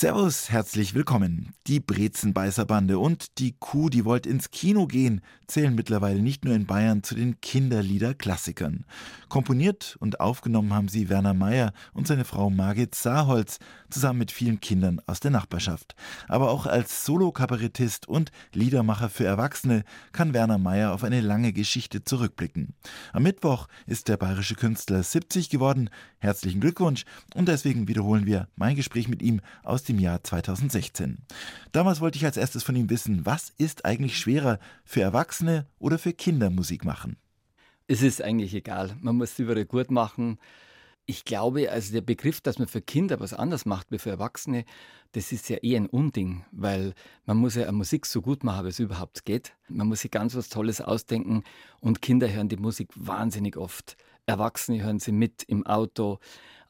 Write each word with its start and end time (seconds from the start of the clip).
Servus, 0.00 0.48
herzlich 0.48 0.94
willkommen. 0.94 1.52
Die 1.66 1.78
Brezenbeißerbande 1.78 2.98
und 2.98 3.36
die 3.38 3.54
Kuh, 3.58 3.90
die 3.90 4.06
wollt 4.06 4.24
ins 4.24 4.50
Kino 4.50 4.86
gehen, 4.86 5.20
zählen 5.46 5.74
mittlerweile 5.74 6.22
nicht 6.22 6.42
nur 6.42 6.54
in 6.54 6.64
Bayern 6.64 7.02
zu 7.02 7.14
den 7.14 7.38
Kinderliederklassikern. 7.42 8.86
Komponiert 9.28 9.98
und 10.00 10.18
aufgenommen 10.18 10.72
haben 10.72 10.88
sie 10.88 11.10
Werner 11.10 11.34
Mayer 11.34 11.74
und 11.92 12.06
seine 12.06 12.24
Frau 12.24 12.48
Margit 12.48 12.94
Saarholz, 12.94 13.58
zusammen 13.90 14.20
mit 14.20 14.32
vielen 14.32 14.60
Kindern 14.60 15.02
aus 15.06 15.20
der 15.20 15.32
Nachbarschaft. 15.32 15.94
Aber 16.28 16.50
auch 16.50 16.64
als 16.64 17.04
Solo-Kabarettist 17.04 18.08
und 18.08 18.30
Liedermacher 18.54 19.10
für 19.10 19.24
Erwachsene 19.24 19.84
kann 20.12 20.32
Werner 20.32 20.58
Mayer 20.58 20.94
auf 20.94 21.04
eine 21.04 21.20
lange 21.20 21.52
Geschichte 21.52 22.04
zurückblicken. 22.04 22.74
Am 23.12 23.24
Mittwoch 23.24 23.66
ist 23.86 24.08
der 24.08 24.16
bayerische 24.16 24.54
Künstler 24.54 25.02
70 25.02 25.50
geworden. 25.50 25.90
Herzlichen 26.18 26.60
Glückwunsch 26.60 27.04
und 27.34 27.48
deswegen 27.48 27.88
wiederholen 27.88 28.26
wir 28.26 28.48
mein 28.56 28.76
Gespräch 28.76 29.08
mit 29.08 29.20
ihm 29.20 29.40
aus 29.62 29.82
dem 29.90 29.98
Jahr 29.98 30.22
2016. 30.22 31.18
Damals 31.72 32.00
wollte 32.00 32.16
ich 32.16 32.24
als 32.24 32.36
erstes 32.36 32.62
von 32.62 32.76
ihm 32.76 32.90
wissen, 32.90 33.26
was 33.26 33.50
ist 33.58 33.84
eigentlich 33.84 34.18
schwerer 34.18 34.58
für 34.84 35.02
Erwachsene 35.02 35.66
oder 35.78 35.98
für 35.98 36.12
Kinder 36.12 36.48
Musik 36.48 36.84
machen? 36.84 37.16
Es 37.88 38.02
ist 38.02 38.22
eigentlich 38.22 38.54
egal. 38.54 38.96
Man 39.00 39.16
muss 39.16 39.32
es 39.32 39.38
überall 39.40 39.64
gut 39.64 39.90
machen. 39.90 40.38
Ich 41.06 41.24
glaube, 41.24 41.72
also 41.72 41.92
der 41.92 42.02
Begriff, 42.02 42.40
dass 42.40 42.60
man 42.60 42.68
für 42.68 42.80
Kinder 42.80 43.18
was 43.18 43.34
anders 43.34 43.66
macht 43.66 43.90
wie 43.90 43.98
für 43.98 44.10
Erwachsene, 44.10 44.64
das 45.10 45.32
ist 45.32 45.48
ja 45.48 45.56
eh 45.60 45.74
ein 45.74 45.86
Unding, 45.86 46.44
weil 46.52 46.94
man 47.26 47.36
muss 47.36 47.56
ja 47.56 47.70
Musik 47.72 48.06
so 48.06 48.22
gut 48.22 48.44
machen, 48.44 48.66
wie 48.66 48.68
es 48.68 48.78
überhaupt 48.78 49.24
geht. 49.24 49.54
Man 49.68 49.88
muss 49.88 50.02
sich 50.02 50.12
ganz 50.12 50.36
was 50.36 50.50
Tolles 50.50 50.80
ausdenken 50.80 51.42
und 51.80 52.00
Kinder 52.00 52.30
hören 52.32 52.48
die 52.48 52.58
Musik 52.58 52.90
wahnsinnig 52.94 53.56
oft. 53.56 53.96
Erwachsene 54.26 54.84
hören 54.84 55.00
sie 55.00 55.10
mit 55.10 55.42
im 55.42 55.66
Auto. 55.66 56.20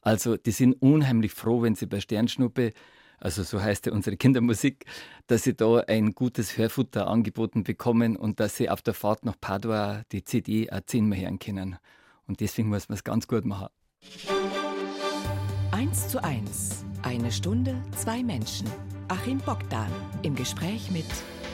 Also 0.01 0.37
die 0.37 0.51
sind 0.51 0.73
unheimlich 0.81 1.33
froh, 1.33 1.61
wenn 1.61 1.75
sie 1.75 1.85
bei 1.85 1.99
Sternschnuppe 1.99 2.73
also 3.21 3.43
so 3.43 3.61
heißt 3.61 3.85
ja 3.85 3.93
unsere 3.93 4.17
Kindermusik, 4.17 4.85
dass 5.27 5.43
sie 5.43 5.55
da 5.55 5.77
ein 5.77 6.13
gutes 6.13 6.57
Hörfutter 6.57 7.07
angeboten 7.07 7.63
bekommen 7.63 8.17
und 8.17 8.39
dass 8.39 8.57
sie 8.57 8.69
auf 8.69 8.81
der 8.81 8.93
Fahrt 8.93 9.25
nach 9.25 9.39
Padua 9.39 10.03
die 10.11 10.25
CD 10.25 10.71
auch 10.71 10.81
zehnmal 10.85 11.19
hören 11.19 11.39
können. 11.39 11.77
Und 12.27 12.39
deswegen 12.39 12.69
muss 12.69 12.89
man 12.89 12.95
es 12.95 13.03
ganz 13.03 13.27
gut 13.27 13.45
machen. 13.45 13.67
1 15.71 16.07
zu 16.09 16.23
1. 16.23 16.83
Eine 17.03 17.31
Stunde, 17.31 17.81
zwei 17.95 18.23
Menschen. 18.23 18.67
Achim 19.07 19.37
Bogdan 19.39 19.91
im 20.23 20.35
Gespräch 20.35 20.89
mit 20.91 21.05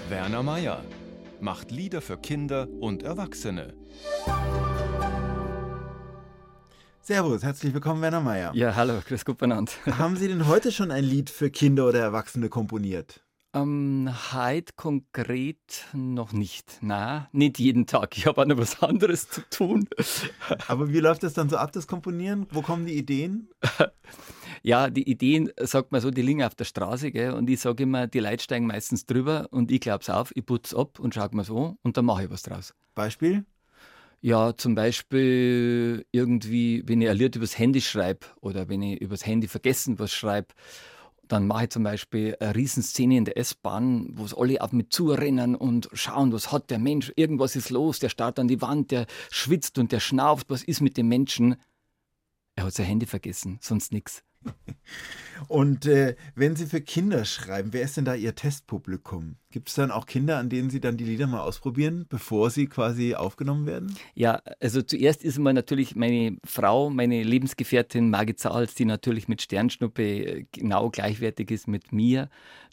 Werner 0.09 0.43
Mayer 0.43 0.83
macht 1.41 1.71
Lieder 1.71 2.01
für 2.01 2.17
Kinder 2.17 2.67
und 2.79 3.03
Erwachsene. 3.03 3.73
Servus, 7.07 7.41
herzlich 7.41 7.73
willkommen, 7.73 8.01
Werner 8.01 8.19
Mayer. 8.19 8.53
Ja, 8.53 8.75
hallo, 8.75 8.99
grüß 9.07 9.23
Gott 9.23 9.37
benannt. 9.37 9.77
Haben 9.97 10.17
Sie 10.17 10.27
denn 10.27 10.45
heute 10.45 10.73
schon 10.73 10.91
ein 10.91 11.05
Lied 11.05 11.29
für 11.29 11.49
Kinder 11.49 11.87
oder 11.87 12.01
Erwachsene 12.01 12.49
komponiert? 12.49 13.23
Ähm, 13.53 14.09
heute 14.33 14.73
konkret 14.75 15.85
noch 15.93 16.33
nicht. 16.33 16.79
Na, 16.81 17.29
nicht 17.31 17.59
jeden 17.59 17.87
Tag. 17.87 18.17
Ich 18.17 18.27
habe 18.27 18.41
auch 18.41 18.45
noch 18.45 18.57
was 18.57 18.83
anderes 18.83 19.29
zu 19.29 19.39
tun. 19.49 19.87
Aber 20.67 20.89
wie 20.89 20.99
läuft 20.99 21.23
das 21.23 21.31
dann 21.31 21.47
so 21.47 21.55
ab, 21.55 21.71
das 21.71 21.87
Komponieren? 21.87 22.45
Wo 22.51 22.61
kommen 22.61 22.85
die 22.85 22.97
Ideen? 22.97 23.51
ja, 24.61 24.89
die 24.89 25.09
Ideen, 25.09 25.49
sagt 25.61 25.93
man 25.93 26.01
so, 26.01 26.11
die 26.11 26.21
liegen 26.21 26.43
auf 26.43 26.55
der 26.55 26.65
Straße, 26.65 27.11
gell? 27.13 27.31
Und 27.31 27.49
ich 27.49 27.61
sage 27.61 27.83
immer, 27.83 28.07
die 28.07 28.19
Leute 28.19 28.43
steigen 28.43 28.67
meistens 28.67 29.05
drüber 29.05 29.47
und 29.51 29.71
ich 29.71 29.79
glaube 29.79 30.01
es 30.01 30.09
auf, 30.09 30.33
ich 30.35 30.45
putze 30.45 30.75
ab 30.75 30.99
und 30.99 31.15
schaue 31.15 31.29
mir 31.31 31.45
so 31.45 31.77
und 31.83 31.95
dann 31.95 32.03
mache 32.03 32.25
ich 32.25 32.29
was 32.29 32.41
draus. 32.41 32.73
Beispiel? 32.95 33.45
Ja, 34.21 34.57
zum 34.57 34.73
Beispiel 34.73 36.05
irgendwie, 36.11 36.83
wenn 36.85 37.01
ich 37.01 37.13
Lied 37.13 37.35
übers 37.35 37.57
Handy 37.57 37.81
schreibe 37.81 38.25
oder 38.41 38.67
wenn 38.67 38.81
ich 38.81 38.99
übers 38.99 39.25
Handy 39.25 39.47
vergessen 39.47 39.99
was 39.99 40.11
schreibe, 40.11 40.47
dann 41.27 41.45
mache 41.45 41.65
ich 41.65 41.69
zum 41.69 41.83
Beispiel 41.83 42.35
eine 42.39 42.55
Riesenszene 42.55 43.17
in 43.17 43.25
der 43.25 43.37
S-Bahn, 43.37 44.09
wo 44.13 44.25
es 44.25 44.33
alle 44.33 44.61
auf 44.61 44.71
mich 44.71 44.89
zurennen 44.89 45.55
und 45.55 45.89
schauen, 45.93 46.31
was 46.31 46.51
hat 46.51 46.69
der 46.71 46.79
Mensch, 46.79 47.11
irgendwas 47.15 47.55
ist 47.55 47.69
los, 47.69 47.99
der 47.99 48.09
starrt 48.09 48.39
an 48.39 48.47
die 48.47 48.61
Wand, 48.61 48.91
der 48.91 49.05
schwitzt 49.29 49.77
und 49.77 49.91
der 49.91 49.99
schnauft, 49.99 50.49
was 50.49 50.63
ist 50.63 50.81
mit 50.81 50.97
dem 50.97 51.09
Menschen? 51.09 51.55
Er 52.55 52.65
hat 52.65 52.73
sein 52.73 52.87
Handy 52.87 53.05
vergessen, 53.05 53.59
sonst 53.61 53.91
nichts. 53.91 54.23
Und 55.47 55.85
äh, 55.85 56.15
wenn 56.35 56.55
Sie 56.55 56.65
für 56.65 56.81
Kinder 56.81 57.25
schreiben, 57.25 57.73
wer 57.73 57.83
ist 57.83 57.97
denn 57.97 58.05
da 58.05 58.15
Ihr 58.15 58.35
Testpublikum? 58.35 59.35
Gibt 59.51 59.69
es 59.69 59.75
dann 59.75 59.91
auch 59.91 60.05
Kinder, 60.05 60.37
an 60.37 60.49
denen 60.49 60.69
Sie 60.69 60.79
dann 60.79 60.97
die 60.97 61.03
Lieder 61.03 61.27
mal 61.27 61.41
ausprobieren, 61.41 62.05
bevor 62.09 62.49
sie 62.49 62.67
quasi 62.67 63.15
aufgenommen 63.15 63.65
werden? 63.65 63.95
Ja, 64.15 64.41
also 64.59 64.81
zuerst 64.81 65.23
ist 65.23 65.37
mal 65.37 65.53
natürlich 65.53 65.95
meine 65.95 66.37
Frau, 66.43 66.89
meine 66.89 67.23
Lebensgefährtin 67.23 68.09
Margit 68.09 68.39
Zahls, 68.39 68.75
die 68.75 68.85
natürlich 68.85 69.27
mit 69.27 69.41
Sternschnuppe 69.41 70.03
äh, 70.03 70.45
genau 70.51 70.89
gleichwertig 70.89 71.51
ist 71.51 71.67
mit 71.67 71.91
mir, 71.91 72.29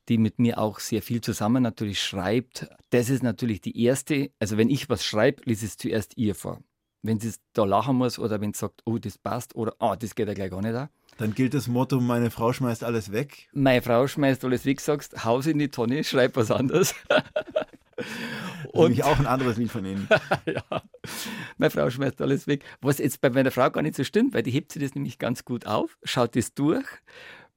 die 0.09 0.19
mit 0.19 0.39
mir 0.39 0.59
auch 0.59 0.81
sehr 0.81 1.03
viel 1.03 1.21
zusammen 1.21 1.63
natürlich 1.63 2.03
schreibt. 2.03 2.69
Das 2.91 3.09
ist 3.09 3.23
natürlich 3.23 3.61
die 3.61 3.83
erste. 3.83 4.31
Also 4.39 4.57
wenn 4.57 4.71
ich 4.71 4.89
was 4.89 5.05
schreibe, 5.05 5.43
lese 5.45 5.67
es 5.67 5.77
zuerst 5.77 6.17
ihr 6.17 6.35
vor. 6.35 6.61
Wenn 7.03 7.21
sie 7.21 7.33
da 7.53 7.65
lachen 7.65 7.97
muss 7.97 8.19
oder 8.19 8.41
wenn 8.41 8.55
sie 8.55 8.61
sagt, 8.61 8.81
oh, 8.87 8.99
das 8.99 9.19
passt 9.19 9.55
oder 9.55 9.75
oh, 9.79 9.95
das 9.99 10.15
geht 10.15 10.27
ja 10.27 10.35
gleich 10.35 10.51
gar 10.51 10.63
nicht 10.63 10.75
an 10.75 10.89
dann 11.19 11.35
gilt 11.35 11.55
das 11.55 11.69
Motto, 11.69 12.01
meine 12.01 12.31
Frau 12.31 12.53
schmeißt 12.53 12.85
alles 12.85 13.13
weg. 13.13 13.49
Meine 13.53 13.83
Frau 13.83 14.07
schmeißt 14.07 14.45
alles 14.45 14.65
weg, 14.65 14.81
sagst, 14.81 15.25
haus 15.25 15.47
in 15.47 15.59
die 15.59 15.69
Tonne, 15.69 16.05
schreib 16.05 16.37
was 16.37 16.51
anderes. 16.51 16.95
Und 18.73 18.93
ich 18.93 19.05
auch 19.05 19.19
ein 19.19 19.27
anderes 19.27 19.57
Lied 19.57 19.71
von 19.71 19.85
Ihnen. 19.85 20.09
ja, 20.47 20.83
meine 21.59 21.71
Frau 21.71 21.89
schmeißt 21.91 22.21
alles 22.21 22.47
weg. 22.47 22.65
Was 22.81 22.99
jetzt 22.99 23.21
bei 23.21 23.31
meiner 23.31 23.53
Frau 23.53 23.71
gar 23.71 23.83
nicht 23.83 23.95
so 23.95 24.03
stimmt, 24.03 24.35
weil 24.35 24.43
die 24.43 24.51
hebt 24.51 24.73
sich 24.73 24.83
das 24.83 24.95
nämlich 24.95 25.19
ganz 25.19 25.45
gut 25.45 25.67
auf, 25.67 25.97
schaut 26.03 26.35
das 26.35 26.55
durch, 26.55 26.87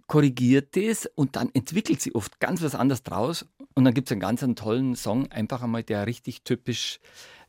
korrigiert 0.07 0.75
das 0.75 1.05
und 1.15 1.35
dann 1.35 1.49
entwickelt 1.53 2.01
sie 2.01 2.15
oft 2.15 2.39
ganz 2.39 2.61
was 2.61 2.75
anderes 2.75 3.03
draus. 3.03 3.45
Und 3.75 3.85
dann 3.85 3.93
gibt 3.93 4.07
es 4.07 4.11
einen 4.11 4.21
ganz 4.21 4.41
einen 4.41 4.55
tollen 4.55 4.95
Song, 4.95 5.31
einfach 5.31 5.61
einmal, 5.61 5.83
der 5.83 6.07
richtig 6.07 6.43
typisch 6.43 6.99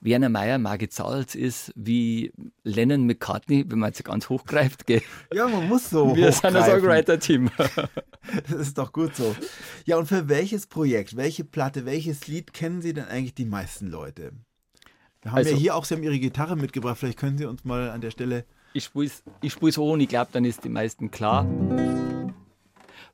Werner 0.01 0.29
Meyer, 0.29 0.59
Margit 0.59 0.93
Salz 0.93 1.35
ist 1.35 1.73
wie 1.75 2.33
Lennon 2.63 3.07
McCartney, 3.07 3.65
wenn 3.69 3.79
man 3.79 3.91
jetzt 3.91 4.05
ganz 4.05 4.29
hochgreift. 4.29 4.87
Gell? 4.87 5.03
Ja, 5.33 5.49
man 5.49 5.67
muss 5.69 5.91
so. 5.91 6.15
Wir 6.15 6.31
sind 6.31 6.55
ein 6.55 6.65
Songwriter-Team. 6.65 7.51
das 8.49 8.61
ist 8.61 8.79
doch 8.79 8.93
gut 8.93 9.17
so. 9.17 9.35
Ja, 9.87 9.97
und 9.97 10.07
für 10.07 10.29
welches 10.29 10.67
Projekt, 10.67 11.17
welche 11.17 11.45
Platte, 11.45 11.85
welches 11.85 12.29
Lied 12.29 12.53
kennen 12.53 12.81
Sie 12.81 12.93
denn 12.93 13.07
eigentlich 13.07 13.35
die 13.35 13.45
meisten 13.45 13.89
Leute? 13.89 14.33
Wir 15.23 15.33
haben 15.33 15.39
also, 15.39 15.51
ja 15.51 15.57
hier 15.57 15.75
auch, 15.75 15.85
Sie 15.85 15.95
haben 15.95 16.03
Ihre 16.05 16.19
Gitarre 16.19 16.57
mitgebracht, 16.57 16.99
vielleicht 16.99 17.19
können 17.19 17.39
Sie 17.39 17.47
uns 17.47 17.65
mal 17.65 17.91
an 17.91 18.01
der 18.01 18.13
Stelle. 18.13 18.45
Ich 18.75 18.85
spiele 18.85 19.07
es 19.07 19.25
ich 19.41 19.57
so 19.75 19.91
und 19.91 20.01
ich 20.01 20.09
glaube, 20.09 20.31
dann 20.33 20.45
ist 20.45 20.63
die 20.63 20.69
meisten 20.69 21.11
klar. 21.11 21.45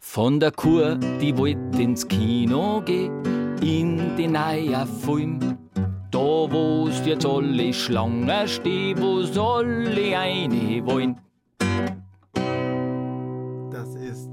Von 0.07 0.39
der 0.39 0.53
Kur, 0.53 0.95
die 1.21 1.37
wollte 1.37 1.83
ins 1.83 2.07
Kino 2.07 2.81
gehen, 2.83 3.57
in 3.61 4.17
den 4.17 4.33
neuen 4.33 4.87
Film 4.87 5.59
da 6.13 6.21
wo's 6.21 7.05
jetzt 7.05 7.27
alle 7.27 7.73
Schlangen 7.73 8.47
stehen, 8.47 9.01
wo 9.01 9.23
soll 9.23 9.89
ich 9.99 10.15
eine 10.15 10.87
wollen? 10.87 11.21
Das 13.73 13.97
ist, 13.97 14.31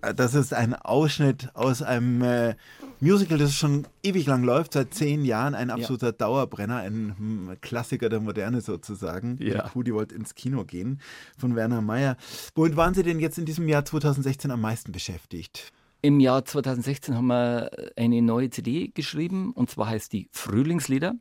äh, 0.00 0.14
das 0.14 0.34
ist 0.34 0.54
ein 0.54 0.72
Ausschnitt 0.74 1.50
aus 1.52 1.82
einem 1.82 2.22
äh, 2.22 2.54
Musical, 3.00 3.38
das 3.38 3.54
schon 3.54 3.86
ewig 4.02 4.26
lang 4.26 4.42
läuft, 4.42 4.72
seit 4.72 4.94
zehn 4.94 5.24
Jahren, 5.24 5.54
ein 5.54 5.70
absoluter 5.70 6.06
ja. 6.08 6.12
Dauerbrenner, 6.12 6.76
ein 6.76 7.14
hm, 7.16 7.56
Klassiker 7.60 8.08
der 8.08 8.20
Moderne 8.20 8.60
sozusagen. 8.60 9.38
Ja. 9.40 9.70
Die 9.74 9.92
wollte 9.92 10.14
ins 10.14 10.34
Kino 10.34 10.64
gehen, 10.64 11.00
von 11.36 11.54
Werner 11.56 11.82
Mayer. 11.82 12.16
Womit 12.54 12.76
waren 12.76 12.94
Sie 12.94 13.02
denn 13.02 13.20
jetzt 13.20 13.38
in 13.38 13.44
diesem 13.44 13.68
Jahr 13.68 13.84
2016 13.84 14.50
am 14.50 14.60
meisten 14.60 14.92
beschäftigt? 14.92 15.72
Im 16.02 16.20
Jahr 16.20 16.44
2016 16.44 17.14
haben 17.14 17.26
wir 17.26 17.70
eine 17.96 18.22
neue 18.22 18.50
CD 18.50 18.88
geschrieben 18.88 19.52
und 19.52 19.70
zwar 19.70 19.88
heißt 19.88 20.12
die 20.12 20.28
Frühlingslieder 20.32 21.16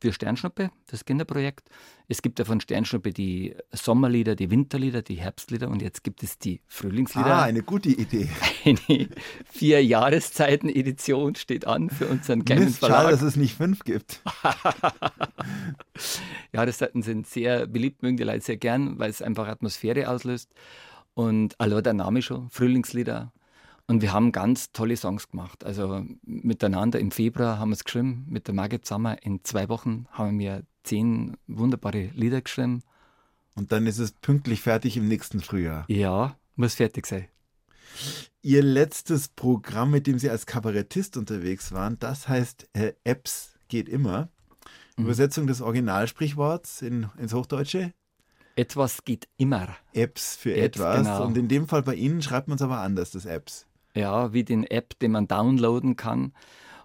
für 0.00 0.12
Sternschnuppe, 0.12 0.70
das 0.86 1.04
Kinderprojekt. 1.04 1.68
Es 2.08 2.22
gibt 2.22 2.38
ja 2.38 2.44
von 2.44 2.60
Sternschnuppe 2.60 3.12
die 3.12 3.54
Sommerlieder, 3.72 4.34
die 4.34 4.50
Winterlieder, 4.50 5.02
die 5.02 5.16
Herbstlieder 5.16 5.68
und 5.68 5.82
jetzt 5.82 6.02
gibt 6.02 6.22
es 6.22 6.38
die 6.38 6.60
Frühlingslieder. 6.66 7.26
Ah, 7.26 7.42
eine 7.42 7.62
gute 7.62 7.90
Idee. 7.90 8.28
Eine 8.64 9.08
vier 9.46 9.84
Jahreszeiten-Edition 9.84 11.34
steht 11.34 11.66
an 11.66 11.88
für 11.88 12.06
unseren 12.06 12.44
kleinen 12.44 12.64
Mist, 12.64 12.78
Verlag. 12.78 13.02
Schade, 13.02 13.10
dass 13.12 13.22
es 13.22 13.36
nicht 13.36 13.56
fünf 13.56 13.84
gibt. 13.84 14.22
Jahreszeiten 16.52 17.02
sind 17.02 17.26
sehr 17.26 17.66
beliebt, 17.66 18.02
mögen 18.02 18.16
die 18.16 18.24
Leute 18.24 18.44
sehr 18.44 18.56
gern, 18.56 18.98
weil 18.98 19.10
es 19.10 19.22
einfach 19.22 19.48
Atmosphäre 19.48 20.08
auslöst. 20.08 20.50
Und 21.14 21.54
also 21.58 21.80
der 21.80 21.94
Name 21.94 22.22
schon, 22.22 22.50
Frühlingslieder, 22.50 23.32
und 23.90 24.02
wir 24.02 24.12
haben 24.12 24.30
ganz 24.30 24.70
tolle 24.70 24.96
Songs 24.96 25.30
gemacht. 25.30 25.64
Also 25.64 26.06
miteinander 26.22 27.00
im 27.00 27.10
Februar 27.10 27.58
haben 27.58 27.70
wir 27.70 27.74
es 27.74 27.82
geschrieben, 27.82 28.24
mit 28.28 28.46
der 28.46 28.54
Margit 28.54 28.86
zusammen. 28.86 29.16
In 29.20 29.42
zwei 29.42 29.68
Wochen 29.68 30.06
haben 30.12 30.38
wir 30.38 30.62
zehn 30.84 31.36
wunderbare 31.48 32.12
Lieder 32.14 32.40
geschrieben. 32.40 32.84
Und 33.56 33.72
dann 33.72 33.88
ist 33.88 33.98
es 33.98 34.12
pünktlich 34.12 34.60
fertig 34.60 34.96
im 34.96 35.08
nächsten 35.08 35.40
Frühjahr. 35.40 35.86
Ja, 35.88 36.36
muss 36.54 36.76
fertig 36.76 37.04
sein. 37.04 37.26
Ihr 38.42 38.62
letztes 38.62 39.26
Programm, 39.26 39.90
mit 39.90 40.06
dem 40.06 40.20
Sie 40.20 40.30
als 40.30 40.46
Kabarettist 40.46 41.16
unterwegs 41.16 41.72
waren, 41.72 41.98
das 41.98 42.28
heißt 42.28 42.68
äh, 42.74 42.92
Apps 43.02 43.54
geht 43.66 43.88
immer. 43.88 44.28
Mhm. 44.96 45.06
Übersetzung 45.06 45.48
des 45.48 45.60
Originalsprichworts 45.60 46.82
in, 46.82 47.08
ins 47.18 47.34
Hochdeutsche? 47.34 47.92
Etwas 48.54 49.04
geht 49.04 49.26
immer. 49.36 49.74
Apps 49.94 50.36
für 50.36 50.54
Apps, 50.54 50.78
etwas. 50.78 50.98
Genau. 50.98 51.24
Und 51.24 51.36
in 51.36 51.48
dem 51.48 51.66
Fall 51.66 51.82
bei 51.82 51.96
Ihnen 51.96 52.22
schreibt 52.22 52.46
man 52.46 52.54
es 52.54 52.62
aber 52.62 52.78
anders, 52.78 53.10
das 53.10 53.26
Apps. 53.26 53.66
Ja, 53.94 54.32
wie 54.32 54.44
den 54.44 54.64
App, 54.64 54.98
den 55.00 55.12
man 55.12 55.26
downloaden 55.26 55.96
kann. 55.96 56.32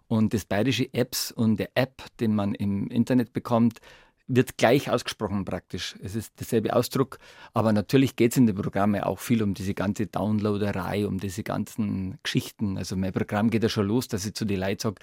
Und 0.08 0.34
das 0.34 0.46
bayerische 0.46 0.94
Apps 0.94 1.32
und 1.32 1.58
der 1.58 1.70
App, 1.76 2.04
den 2.20 2.36
man 2.36 2.54
im 2.54 2.88
Internet 2.88 3.34
bekommt, 3.34 3.80
wird 4.28 4.58
gleich 4.58 4.90
ausgesprochen 4.90 5.46
praktisch. 5.46 5.96
Es 6.02 6.16
ist 6.16 6.40
derselbe 6.40 6.76
Ausdruck, 6.76 7.20
aber 7.54 7.74
natürlich 7.74 8.16
geht 8.16 8.32
es 8.32 8.38
in 8.38 8.48
den 8.48 8.56
Programmen 8.56 9.02
auch 9.02 9.20
viel 9.20 9.44
um 9.44 9.54
diese 9.54 9.76
ganze 9.76 10.08
Downloaderei, 10.08 11.06
um 11.06 11.20
diese 11.20 11.44
ganzen 11.44 12.18
Geschichten. 12.24 12.78
Also 12.78 12.96
mein 12.96 13.14
Programm 13.14 13.52
geht 13.52 13.62
ja 13.62 13.70
schon 13.70 13.88
los, 13.88 14.08
dass 14.08 14.26
ich 14.26 14.34
zu 14.34 14.46
den 14.46 14.60
Leuten 14.60 14.80
sage, 14.80 14.96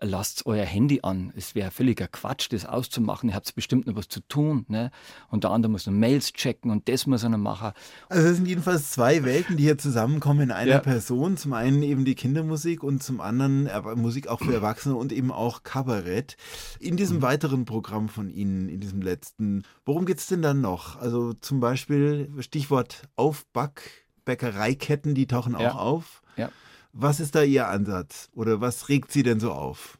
lasst 0.00 0.46
euer 0.46 0.64
Handy 0.64 1.00
an. 1.02 1.32
Es 1.36 1.54
wäre 1.54 1.70
völliger 1.70 2.08
Quatsch, 2.08 2.48
das 2.50 2.64
auszumachen. 2.64 3.28
Ihr 3.28 3.34
habt 3.34 3.54
bestimmt 3.54 3.86
noch 3.86 3.96
was 3.96 4.08
zu 4.08 4.20
tun. 4.20 4.64
Ne? 4.68 4.90
Und 5.28 5.44
der 5.44 5.50
andere 5.50 5.70
muss 5.70 5.86
noch 5.86 5.92
Mails 5.92 6.32
checken 6.32 6.70
und 6.70 6.88
das 6.88 7.06
muss 7.06 7.22
er 7.22 7.28
noch 7.28 7.38
machen. 7.38 7.72
Also 8.08 8.28
es 8.28 8.36
sind 8.36 8.46
jedenfalls 8.46 8.90
zwei 8.92 9.24
Welten, 9.24 9.58
die 9.58 9.64
hier 9.64 9.76
zusammenkommen 9.76 10.40
in 10.40 10.50
einer 10.52 10.70
ja. 10.70 10.78
Person. 10.78 11.36
Zum 11.36 11.52
einen 11.52 11.82
eben 11.82 12.06
die 12.06 12.14
Kindermusik 12.14 12.82
und 12.82 13.02
zum 13.02 13.20
anderen 13.20 13.68
Musik 14.00 14.28
auch 14.28 14.40
für 14.40 14.54
Erwachsene 14.54 14.94
und 14.94 15.12
eben 15.12 15.30
auch 15.30 15.64
Kabarett. 15.64 16.36
In 16.78 16.96
diesem 16.96 17.18
mhm. 17.18 17.22
weiteren 17.22 17.64
Programm 17.66 18.08
von 18.08 18.30
Ihnen 18.30 18.69
in 18.70 18.80
diesem 18.80 19.02
letzten. 19.02 19.62
Worum 19.84 20.06
geht 20.06 20.18
es 20.18 20.26
denn 20.26 20.42
dann 20.42 20.60
noch? 20.60 20.96
Also 20.96 21.32
zum 21.34 21.60
Beispiel 21.60 22.30
Stichwort 22.40 23.02
Aufback, 23.16 24.06
Bäckereiketten, 24.24 25.14
die 25.14 25.26
tauchen 25.26 25.54
auch 25.54 25.60
ja. 25.60 25.74
auf. 25.74 26.22
Ja. 26.36 26.50
Was 26.92 27.20
ist 27.20 27.34
da 27.34 27.42
Ihr 27.42 27.68
Ansatz 27.68 28.28
oder 28.34 28.60
was 28.60 28.88
regt 28.88 29.12
Sie 29.12 29.22
denn 29.22 29.40
so 29.40 29.52
auf? 29.52 29.98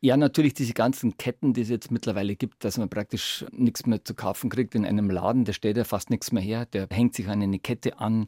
Ja, 0.00 0.18
natürlich 0.18 0.52
diese 0.52 0.74
ganzen 0.74 1.16
Ketten, 1.16 1.54
die 1.54 1.62
es 1.62 1.70
jetzt 1.70 1.90
mittlerweile 1.90 2.36
gibt, 2.36 2.62
dass 2.62 2.76
man 2.76 2.90
praktisch 2.90 3.46
nichts 3.52 3.86
mehr 3.86 4.04
zu 4.04 4.14
kaufen 4.14 4.50
kriegt 4.50 4.74
in 4.74 4.84
einem 4.84 5.08
Laden, 5.08 5.46
der 5.46 5.54
stellt 5.54 5.78
ja 5.78 5.84
fast 5.84 6.10
nichts 6.10 6.30
mehr 6.30 6.42
her, 6.42 6.66
der 6.66 6.88
hängt 6.90 7.14
sich 7.14 7.26
an 7.28 7.40
eine 7.40 7.58
Kette 7.58 7.98
an 7.98 8.26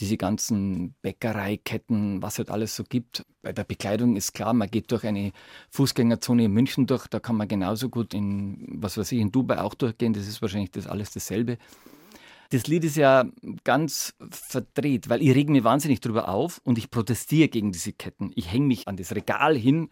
diese 0.00 0.16
ganzen 0.16 0.94
Bäckereiketten, 1.02 2.22
was 2.22 2.34
es 2.34 2.38
halt 2.38 2.50
alles 2.50 2.76
so 2.76 2.84
gibt. 2.84 3.24
Bei 3.42 3.52
der 3.52 3.64
Bekleidung 3.64 4.16
ist 4.16 4.32
klar, 4.32 4.52
man 4.52 4.70
geht 4.70 4.90
durch 4.90 5.04
eine 5.04 5.32
Fußgängerzone 5.70 6.44
in 6.44 6.52
München 6.52 6.86
durch, 6.86 7.06
da 7.08 7.20
kann 7.20 7.36
man 7.36 7.48
genauso 7.48 7.88
gut 7.88 8.14
in, 8.14 8.66
was 8.80 8.96
weiß 8.96 9.12
ich, 9.12 9.20
in 9.20 9.32
Dubai 9.32 9.60
auch 9.60 9.74
durchgehen, 9.74 10.12
das 10.12 10.26
ist 10.26 10.42
wahrscheinlich 10.42 10.70
das 10.70 10.86
alles 10.86 11.12
dasselbe. 11.12 11.58
Das 12.50 12.66
Lied 12.66 12.84
ist 12.84 12.96
ja 12.96 13.24
ganz 13.64 14.14
verdreht, 14.30 15.08
weil 15.08 15.22
ich 15.22 15.34
rege 15.34 15.50
mich 15.50 15.64
wahnsinnig 15.64 16.00
drüber 16.00 16.28
auf 16.28 16.60
und 16.64 16.76
ich 16.76 16.90
protestiere 16.90 17.48
gegen 17.48 17.72
diese 17.72 17.92
Ketten. 17.92 18.30
Ich 18.34 18.52
hänge 18.52 18.66
mich 18.66 18.88
an 18.88 18.96
das 18.96 19.14
Regal 19.14 19.56
hin 19.56 19.88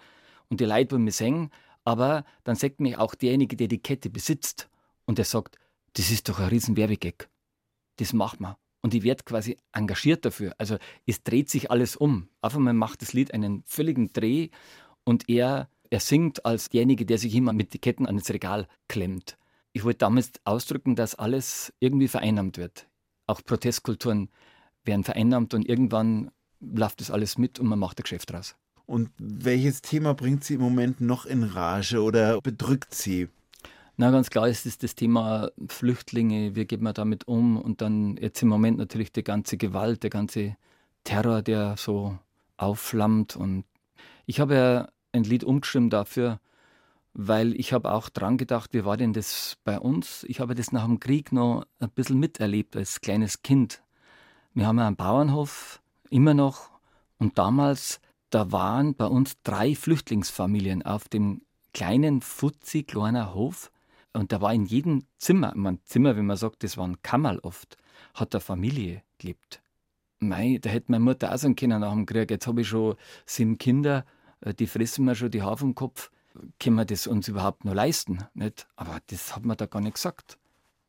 und 0.49 0.61
die 0.61 0.67
Leute 0.67 0.93
wollen 0.93 1.05
mich 1.05 1.17
singen, 1.17 1.51
aber 1.85 2.25
dann 2.45 2.57
sagt 2.57 2.81
mich 2.81 2.99
auch 2.99 3.15
derjenige, 3.15 3.57
der 3.57 3.69
die 3.69 3.79
Kette 3.79 4.11
besitzt 4.11 4.69
und 5.07 5.17
der 5.17 5.25
sagt, 5.25 5.57
das 5.95 6.11
ist 6.11 6.29
doch 6.29 6.39
ein 6.39 6.49
riesen 6.49 6.77
Werbegag. 6.77 7.31
Das 7.97 8.13
macht 8.13 8.41
man 8.41 8.57
und 8.83 8.95
ich 8.95 9.03
werde 9.03 9.25
quasi 9.25 9.57
engagiert 9.73 10.25
dafür. 10.25 10.55
Also 10.59 10.79
es 11.07 11.23
dreht 11.23 11.51
sich 11.51 11.71
alles 11.71 11.97
um. 11.97 12.29
Auf 12.41 12.57
einmal 12.57 12.75
macht 12.75 13.03
das 13.03 13.13
Lied 13.13 13.33
einen 13.35 13.63
völligen 13.67 14.13
Dreh 14.13 14.49
und 15.05 15.29
er, 15.29 15.69
er 15.91 16.01
singt 16.01 16.45
als 16.45 16.69
derjenige, 16.69 17.07
der 17.07 17.19
sich 17.19 17.35
immer 17.35 17.53
mit 17.53 17.75
den 17.75 17.81
Ketten 17.81 18.07
ans 18.07 18.31
Regal 18.31 18.67
klemmt. 18.89 19.37
Ich 19.73 19.85
wollte 19.85 19.99
damals 19.99 20.33
ausdrücken, 20.45 20.97
dass 20.97 21.15
alles 21.15 21.73
irgendwie 21.79 22.09
vereinnahmt 22.09 22.59
wird. 22.59 22.89
Auch 23.27 23.43
Protestkulturen 23.45 24.31
werden 24.85 25.05
vereinnahmt 25.05 25.55
und 25.55 25.69
irgendwann 25.69 26.31
läuft 26.61 27.01
das 27.01 27.11
alles 27.11 27.39
mit 27.39 27.61
und 27.61 27.69
man 27.69 27.79
macht 27.79 27.99
ein 27.99 28.03
Geschäft 28.03 28.33
draus. 28.33 28.57
Und 28.87 29.11
welches 29.19 29.83
Thema 29.83 30.15
bringt 30.15 30.43
Sie 30.43 30.55
im 30.55 30.61
Moment 30.61 31.01
noch 31.01 31.25
in 31.25 31.45
Rage 31.45 32.03
oder 32.03 32.41
bedrückt 32.41 32.93
Sie? 32.93 33.29
Na, 34.01 34.11
ganz 34.11 34.31
klar 34.31 34.49
ist 34.49 34.65
es 34.65 34.79
das 34.79 34.95
Thema 34.95 35.51
Flüchtlinge, 35.69 36.57
wie 36.57 36.65
geht 36.65 36.81
man 36.81 36.95
damit 36.95 37.29
um 37.29 37.59
und 37.61 37.83
dann 37.83 38.17
jetzt 38.17 38.41
im 38.41 38.49
Moment 38.49 38.79
natürlich 38.79 39.13
die 39.13 39.23
ganze 39.23 39.59
Gewalt, 39.59 40.03
der 40.03 40.09
ganze 40.09 40.57
Terror, 41.05 41.43
der 41.43 41.77
so 41.77 42.19
aufflammt 42.57 43.37
und 43.37 43.67
ich 44.25 44.41
habe 44.41 44.55
ja 44.55 44.89
ein 45.13 45.25
Lied 45.25 45.45
umgeschrieben 45.45 45.91
dafür, 45.91 46.41
weil 47.13 47.55
ich 47.61 47.75
habe 47.75 47.93
auch 47.93 48.09
dran 48.09 48.39
gedacht, 48.39 48.73
wie 48.73 48.87
war 48.87 48.97
denn 48.97 49.13
das 49.13 49.59
bei 49.65 49.79
uns? 49.79 50.25
Ich 50.29 50.41
habe 50.41 50.55
das 50.55 50.73
nach 50.73 50.87
dem 50.87 50.99
Krieg 50.99 51.31
noch 51.31 51.67
ein 51.79 51.91
bisschen 51.91 52.19
miterlebt 52.19 52.77
als 52.77 53.03
kleines 53.03 53.43
Kind. 53.43 53.83
Wir 54.55 54.67
haben 54.67 54.79
ja 54.79 54.87
einen 54.87 54.97
Bauernhof, 54.97 55.83
immer 56.09 56.33
noch, 56.33 56.71
und 57.19 57.37
damals, 57.37 58.01
da 58.31 58.51
waren 58.51 58.95
bei 58.95 59.05
uns 59.05 59.37
drei 59.43 59.75
Flüchtlingsfamilien 59.75 60.87
auf 60.87 61.07
dem 61.11 61.43
kleinen, 61.75 62.23
futzi 62.23 62.83
kleiner 62.83 63.35
Hof 63.35 63.71
und 64.13 64.33
da 64.33 64.41
war 64.41 64.53
in 64.53 64.65
jedem 64.65 65.05
Zimmer, 65.19 65.53
mein 65.55 65.79
Zimmer, 65.85 66.17
wie 66.17 66.23
man 66.23 66.37
sagt, 66.37 66.65
das 66.65 66.77
war 66.77 66.87
ein 66.87 67.01
Kammerl 67.03 67.39
oft, 67.41 67.77
hat 68.15 68.35
eine 68.35 68.41
Familie 68.41 69.03
gelebt. 69.19 69.63
Mei, 70.19 70.59
da 70.61 70.69
hätte 70.69 70.93
meine 70.93 71.05
Mutter 71.05 71.33
auch 71.33 71.39
sagen 71.39 71.57
können 71.57 71.81
nach 71.81 71.93
dem 71.93 72.07
Krieg, 72.07 72.31
jetzt 72.31 72.47
habe 72.47 72.61
ich 72.61 72.69
schon 72.69 72.97
sieben 73.25 73.57
Kinder, 73.57 74.05
äh, 74.41 74.53
die 74.53 74.67
fressen 74.67 75.05
mir 75.05 75.15
schon 75.15 75.31
die 75.31 75.43
Haare 75.43 75.59
vom 75.59 75.75
Kopf. 75.75 76.11
Können 76.59 76.77
wir 76.77 76.85
das 76.85 77.07
uns 77.07 77.29
überhaupt 77.29 77.65
noch 77.65 77.75
leisten? 77.75 78.25
Nicht? 78.35 78.67
Aber 78.77 78.99
das 79.07 79.35
hat 79.35 79.45
man 79.45 79.57
da 79.57 79.67
gar 79.67 79.81
nicht 79.81 79.95
gesagt. 79.95 80.39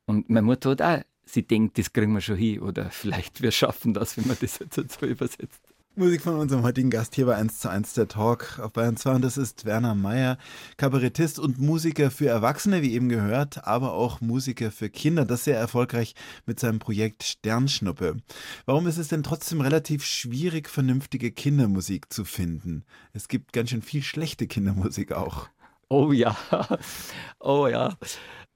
Und 0.06 0.30
meine 0.30 0.42
Mutter 0.42 0.72
hat 0.72 0.82
auch, 0.82 1.02
sie 1.26 1.44
denkt, 1.44 1.78
das 1.78 1.94
kriegen 1.94 2.14
wir 2.14 2.22
schon 2.22 2.38
hin 2.38 2.60
oder 2.60 2.90
vielleicht 2.92 3.42
wir 3.42 3.52
schaffen 3.52 3.94
das, 3.94 4.18
wenn 4.18 4.28
man 4.28 4.38
das 4.42 4.60
jetzt 4.60 5.00
so 5.00 5.06
übersetzt. 5.06 5.71
Musik 5.96 6.22
von 6.22 6.36
unserem 6.36 6.64
heutigen 6.64 6.90
Gast 6.90 7.16
hier 7.16 7.26
bei 7.26 7.36
1 7.36 7.60
zu 7.60 7.70
1 7.70 7.96
der 7.96 8.08
Talk 8.08 8.60
auf 8.60 8.72
Bayern 8.72 8.96
2 8.96 9.16
und 9.16 9.22
das 9.24 9.38
ist 9.38 9.66
Werner 9.66 9.94
Mayer, 9.94 10.38
Kabarettist 10.78 11.38
und 11.38 11.60
Musiker 11.60 12.12
für 12.12 12.28
Erwachsene, 12.28 12.82
wie 12.82 12.94
eben 12.94 13.10
gehört, 13.10 13.68
aber 13.68 13.92
auch 13.92 14.22
Musiker 14.22 14.72
für 14.72 14.90
Kinder, 14.90 15.26
das 15.26 15.44
sehr 15.44 15.58
erfolgreich 15.58 16.16
mit 16.46 16.62
seinem 16.62 16.80
Projekt 16.80 17.24
Sternschnuppe. 17.24 18.16
Warum 18.66 18.88
ist 18.88 19.00
es 19.00 19.10
denn 19.10 19.22
trotzdem 19.22 19.60
relativ 19.60 20.06
schwierig, 20.06 20.70
vernünftige 20.70 21.30
Kindermusik 21.30 22.12
zu 22.14 22.24
finden? 22.24 22.86
Es 23.12 23.28
gibt 23.28 23.52
ganz 23.52 23.72
schön 23.72 23.82
viel 23.82 24.02
schlechte 24.02 24.48
Kindermusik 24.48 25.12
auch. 25.12 25.50
Oh 25.90 26.14
ja, 26.14 26.38
oh 27.42 27.68
ja. 27.68 27.98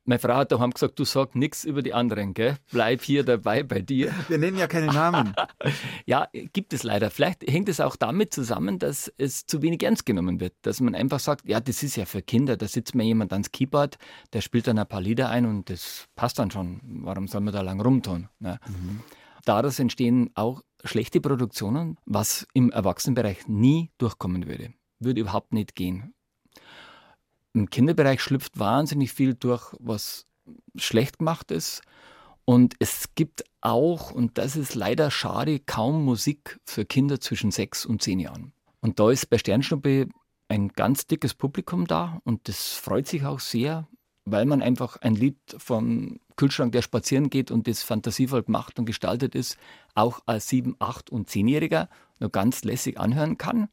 Meine 0.07 0.19
Frau 0.19 0.35
hat 0.35 0.51
daheim 0.51 0.69
gesagt, 0.69 0.99
du 0.99 1.03
sag 1.03 1.33
nichts 1.33 1.63
über 1.63 1.81
die 1.81 1.91
anderen, 1.91 2.35
gell? 2.35 2.57
Bleib 2.71 3.01
hier 3.01 3.23
dabei 3.23 3.63
bei 3.63 3.81
dir. 3.81 4.13
Wir 4.27 4.37
nennen 4.37 4.55
ja 4.55 4.67
keine 4.67 4.85
Namen. 4.85 5.33
ja, 6.05 6.27
gibt 6.53 6.73
es 6.73 6.83
leider. 6.83 7.09
Vielleicht 7.09 7.41
hängt 7.49 7.69
es 7.69 7.79
auch 7.79 7.95
damit 7.95 8.31
zusammen, 8.31 8.77
dass 8.77 9.11
es 9.17 9.47
zu 9.47 9.63
wenig 9.63 9.81
ernst 9.81 10.05
genommen 10.05 10.39
wird. 10.39 10.53
Dass 10.61 10.79
man 10.79 10.93
einfach 10.93 11.19
sagt, 11.19 11.49
ja, 11.49 11.59
das 11.59 11.81
ist 11.81 11.95
ja 11.95 12.05
für 12.05 12.21
Kinder, 12.21 12.55
da 12.55 12.67
sitzt 12.67 12.93
mir 12.93 13.03
jemand 13.03 13.33
ans 13.33 13.51
Keyboard, 13.51 13.97
der 14.31 14.41
spielt 14.41 14.67
dann 14.67 14.77
ein 14.77 14.87
paar 14.87 15.01
Lieder 15.01 15.29
ein 15.29 15.47
und 15.47 15.71
das 15.71 16.05
passt 16.15 16.37
dann 16.37 16.51
schon. 16.51 16.81
Warum 16.83 17.27
soll 17.27 17.41
man 17.41 17.53
da 17.53 17.61
lang 17.61 17.81
rumtun? 17.81 18.29
Ne? 18.37 18.59
Mhm. 18.67 18.99
Daraus 19.43 19.79
entstehen 19.79 20.29
auch 20.35 20.61
schlechte 20.83 21.19
Produktionen, 21.19 21.97
was 22.05 22.47
im 22.53 22.71
Erwachsenenbereich 22.71 23.47
nie 23.47 23.91
durchkommen 23.97 24.45
würde. 24.47 24.73
Würde 24.99 25.21
überhaupt 25.21 25.51
nicht 25.51 25.75
gehen. 25.75 26.13
Im 27.55 27.69
Kinderbereich 27.69 28.19
schlüpft 28.19 28.59
wahnsinnig 28.59 29.13
viel 29.13 29.33
durch, 29.33 29.73
was 29.79 30.27
schlecht 30.75 31.19
gemacht 31.19 31.51
ist. 31.51 31.81
Und 32.43 32.75
es 32.79 33.15
gibt 33.15 33.45
auch, 33.61 34.11
und 34.11 34.37
das 34.37 34.57
ist 34.57 34.75
leider 34.75 35.09
schade, 35.09 35.59
kaum 35.59 36.03
Musik 36.03 36.59
für 36.65 36.83
Kinder 36.83 37.21
zwischen 37.21 37.51
sechs 37.51 37.85
und 37.85 38.03
zehn 38.03 38.19
Jahren. 38.19 38.51
Und 38.81 38.99
da 38.99 39.09
ist 39.09 39.29
bei 39.29 39.37
Sternschnuppe 39.37 40.09
ein 40.49 40.67
ganz 40.67 41.07
dickes 41.07 41.33
Publikum 41.33 41.87
da 41.87 42.19
und 42.25 42.49
das 42.49 42.73
freut 42.73 43.07
sich 43.07 43.23
auch 43.23 43.39
sehr, 43.39 43.87
weil 44.25 44.45
man 44.45 44.61
einfach 44.61 44.97
ein 44.97 45.15
Lied 45.15 45.37
vom 45.57 46.19
Kühlschrank, 46.35 46.73
der 46.73 46.81
spazieren 46.81 47.29
geht 47.29 47.51
und 47.51 47.67
das 47.67 47.83
fantasievoll 47.83 48.43
gemacht 48.43 48.77
und 48.77 48.85
gestaltet 48.85 49.33
ist, 49.33 49.57
auch 49.93 50.19
als 50.25 50.49
sieben, 50.49 50.75
acht 50.79 51.09
und 51.09 51.29
zehnjähriger 51.29 51.87
nur 52.19 52.29
ganz 52.29 52.65
lässig 52.65 52.99
anhören 52.99 53.37
kann. 53.37 53.69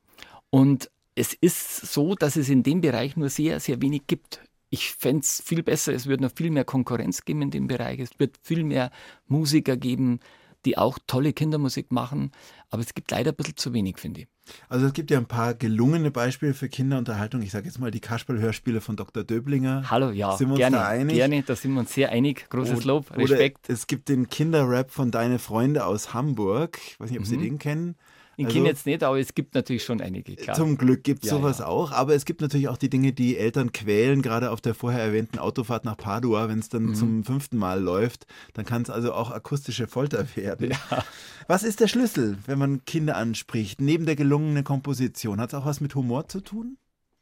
Und 0.50 0.88
es 1.14 1.34
ist 1.34 1.92
so, 1.92 2.14
dass 2.14 2.36
es 2.36 2.48
in 2.48 2.62
dem 2.62 2.80
Bereich 2.80 3.16
nur 3.16 3.28
sehr, 3.28 3.60
sehr 3.60 3.80
wenig 3.82 4.06
gibt. 4.06 4.40
Ich 4.70 4.92
fände 4.92 5.20
es 5.20 5.42
viel 5.44 5.62
besser, 5.62 5.92
es 5.92 6.06
würde 6.06 6.22
noch 6.22 6.32
viel 6.34 6.50
mehr 6.50 6.64
Konkurrenz 6.64 7.24
geben 7.24 7.42
in 7.42 7.50
dem 7.50 7.66
Bereich. 7.66 8.00
Es 8.00 8.10
wird 8.18 8.38
viel 8.42 8.64
mehr 8.64 8.90
Musiker 9.26 9.76
geben, 9.76 10.20
die 10.64 10.78
auch 10.78 10.98
tolle 11.06 11.34
Kindermusik 11.34 11.92
machen. 11.92 12.30
Aber 12.70 12.80
es 12.80 12.94
gibt 12.94 13.10
leider 13.10 13.32
ein 13.32 13.36
bisschen 13.36 13.56
zu 13.56 13.74
wenig, 13.74 13.98
finde 13.98 14.22
ich. 14.22 14.28
Also 14.68 14.86
es 14.86 14.92
gibt 14.94 15.10
ja 15.10 15.18
ein 15.18 15.26
paar 15.26 15.54
gelungene 15.54 16.10
Beispiele 16.10 16.54
für 16.54 16.68
Kinderunterhaltung. 16.68 17.42
Ich 17.42 17.50
sage 17.50 17.66
jetzt 17.66 17.78
mal 17.78 17.90
die 17.90 18.00
Kasperl-Hörspiele 18.00 18.80
von 18.80 18.96
Dr. 18.96 19.24
Döblinger. 19.24 19.90
Hallo, 19.90 20.10
ja. 20.10 20.36
Sind 20.36 20.48
wir 20.48 20.56
gerne, 20.56 20.78
uns 20.78 20.84
da 20.84 20.88
einig? 20.88 21.16
Gerne, 21.16 21.42
da 21.42 21.54
sind 21.54 21.74
wir 21.74 21.80
uns 21.80 21.92
sehr 21.92 22.10
einig. 22.10 22.48
Großes 22.48 22.84
Lob, 22.84 23.10
Respekt. 23.16 23.68
Oder 23.68 23.74
es 23.74 23.86
gibt 23.86 24.08
den 24.08 24.28
Kinderrap 24.30 24.90
von 24.90 25.10
Deine 25.10 25.38
Freunde 25.38 25.84
aus 25.84 26.14
Hamburg. 26.14 26.78
Ich 26.86 26.98
weiß 26.98 27.10
nicht, 27.10 27.20
ob 27.20 27.26
mhm. 27.26 27.30
Sie 27.30 27.36
den 27.36 27.58
kennen. 27.58 27.96
Ich 28.36 28.46
also, 28.46 28.64
jetzt 28.64 28.86
nicht, 28.86 29.02
aber 29.02 29.18
es 29.18 29.34
gibt 29.34 29.54
natürlich 29.54 29.84
schon 29.84 30.00
einige. 30.00 30.36
Klar. 30.36 30.56
Zum 30.56 30.78
Glück 30.78 31.04
gibt 31.04 31.24
es 31.24 31.30
ja, 31.30 31.36
sowas 31.36 31.58
ja. 31.58 31.66
auch. 31.66 31.92
Aber 31.92 32.14
es 32.14 32.24
gibt 32.24 32.40
natürlich 32.40 32.68
auch 32.68 32.76
die 32.76 32.88
Dinge, 32.88 33.12
die 33.12 33.36
Eltern 33.36 33.72
quälen, 33.72 34.22
gerade 34.22 34.50
auf 34.50 34.60
der 34.60 34.74
vorher 34.74 35.02
erwähnten 35.02 35.38
Autofahrt 35.38 35.84
nach 35.84 35.96
Padua. 35.96 36.48
Wenn 36.48 36.58
es 36.58 36.68
dann 36.68 36.84
mhm. 36.84 36.94
zum 36.94 37.24
fünften 37.24 37.58
Mal 37.58 37.80
läuft, 37.80 38.26
dann 38.54 38.64
kann 38.64 38.82
es 38.82 38.90
also 38.90 39.12
auch 39.12 39.30
akustische 39.30 39.86
Folter 39.86 40.26
werden. 40.34 40.70
Ja. 40.70 41.04
Was 41.46 41.62
ist 41.62 41.80
der 41.80 41.88
Schlüssel, 41.88 42.38
wenn 42.46 42.58
man 42.58 42.84
Kinder 42.84 43.16
anspricht, 43.16 43.80
neben 43.80 44.06
der 44.06 44.16
gelungenen 44.16 44.64
Komposition? 44.64 45.40
Hat 45.40 45.52
es 45.52 45.54
auch 45.54 45.66
was 45.66 45.80
mit 45.80 45.94
Humor 45.94 46.28
zu 46.28 46.40
tun? 46.40 46.78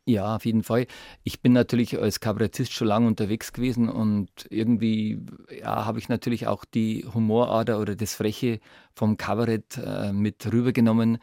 Ja, 0.07 0.37
auf 0.37 0.45
jeden 0.45 0.63
Fall. 0.63 0.87
Ich 1.23 1.41
bin 1.41 1.53
natürlich 1.53 1.99
als 2.01 2.21
Kabarettist 2.21 2.73
schon 2.73 2.89
lange 2.89 3.07
unterwegs 3.07 3.53
gewesen 3.53 3.89
und 3.89 4.47
irgendwie 4.51 5.21
ja, 5.57 5.85
habe 5.85 5.99
ich 5.99 6.09
natürlich 6.09 6.47
auch 6.47 6.65
die 6.65 7.07
Humorader 7.15 7.79
oder 7.79 7.95
das 7.95 8.15
Freche 8.15 8.61
vom 8.95 9.17
Kabarett 9.17 9.79
äh, 9.79 10.13
mit 10.13 10.51
rübergenommen. 10.53 11.19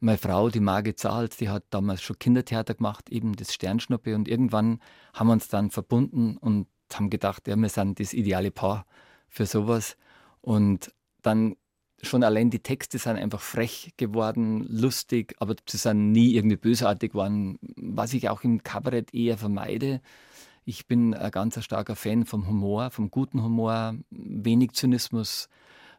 Meine 0.00 0.18
Frau, 0.18 0.48
die 0.48 0.60
Margit 0.60 0.98
Zahls, 0.98 1.36
die 1.36 1.50
hat 1.50 1.64
damals 1.70 2.02
schon 2.02 2.18
Kindertheater 2.18 2.74
gemacht, 2.74 3.10
eben 3.10 3.36
das 3.36 3.54
Sternschnuppe 3.54 4.16
und 4.16 4.26
irgendwann 4.26 4.80
haben 5.14 5.28
wir 5.28 5.34
uns 5.34 5.48
dann 5.48 5.70
verbunden 5.70 6.36
und 6.38 6.66
haben 6.92 7.10
gedacht, 7.10 7.46
ja, 7.46 7.54
wir 7.56 7.68
sind 7.68 8.00
das 8.00 8.12
ideale 8.12 8.50
Paar 8.50 8.86
für 9.28 9.46
sowas. 9.46 9.96
Und 10.40 10.92
dann 11.22 11.54
schon 12.02 12.24
allein 12.24 12.50
die 12.50 12.60
Texte 12.60 12.98
sind 12.98 13.16
einfach 13.16 13.40
frech 13.40 13.92
geworden, 13.96 14.66
lustig, 14.68 15.34
aber 15.38 15.54
sie 15.68 15.76
sind 15.76 16.12
nie 16.12 16.34
irgendwie 16.34 16.56
bösartig 16.56 17.12
geworden, 17.12 17.58
was 17.76 18.12
ich 18.12 18.28
auch 18.28 18.42
im 18.42 18.62
Kabarett 18.62 19.14
eher 19.14 19.38
vermeide. 19.38 20.00
Ich 20.64 20.86
bin 20.86 21.14
ein 21.14 21.30
ganz 21.30 21.62
starker 21.62 21.96
Fan 21.96 22.24
vom 22.24 22.46
Humor, 22.46 22.90
vom 22.90 23.10
guten 23.10 23.42
Humor, 23.42 23.94
wenig 24.10 24.72
Zynismus, 24.72 25.48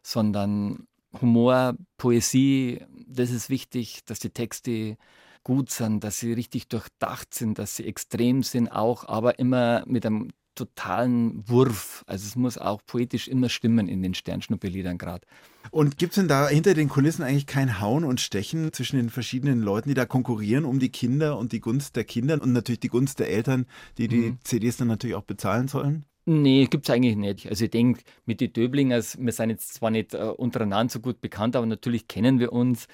sondern 0.02 0.86
Humor, 1.20 1.74
Poesie, 1.96 2.80
das 3.06 3.30
ist 3.30 3.50
wichtig, 3.50 4.04
dass 4.04 4.18
die 4.18 4.30
Texte 4.30 4.96
gut 5.42 5.70
sind, 5.70 6.02
dass 6.02 6.18
sie 6.18 6.32
richtig 6.32 6.68
durchdacht 6.68 7.34
sind, 7.34 7.58
dass 7.58 7.76
sie 7.76 7.86
extrem 7.86 8.42
sind 8.42 8.68
auch, 8.68 9.06
aber 9.06 9.38
immer 9.38 9.84
mit 9.86 10.06
einem 10.06 10.30
totalen 10.54 11.48
Wurf. 11.48 12.04
Also 12.06 12.26
es 12.26 12.36
muss 12.36 12.58
auch 12.58 12.80
poetisch 12.86 13.28
immer 13.28 13.48
stimmen 13.48 13.88
in 13.88 14.02
den 14.02 14.14
Sternschnuppeliedern 14.14 14.98
gerade. 14.98 15.26
Und 15.70 15.98
gibt 15.98 16.12
es 16.12 16.16
denn 16.16 16.28
da 16.28 16.48
hinter 16.48 16.74
den 16.74 16.88
Kulissen 16.88 17.22
eigentlich 17.22 17.46
kein 17.46 17.80
Hauen 17.80 18.04
und 18.04 18.20
Stechen 18.20 18.72
zwischen 18.72 18.96
den 18.96 19.10
verschiedenen 19.10 19.60
Leuten, 19.60 19.88
die 19.88 19.94
da 19.94 20.06
konkurrieren 20.06 20.64
um 20.64 20.78
die 20.78 20.90
Kinder 20.90 21.38
und 21.38 21.52
die 21.52 21.60
Gunst 21.60 21.96
der 21.96 22.04
Kinder 22.04 22.40
und 22.40 22.52
natürlich 22.52 22.80
die 22.80 22.88
Gunst 22.88 23.18
der 23.18 23.30
Eltern, 23.30 23.66
die 23.98 24.08
die 24.08 24.30
mhm. 24.30 24.38
CDs 24.44 24.76
dann 24.76 24.88
natürlich 24.88 25.16
auch 25.16 25.22
bezahlen 25.22 25.68
sollen? 25.68 26.04
Nee, 26.26 26.66
gibt 26.66 26.88
es 26.88 26.94
eigentlich 26.94 27.16
nicht. 27.16 27.50
Also 27.50 27.66
ich 27.66 27.70
denke, 27.70 28.00
mit 28.24 28.40
den 28.40 28.52
Döblingers, 28.52 29.18
wir 29.20 29.32
sind 29.32 29.50
jetzt 29.50 29.74
zwar 29.74 29.90
nicht 29.90 30.14
äh, 30.14 30.22
untereinander 30.22 30.90
so 30.90 31.00
gut 31.00 31.20
bekannt, 31.20 31.54
aber 31.54 31.66
natürlich 31.66 32.08
kennen 32.08 32.38
wir 32.38 32.52
uns 32.52 32.86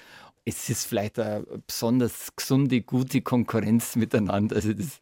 es 0.51 0.69
ist 0.69 0.85
vielleicht 0.85 1.17
eine 1.17 1.45
besonders 1.65 2.35
gesunde, 2.35 2.81
gute 2.81 3.21
Konkurrenz 3.21 3.95
miteinander. 3.95 4.55
Also 4.55 4.73
das, 4.73 4.99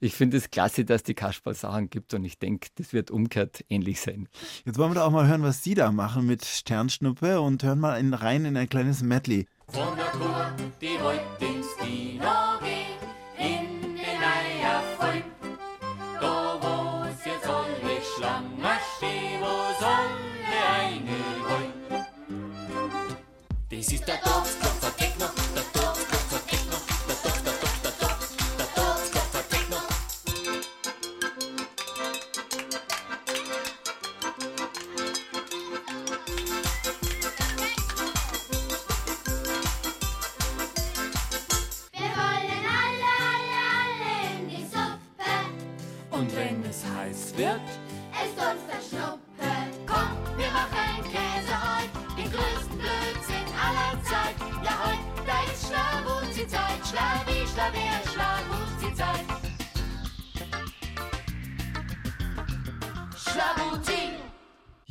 ich 0.00 0.14
finde 0.14 0.36
es 0.36 0.50
klasse, 0.50 0.84
dass 0.84 1.02
die 1.02 1.14
Kasperl-Sachen 1.14 1.90
gibt 1.90 2.14
und 2.14 2.24
ich 2.24 2.38
denke, 2.38 2.68
das 2.74 2.92
wird 2.92 3.10
umgekehrt 3.10 3.64
ähnlich 3.68 4.00
sein. 4.00 4.28
Jetzt 4.64 4.78
wollen 4.78 4.90
wir 4.90 4.96
da 4.96 5.06
auch 5.06 5.10
mal 5.10 5.26
hören, 5.26 5.42
was 5.42 5.62
Sie 5.62 5.74
da 5.74 5.92
machen 5.92 6.26
mit 6.26 6.44
Sternschnuppe 6.44 7.40
und 7.40 7.62
hören 7.62 7.80
mal 7.80 7.96
in, 7.98 8.12
rein 8.12 8.44
in 8.44 8.56
ein 8.56 8.68
kleines 8.68 9.02
Medley. 9.02 9.46
Von 9.68 9.96
der 9.96 10.10
Tour, 10.12 10.52
die 10.80 10.98
heute 11.00 11.44
ins 11.44 11.66
Kino 11.78 12.24
geht, 12.60 12.98
in 13.38 13.94
den 13.94 14.02
Eierfall. 14.02 15.22
Da 16.20 16.58
wo 16.60 17.04
es 17.04 17.24
jetzt 17.24 17.46
alle 17.46 18.00
Schlangen 18.16 18.78
stehen, 18.96 19.40
wo 19.40 19.68
der 19.80 20.70
eine 20.80 21.18
wollen? 21.48 22.06
Das 23.70 23.92
ist 23.92 24.08
der 24.08 24.20
Topf. 24.22 24.67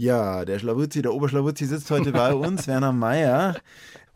Ja, 0.08 0.46
der 0.46 0.58
Schlawuzzi, 0.58 1.02
der 1.02 1.14
Oberschlawuzzi 1.14 1.66
sitzt 1.66 1.92
heute 1.92 2.14
bei 2.14 2.34
uns, 2.48 2.66
Werner 2.66 2.94
Mayer. 2.94 3.58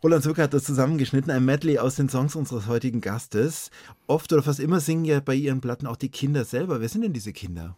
Roland 0.02 0.24
Zucker 0.24 0.44
hat 0.44 0.54
das 0.54 0.64
zusammengeschnitten, 0.64 1.30
ein 1.30 1.44
Medley 1.44 1.78
aus 1.78 1.96
den 1.96 2.08
Songs 2.08 2.34
unseres 2.34 2.66
heutigen 2.66 3.02
Gastes. 3.02 3.70
Oft 4.06 4.32
oder 4.32 4.42
fast 4.42 4.58
immer 4.58 4.80
singen 4.80 5.04
ja 5.04 5.20
bei 5.20 5.34
ihren 5.34 5.60
Platten 5.60 5.86
auch 5.86 5.96
die 5.96 6.08
Kinder 6.08 6.46
selber. 6.46 6.80
Wer 6.80 6.88
sind 6.88 7.02
denn 7.02 7.12
diese 7.12 7.34
Kinder? 7.34 7.76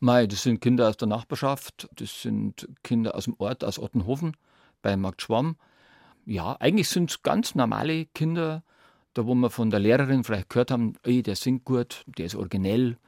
Mei, 0.00 0.26
das 0.26 0.42
sind 0.42 0.60
Kinder 0.60 0.88
aus 0.88 0.96
der 0.96 1.06
Nachbarschaft, 1.06 1.88
das 1.94 2.20
sind 2.20 2.68
Kinder 2.82 3.14
aus 3.14 3.26
dem 3.26 3.36
Ort, 3.38 3.62
aus 3.62 3.78
Ottenhofen, 3.78 4.36
bei 4.82 4.96
Markt 4.96 5.22
Schwamm. 5.22 5.54
Ja, 6.24 6.56
eigentlich 6.58 6.88
sind 6.88 7.10
es 7.10 7.22
ganz 7.22 7.54
normale 7.54 8.06
Kinder, 8.06 8.64
da 9.14 9.24
wo 9.24 9.36
wir 9.36 9.50
von 9.50 9.70
der 9.70 9.78
Lehrerin 9.78 10.24
vielleicht 10.24 10.48
gehört 10.48 10.72
haben, 10.72 10.94
ey, 11.04 11.22
der 11.22 11.36
singt 11.36 11.64
gut, 11.64 12.02
der 12.08 12.26
ist 12.26 12.34
originell. 12.34 12.98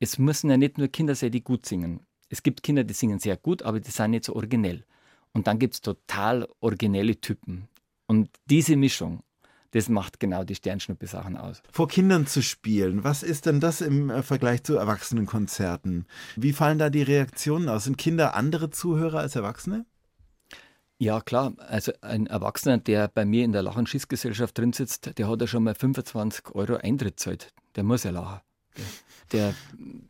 Es 0.00 0.18
müssen 0.18 0.50
ja 0.50 0.56
nicht 0.56 0.78
nur 0.78 0.88
Kinder 0.88 1.14
sein, 1.14 1.30
die 1.30 1.44
gut 1.44 1.64
singen 1.64 2.00
es 2.28 2.42
gibt 2.42 2.62
Kinder, 2.62 2.84
die 2.84 2.94
singen 2.94 3.18
sehr 3.18 3.36
gut, 3.36 3.62
aber 3.62 3.80
die 3.80 3.90
sind 3.90 4.10
nicht 4.10 4.24
so 4.24 4.34
originell. 4.34 4.84
Und 5.32 5.46
dann 5.46 5.58
gibt 5.58 5.74
es 5.74 5.80
total 5.80 6.48
originelle 6.60 7.20
Typen. 7.20 7.68
Und 8.06 8.30
diese 8.46 8.76
Mischung, 8.76 9.22
das 9.72 9.88
macht 9.88 10.18
genau 10.18 10.44
die 10.44 10.54
Sternschnuppe-Sachen 10.54 11.36
aus. 11.36 11.62
Vor 11.70 11.88
Kindern 11.88 12.26
zu 12.26 12.42
spielen, 12.42 13.04
was 13.04 13.22
ist 13.22 13.46
denn 13.46 13.60
das 13.60 13.80
im 13.80 14.08
äh, 14.08 14.22
Vergleich 14.22 14.62
zu 14.62 14.76
Erwachsenenkonzerten? 14.76 16.06
Wie 16.36 16.52
fallen 16.52 16.78
da 16.78 16.88
die 16.88 17.02
Reaktionen 17.02 17.68
aus? 17.68 17.84
Sind 17.84 17.98
Kinder 17.98 18.34
andere 18.34 18.70
Zuhörer 18.70 19.20
als 19.20 19.36
Erwachsene? 19.36 19.84
Ja, 20.98 21.20
klar. 21.20 21.52
Also 21.58 21.92
ein 22.00 22.26
Erwachsener, 22.26 22.78
der 22.78 23.08
bei 23.08 23.24
mir 23.24 23.44
in 23.44 23.52
der 23.52 23.62
Lach- 23.62 23.76
und 23.76 23.88
Schießgesellschaft 23.88 24.56
drin 24.56 24.72
sitzt, 24.72 25.16
der 25.18 25.28
hat 25.28 25.40
ja 25.40 25.46
schon 25.46 25.64
mal 25.64 25.74
25 25.74 26.54
Euro 26.54 26.76
Eintritt 26.76 27.20
zahlt. 27.20 27.52
Der 27.76 27.84
muss 27.84 28.02
ja 28.04 28.10
lachen 28.10 28.40
der 29.32 29.54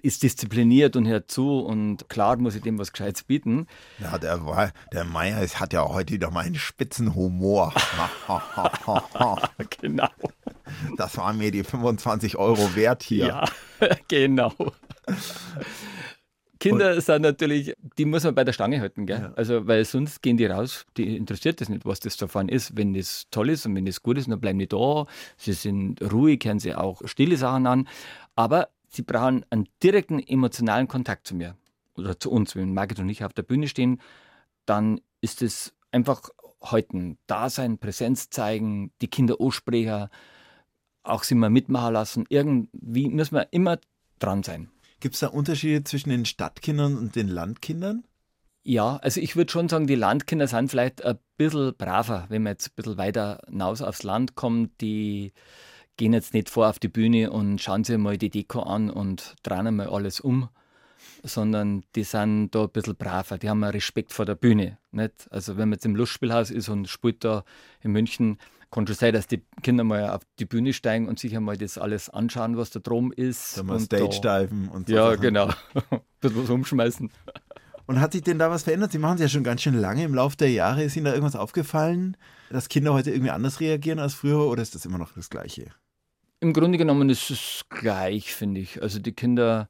ist 0.02 0.22
diszipliniert 0.22 0.96
und 0.96 1.06
hört 1.06 1.30
zu 1.30 1.60
und 1.60 2.08
klar 2.08 2.36
muss 2.36 2.54
ich 2.54 2.62
dem 2.62 2.78
was 2.78 2.92
Gescheites 2.92 3.24
bieten. 3.24 3.66
Ja, 3.98 4.18
der, 4.18 4.44
war, 4.46 4.72
der 4.92 5.04
Meier 5.04 5.40
hat 5.40 5.72
ja 5.72 5.86
heute 5.88 6.14
wieder 6.14 6.30
mal 6.30 6.44
einen 6.44 6.54
spitzen 6.54 7.14
Humor. 7.14 7.74
genau. 9.80 10.08
Das 10.96 11.16
waren 11.16 11.38
mir 11.38 11.50
die 11.50 11.64
25 11.64 12.36
Euro 12.36 12.74
wert 12.76 13.02
hier. 13.02 13.26
Ja, 13.26 13.44
genau. 14.08 14.52
Kinder 16.60 16.94
und, 16.94 17.00
sind 17.00 17.22
natürlich, 17.22 17.74
die 17.98 18.04
muss 18.04 18.24
man 18.24 18.34
bei 18.34 18.44
der 18.44 18.52
Stange 18.52 18.80
halten, 18.80 19.06
gell? 19.06 19.20
Ja. 19.20 19.32
Also, 19.36 19.66
weil 19.66 19.84
sonst 19.84 20.22
gehen 20.22 20.36
die 20.36 20.46
raus, 20.46 20.86
die 20.96 21.16
interessiert 21.16 21.60
das 21.60 21.68
nicht, 21.68 21.86
was 21.86 22.00
das 22.00 22.16
davon 22.16 22.48
ist. 22.48 22.76
Wenn 22.76 22.94
das 22.94 23.26
toll 23.30 23.50
ist 23.50 23.64
und 23.66 23.76
wenn 23.76 23.86
das 23.86 24.02
gut 24.02 24.18
ist, 24.18 24.28
dann 24.28 24.40
bleiben 24.40 24.58
die 24.58 24.66
da. 24.66 25.06
Sie 25.36 25.52
sind 25.52 26.02
ruhig, 26.02 26.44
hören 26.44 26.58
sie 26.58 26.74
auch 26.74 27.00
stille 27.04 27.36
Sachen 27.36 27.66
an. 27.66 27.88
Aber 28.38 28.68
sie 28.88 29.02
brauchen 29.02 29.44
einen 29.50 29.68
direkten 29.82 30.20
emotionalen 30.20 30.86
Kontakt 30.86 31.26
zu 31.26 31.34
mir 31.34 31.56
oder 31.96 32.20
zu 32.20 32.30
uns. 32.30 32.54
Wenn 32.54 32.72
Margit 32.72 33.00
und 33.00 33.08
ich 33.08 33.24
auf 33.24 33.32
der 33.32 33.42
Bühne 33.42 33.66
stehen, 33.66 34.00
dann 34.64 35.00
ist 35.20 35.42
es 35.42 35.74
einfach 35.90 36.30
heute 36.62 37.16
Dasein, 37.26 37.78
Präsenz 37.78 38.30
zeigen, 38.30 38.92
die 39.00 39.08
Kinder 39.08 39.40
ansprechen, 39.40 40.06
auch 41.02 41.24
sie 41.24 41.34
mal 41.34 41.50
mitmachen 41.50 41.92
lassen. 41.92 42.26
Irgendwie 42.28 43.08
müssen 43.08 43.34
wir 43.34 43.48
immer 43.50 43.78
dran 44.20 44.44
sein. 44.44 44.70
Gibt 45.00 45.14
es 45.14 45.20
da 45.20 45.26
Unterschiede 45.26 45.82
zwischen 45.82 46.10
den 46.10 46.24
Stadtkindern 46.24 46.96
und 46.96 47.16
den 47.16 47.26
Landkindern? 47.26 48.04
Ja, 48.62 48.98
also 48.98 49.20
ich 49.20 49.34
würde 49.34 49.50
schon 49.50 49.68
sagen, 49.68 49.88
die 49.88 49.96
Landkinder 49.96 50.46
sind 50.46 50.68
vielleicht 50.68 51.04
ein 51.04 51.18
bisschen 51.38 51.74
braver, 51.76 52.26
wenn 52.28 52.44
man 52.44 52.52
jetzt 52.52 52.68
ein 52.68 52.74
bisschen 52.76 52.98
weiter 52.98 53.40
hinaus 53.48 53.82
aufs 53.82 54.04
Land 54.04 54.36
kommt. 54.36 54.80
Die 54.80 55.32
gehen 55.98 56.14
jetzt 56.14 56.32
nicht 56.32 56.48
vor 56.48 56.70
auf 56.70 56.78
die 56.78 56.88
Bühne 56.88 57.30
und 57.30 57.60
schauen 57.60 57.84
sich 57.84 57.98
mal 57.98 58.16
die 58.16 58.30
Deko 58.30 58.60
an 58.60 58.88
und 58.88 59.34
drehen 59.42 59.76
mal 59.76 59.88
alles 59.88 60.20
um, 60.20 60.48
sondern 61.22 61.82
die 61.94 62.04
sind 62.04 62.54
da 62.54 62.62
ein 62.62 62.70
bisschen 62.70 62.96
braver, 62.96 63.36
die 63.36 63.50
haben 63.50 63.62
Respekt 63.62 64.12
vor 64.12 64.24
der 64.24 64.36
Bühne. 64.36 64.78
Nicht? 64.92 65.26
Also 65.30 65.58
wenn 65.58 65.68
man 65.68 65.76
jetzt 65.76 65.84
im 65.84 65.96
Lustspielhaus 65.96 66.50
ist 66.50 66.70
und 66.70 66.88
spielt 66.88 67.24
da 67.24 67.44
in 67.82 67.92
München, 67.92 68.38
kann 68.70 68.86
schon 68.86 68.96
sein, 68.96 69.12
dass 69.12 69.26
die 69.26 69.42
Kinder 69.62 69.82
mal 69.82 70.10
auf 70.10 70.22
die 70.38 70.44
Bühne 70.44 70.72
steigen 70.72 71.08
und 71.08 71.18
sich 71.18 71.34
einmal 71.36 71.56
das 71.56 71.78
alles 71.78 72.08
anschauen, 72.10 72.56
was 72.56 72.70
da 72.70 72.80
drum 72.80 73.12
ist. 73.12 73.56
Da 73.56 73.62
mal 73.62 73.80
Stage-Diven 73.80 74.68
und 74.68 74.88
so. 74.88 74.94
Ja, 74.94 75.10
Sachen. 75.10 75.22
genau. 75.22 75.46
ein 75.90 76.00
bisschen 76.20 76.42
was 76.42 76.50
umschmeißen. 76.50 77.10
Und 77.86 78.00
hat 78.00 78.12
sich 78.12 78.22
denn 78.22 78.38
da 78.38 78.50
was 78.50 78.64
verändert? 78.64 78.92
Sie 78.92 78.98
machen 78.98 79.14
es 79.14 79.22
ja 79.22 79.28
schon 79.28 79.42
ganz 79.42 79.62
schön 79.62 79.74
lange. 79.74 80.04
Im 80.04 80.14
Laufe 80.14 80.36
der 80.36 80.50
Jahre 80.50 80.84
ist 80.84 80.94
Ihnen 80.96 81.06
da 81.06 81.14
irgendwas 81.14 81.36
aufgefallen, 81.36 82.18
dass 82.50 82.68
Kinder 82.68 82.92
heute 82.92 83.10
irgendwie 83.10 83.30
anders 83.30 83.60
reagieren 83.60 83.98
als 83.98 84.12
früher 84.12 84.46
oder 84.46 84.60
ist 84.60 84.74
das 84.74 84.84
immer 84.84 84.98
noch 84.98 85.14
das 85.14 85.30
Gleiche? 85.30 85.70
Im 86.40 86.52
Grunde 86.52 86.78
genommen 86.78 87.10
ist 87.10 87.30
es 87.30 87.64
gleich, 87.68 88.32
finde 88.32 88.60
ich. 88.60 88.80
Also 88.80 89.00
die 89.00 89.12
Kinder, 89.12 89.68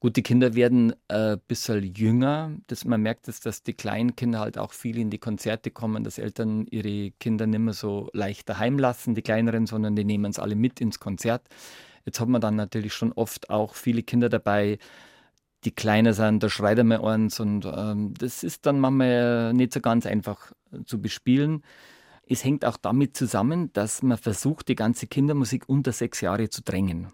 gut, 0.00 0.16
die 0.16 0.24
Kinder 0.24 0.54
werden 0.54 0.92
ein 1.06 1.34
äh, 1.34 1.38
bisschen 1.46 1.94
jünger. 1.94 2.56
Das, 2.66 2.84
man 2.84 3.02
merkt 3.02 3.28
es, 3.28 3.38
dass 3.40 3.62
die 3.62 3.74
kleinen 3.74 4.16
Kinder 4.16 4.40
halt 4.40 4.58
auch 4.58 4.72
viel 4.72 4.98
in 4.98 5.10
die 5.10 5.18
Konzerte 5.18 5.70
kommen, 5.70 6.02
dass 6.02 6.18
Eltern 6.18 6.66
ihre 6.70 7.12
Kinder 7.20 7.46
nicht 7.46 7.60
mehr 7.60 7.74
so 7.74 8.10
leicht 8.12 8.48
daheim 8.48 8.78
lassen, 8.80 9.14
die 9.14 9.22
kleineren, 9.22 9.66
sondern 9.66 9.94
die 9.94 10.04
nehmen 10.04 10.30
es 10.30 10.40
alle 10.40 10.56
mit 10.56 10.80
ins 10.80 10.98
Konzert. 10.98 11.46
Jetzt 12.04 12.18
hat 12.18 12.28
man 12.28 12.40
dann 12.40 12.56
natürlich 12.56 12.94
schon 12.94 13.12
oft 13.12 13.50
auch 13.50 13.74
viele 13.74 14.02
Kinder 14.02 14.28
dabei, 14.28 14.78
die 15.64 15.72
kleiner 15.72 16.14
sind, 16.14 16.42
da 16.42 16.48
schreit 16.48 16.78
er 16.78 16.84
mal 16.84 17.04
eins 17.04 17.40
und 17.40 17.64
ähm, 17.66 18.14
das 18.14 18.44
ist 18.44 18.66
dann 18.66 18.80
manchmal 18.80 19.52
nicht 19.54 19.72
so 19.72 19.80
ganz 19.80 20.06
einfach 20.06 20.52
zu 20.84 21.00
bespielen. 21.00 21.62
Es 22.30 22.44
hängt 22.44 22.64
auch 22.64 22.76
damit 22.76 23.16
zusammen, 23.16 23.72
dass 23.72 24.02
man 24.02 24.18
versucht, 24.18 24.68
die 24.68 24.74
ganze 24.74 25.06
Kindermusik 25.06 25.68
unter 25.68 25.92
sechs 25.92 26.20
Jahre 26.20 26.50
zu 26.50 26.62
drängen. 26.62 27.08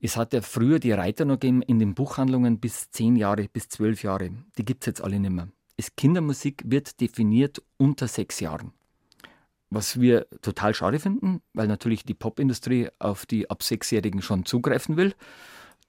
Es 0.00 0.18
hat 0.18 0.34
ja 0.34 0.42
früher 0.42 0.78
die 0.78 0.92
Reiter 0.92 1.24
noch 1.24 1.40
gegeben 1.40 1.62
in 1.62 1.78
den 1.78 1.94
Buchhandlungen 1.94 2.60
bis 2.60 2.90
zehn 2.90 3.16
Jahre, 3.16 3.48
bis 3.48 3.68
zwölf 3.68 4.02
Jahre. 4.02 4.30
Die 4.58 4.64
gibt 4.64 4.82
es 4.82 4.86
jetzt 4.86 5.00
alle 5.00 5.18
nicht 5.18 5.30
mehr. 5.30 5.48
Es 5.76 5.96
Kindermusik 5.96 6.62
wird 6.66 7.00
definiert 7.00 7.62
unter 7.78 8.06
sechs 8.06 8.40
Jahren. 8.40 8.72
Was 9.70 9.98
wir 9.98 10.26
total 10.42 10.74
schade 10.74 11.00
finden, 11.00 11.40
weil 11.54 11.66
natürlich 11.66 12.04
die 12.04 12.14
Popindustrie 12.14 12.90
auf 12.98 13.24
die 13.24 13.48
ab 13.48 13.62
Sechsjährigen 13.62 14.20
schon 14.20 14.44
zugreifen 14.44 14.96
will 14.96 15.14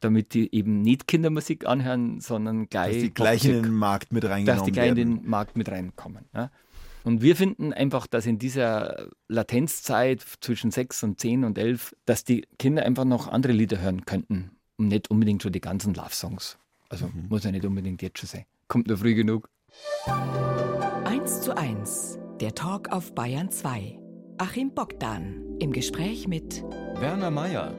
damit 0.01 0.33
die 0.33 0.53
eben 0.53 0.81
nicht 0.81 1.07
Kindermusik 1.07 1.65
anhören, 1.65 2.19
sondern 2.19 2.67
gleich. 2.69 2.93
Dass 2.93 3.01
die 3.01 3.13
gleich 3.13 3.45
in 3.45 3.63
den 3.63 3.73
Markt 3.73 4.11
mit 4.11 4.23
reingenommen 4.23 4.45
Dass 4.45 4.63
die 4.63 4.71
gleich 4.71 4.87
werden. 4.87 4.97
in 4.97 5.21
den 5.21 5.29
Markt 5.29 5.57
mit 5.57 5.69
reinkommen. 5.69 6.25
Ja. 6.33 6.51
Und 7.05 7.21
wir 7.21 7.35
finden 7.35 7.71
einfach, 7.71 8.07
dass 8.07 8.25
in 8.25 8.39
dieser 8.39 9.09
Latenzzeit 9.27 10.25
zwischen 10.41 10.71
sechs 10.71 11.03
und 11.03 11.19
zehn 11.19 11.43
und 11.43 11.57
elf, 11.59 11.95
dass 12.05 12.23
die 12.23 12.47
Kinder 12.57 12.83
einfach 12.83 13.05
noch 13.05 13.27
andere 13.27 13.53
Lieder 13.53 13.79
hören 13.79 14.05
könnten 14.05 14.57
und 14.77 14.87
nicht 14.87 15.11
unbedingt 15.11 15.43
schon 15.43 15.51
die 15.51 15.61
ganzen 15.61 15.93
Love-Songs. 15.93 16.57
Also 16.89 17.05
mhm. 17.05 17.27
muss 17.29 17.43
ja 17.43 17.51
nicht 17.51 17.63
unbedingt 17.63 18.01
jetzt 18.01 18.17
schon 18.17 18.27
sein. 18.27 18.45
Kommt 18.67 18.87
nur 18.87 18.97
früh 18.97 19.13
genug. 19.13 19.49
1 21.05 21.41
zu 21.41 21.55
1, 21.55 22.17
der 22.41 22.55
Talk 22.55 22.91
auf 22.91 23.13
Bayern 23.13 23.51
2. 23.51 23.99
Achim 24.39 24.73
Bogdan 24.73 25.57
im 25.59 25.71
Gespräch 25.71 26.27
mit 26.27 26.63
Werner 26.99 27.29
Mayer 27.29 27.77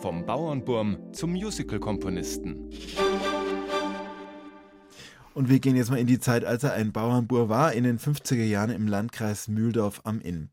vom 0.00 0.26
Bauernburm 0.26 0.98
zum 1.12 1.32
Musical-Komponisten. 1.32 2.70
Und 5.34 5.48
wir 5.48 5.58
gehen 5.58 5.74
jetzt 5.74 5.90
mal 5.90 5.98
in 5.98 6.06
die 6.06 6.20
Zeit, 6.20 6.44
als 6.44 6.62
er 6.62 6.74
ein 6.74 6.92
Bauernbur 6.92 7.48
war, 7.48 7.72
in 7.72 7.82
den 7.82 7.98
50er 7.98 8.44
Jahren 8.44 8.70
im 8.70 8.86
Landkreis 8.86 9.48
Mühldorf 9.48 10.00
am 10.04 10.20
Inn. 10.20 10.48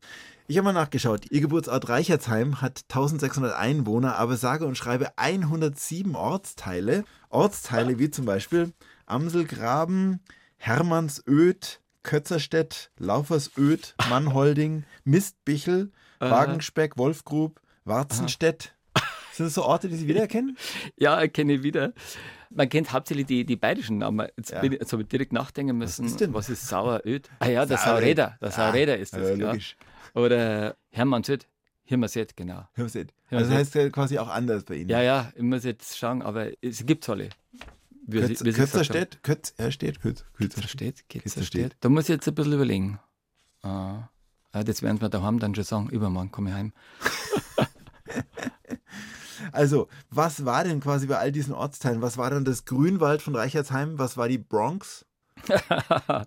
Ich 0.48 0.58
habe 0.58 0.64
mal 0.64 0.72
nachgeschaut. 0.72 1.30
Ihr 1.30 1.40
Geburtsort 1.40 1.88
Reichertsheim 1.88 2.60
hat 2.60 2.82
1600 2.88 3.54
Einwohner, 3.54 4.16
aber 4.16 4.36
sage 4.36 4.66
und 4.66 4.76
schreibe 4.76 5.16
107 5.16 6.16
Ortsteile. 6.16 7.04
Ortsteile 7.30 8.00
wie 8.00 8.10
zum 8.10 8.24
Beispiel 8.24 8.72
Amselgraben, 9.06 10.20
Hermannsöd, 10.56 11.80
Kötzerstedt, 12.02 12.90
Laufersöd, 12.98 13.94
Mannholding, 14.10 14.82
Mistbichel, 15.04 15.92
Wagenspeck, 16.18 16.98
Wolfgrub, 16.98 17.60
Warzenstedt, 17.84 18.74
sind 19.32 19.46
das 19.46 19.54
so 19.54 19.64
Orte, 19.64 19.88
die 19.88 19.96
Sie 19.96 20.08
wiedererkennen? 20.08 20.56
ja, 20.96 21.18
erkenne 21.18 21.54
ich 21.54 21.62
wieder. 21.62 21.92
Man 22.50 22.68
kennt 22.68 22.92
hauptsächlich 22.92 23.26
die, 23.26 23.44
die 23.44 23.56
bayerischen 23.56 23.98
Namen. 23.98 24.28
Jetzt, 24.36 24.50
ja. 24.50 24.60
bin 24.60 24.72
ich, 24.72 24.80
jetzt 24.80 24.92
habe 24.92 25.02
ich 25.02 25.08
direkt 25.08 25.32
nachdenken 25.32 25.78
müssen. 25.78 26.04
Was 26.04 26.12
ist, 26.12 26.20
denn? 26.20 26.34
Was 26.34 26.50
ist 26.50 26.68
Saueröd? 26.68 27.30
Ah 27.38 27.48
ja, 27.48 27.66
der 27.66 27.78
Sauräder. 27.78 28.36
Der 28.40 28.58
ah, 28.58 28.94
ist 28.94 29.14
das. 29.14 29.38
Ja, 29.38 29.46
logisch. 29.46 29.76
Oder 30.14 30.76
Hermannsöd. 30.90 31.46
Hirmerset, 31.84 32.36
genau. 32.36 32.68
Hirmerset. 32.74 33.12
Also 33.30 33.50
das 33.50 33.58
heißt 33.58 33.74
ja 33.74 33.90
quasi 33.90 34.18
auch 34.18 34.28
anders 34.28 34.64
bei 34.64 34.76
Ihnen. 34.76 34.90
Ja, 34.90 35.02
ja, 35.02 35.32
ich 35.34 35.42
muss 35.42 35.64
jetzt 35.64 35.96
schauen, 35.96 36.22
aber 36.22 36.50
es 36.60 36.84
gibt 36.84 37.04
es 37.04 37.10
alle. 37.10 37.30
Kötzerstedt? 38.10 39.22
Kötz, 39.22 39.54
er 39.56 39.70
steht, 39.70 40.00
Kötzerstedt, 40.00 41.08
Kötzerstedt. 41.08 41.76
Da 41.80 41.88
muss 41.88 42.04
ich 42.04 42.10
jetzt 42.10 42.28
ein 42.28 42.34
bisschen 42.34 42.52
überlegen. 42.52 43.00
Ah, 43.62 44.08
das 44.52 44.82
werden 44.82 45.00
wir 45.00 45.08
daheim 45.08 45.38
dann 45.38 45.54
schon 45.54 45.64
sagen. 45.64 45.88
Übermorgen 45.88 46.30
komme 46.30 46.50
ich 46.50 46.56
heim. 46.56 46.72
Also, 49.50 49.88
was 50.10 50.44
war 50.44 50.64
denn 50.64 50.80
quasi 50.80 51.06
bei 51.06 51.18
all 51.18 51.32
diesen 51.32 51.54
Ortsteilen? 51.54 52.02
Was 52.02 52.18
war 52.18 52.30
dann 52.30 52.44
das 52.44 52.64
Grünwald 52.64 53.22
von 53.22 53.34
Reichertsheim? 53.34 53.98
Was 53.98 54.16
war 54.16 54.28
die 54.28 54.38
Bronx? 54.38 55.04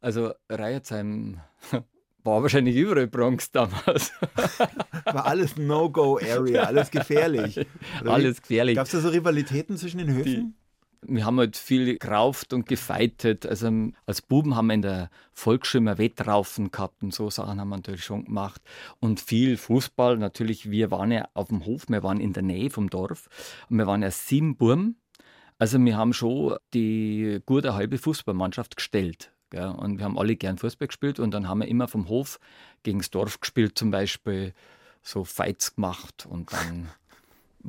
also, 0.00 0.32
Reichertsheim 0.48 1.40
war 2.24 2.42
wahrscheinlich 2.42 2.76
überall 2.76 3.06
Bronx 3.06 3.50
damals. 3.50 4.12
War 5.04 5.26
alles 5.26 5.56
No-Go-Area, 5.56 6.64
alles 6.64 6.90
gefährlich. 6.90 7.64
alles 8.04 8.42
gefährlich. 8.42 8.74
Gab 8.74 8.86
es 8.86 8.92
da 8.92 8.98
so 8.98 9.10
Rivalitäten 9.10 9.76
zwischen 9.76 9.98
den 9.98 10.08
Höfen? 10.08 10.24
Die 10.24 10.65
wir 11.02 11.24
haben 11.24 11.38
halt 11.38 11.56
viel 11.56 11.98
gerauft 11.98 12.52
und 12.52 12.66
gefeitet. 12.66 13.46
Also 13.46 13.70
als 14.06 14.22
Buben 14.22 14.56
haben 14.56 14.68
wir 14.68 14.74
in 14.74 14.82
der 14.82 15.10
Volksschule 15.32 15.98
Wettraufen 15.98 16.70
gehabt 16.70 17.02
und 17.02 17.14
so 17.14 17.30
Sachen 17.30 17.60
haben 17.60 17.68
wir 17.68 17.76
natürlich 17.76 18.04
schon 18.04 18.24
gemacht. 18.24 18.60
Und 19.00 19.20
viel 19.20 19.56
Fußball. 19.56 20.16
Natürlich, 20.16 20.70
wir 20.70 20.90
waren 20.90 21.12
ja 21.12 21.28
auf 21.34 21.48
dem 21.48 21.64
Hof, 21.64 21.84
wir 21.88 22.02
waren 22.02 22.20
in 22.20 22.32
der 22.32 22.42
Nähe 22.42 22.70
vom 22.70 22.90
Dorf. 22.90 23.28
Und 23.68 23.78
wir 23.78 23.86
waren 23.86 24.02
ja 24.02 24.10
sieben 24.10 24.56
Buben. 24.56 25.00
Also 25.58 25.82
wir 25.82 25.96
haben 25.96 26.12
schon 26.12 26.56
die 26.74 27.40
gute 27.46 27.74
halbe 27.74 27.98
Fußballmannschaft 27.98 28.76
gestellt. 28.76 29.32
Gell? 29.50 29.68
Und 29.68 29.98
wir 29.98 30.04
haben 30.04 30.18
alle 30.18 30.36
gern 30.36 30.58
Fußball 30.58 30.88
gespielt 30.88 31.18
und 31.18 31.32
dann 31.32 31.48
haben 31.48 31.60
wir 31.60 31.68
immer 31.68 31.88
vom 31.88 32.08
Hof 32.08 32.40
gegen 32.82 32.98
das 32.98 33.10
Dorf 33.10 33.40
gespielt, 33.40 33.78
zum 33.78 33.90
Beispiel 33.90 34.52
so 35.02 35.24
Fights 35.24 35.76
gemacht 35.76 36.26
und 36.28 36.52
dann 36.52 36.88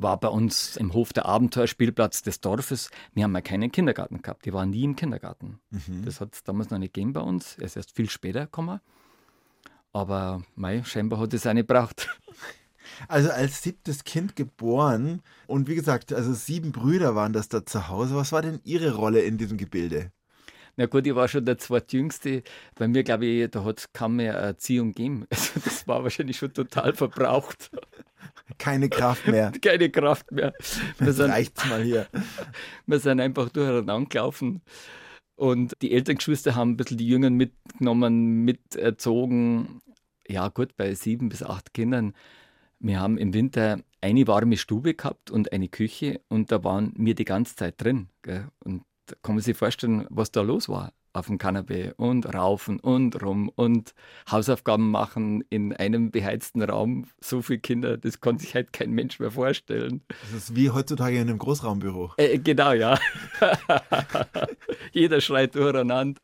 war 0.00 0.18
bei 0.18 0.28
uns 0.28 0.76
im 0.76 0.92
Hof 0.92 1.12
der 1.12 1.26
Abenteuerspielplatz 1.26 2.22
des 2.22 2.40
Dorfes. 2.40 2.90
Wir 3.14 3.24
haben 3.24 3.34
ja 3.34 3.40
keinen 3.40 3.72
Kindergarten 3.72 4.22
gehabt. 4.22 4.44
Die 4.44 4.52
waren 4.52 4.70
nie 4.70 4.84
im 4.84 4.96
Kindergarten. 4.96 5.58
Mhm. 5.70 6.04
Das 6.04 6.20
hat 6.20 6.34
es 6.34 6.44
damals 6.44 6.70
noch 6.70 6.78
nicht 6.78 6.94
gegeben 6.94 7.12
bei 7.12 7.20
uns. 7.20 7.56
Er 7.58 7.64
ist 7.64 7.76
erst 7.76 7.94
viel 7.94 8.08
später 8.08 8.42
gekommen. 8.42 8.80
Aber 9.92 10.42
mei, 10.54 10.82
scheinbar 10.84 11.18
hat 11.18 11.34
es 11.34 11.46
eine 11.46 11.64
braucht. 11.64 12.08
Also 13.06 13.30
als 13.30 13.62
siebtes 13.62 14.02
Kind 14.02 14.34
geboren 14.34 15.22
und 15.46 15.68
wie 15.68 15.74
gesagt, 15.74 16.12
also 16.12 16.32
sieben 16.32 16.72
Brüder 16.72 17.14
waren 17.14 17.34
das 17.34 17.48
da 17.48 17.64
zu 17.64 17.88
Hause. 17.88 18.16
Was 18.16 18.32
war 18.32 18.40
denn 18.40 18.60
Ihre 18.64 18.94
Rolle 18.94 19.20
in 19.20 19.36
diesem 19.36 19.58
Gebilde? 19.58 20.10
Na 20.78 20.86
gut, 20.86 21.08
ich 21.08 21.14
war 21.16 21.26
schon 21.26 21.44
der 21.44 21.58
zweitjüngste. 21.58 22.44
Bei 22.76 22.86
mir, 22.86 23.02
glaube 23.02 23.26
ich, 23.26 23.50
da 23.50 23.64
hat 23.64 23.80
es 23.80 23.92
kaum 23.92 24.14
mehr 24.16 24.34
Erziehung 24.34 24.92
gegeben. 24.92 25.26
Also 25.30 25.60
das 25.64 25.88
war 25.88 26.04
wahrscheinlich 26.04 26.36
schon 26.36 26.52
total 26.52 26.94
verbraucht. 26.94 27.72
Keine 28.58 28.88
Kraft 28.88 29.26
mehr. 29.26 29.50
Keine 29.60 29.90
Kraft 29.90 30.30
mehr. 30.30 30.52
Wir 31.00 31.12
sind, 31.12 31.30
reicht's 31.32 31.66
mal 31.66 31.82
hier. 31.82 32.06
Wir 32.86 33.00
sind 33.00 33.20
einfach 33.20 33.48
durcheinander 33.48 34.08
gelaufen. 34.08 34.62
Und 35.34 35.74
die 35.82 35.92
Elterngeschwister 35.92 36.54
haben 36.54 36.72
ein 36.72 36.76
bisschen 36.76 36.98
die 36.98 37.08
Jüngeren 37.08 37.34
mitgenommen, 37.34 38.44
miterzogen. 38.44 39.80
Ja, 40.28 40.46
gut, 40.46 40.76
bei 40.76 40.94
sieben 40.94 41.28
bis 41.28 41.42
acht 41.42 41.74
Kindern. 41.74 42.12
Wir 42.78 43.00
haben 43.00 43.18
im 43.18 43.34
Winter 43.34 43.80
eine 44.00 44.28
warme 44.28 44.56
Stube 44.56 44.94
gehabt 44.94 45.32
und 45.32 45.52
eine 45.52 45.68
Küche 45.68 46.20
und 46.28 46.52
da 46.52 46.62
waren 46.62 46.94
wir 46.96 47.16
die 47.16 47.24
ganze 47.24 47.56
Zeit 47.56 47.82
drin. 47.82 48.10
Gell? 48.22 48.46
Und 48.62 48.84
kann 49.22 49.34
man 49.34 49.42
sich 49.42 49.56
vorstellen, 49.56 50.06
was 50.10 50.30
da 50.30 50.42
los 50.42 50.68
war 50.68 50.92
auf 51.12 51.26
dem 51.26 51.38
Kanapee 51.38 51.92
und 51.96 52.32
raufen 52.32 52.78
und 52.80 53.22
rum 53.22 53.50
und 53.54 53.94
Hausaufgaben 54.30 54.90
machen 54.90 55.42
in 55.50 55.72
einem 55.74 56.10
beheizten 56.10 56.62
Raum. 56.62 57.06
So 57.20 57.42
viele 57.42 57.58
Kinder, 57.58 57.96
das 57.96 58.20
kann 58.20 58.38
sich 58.38 58.54
halt 58.54 58.72
kein 58.72 58.92
Mensch 58.92 59.18
mehr 59.18 59.30
vorstellen. 59.30 60.02
Das 60.08 60.32
ist 60.32 60.56
wie 60.56 60.70
heutzutage 60.70 61.16
in 61.16 61.28
einem 61.28 61.38
Großraumbüro. 61.38 62.12
Äh, 62.16 62.38
genau, 62.38 62.72
ja. 62.72 62.98
Jeder 64.92 65.20
schreit 65.20 65.54
durcheinander. 65.54 66.20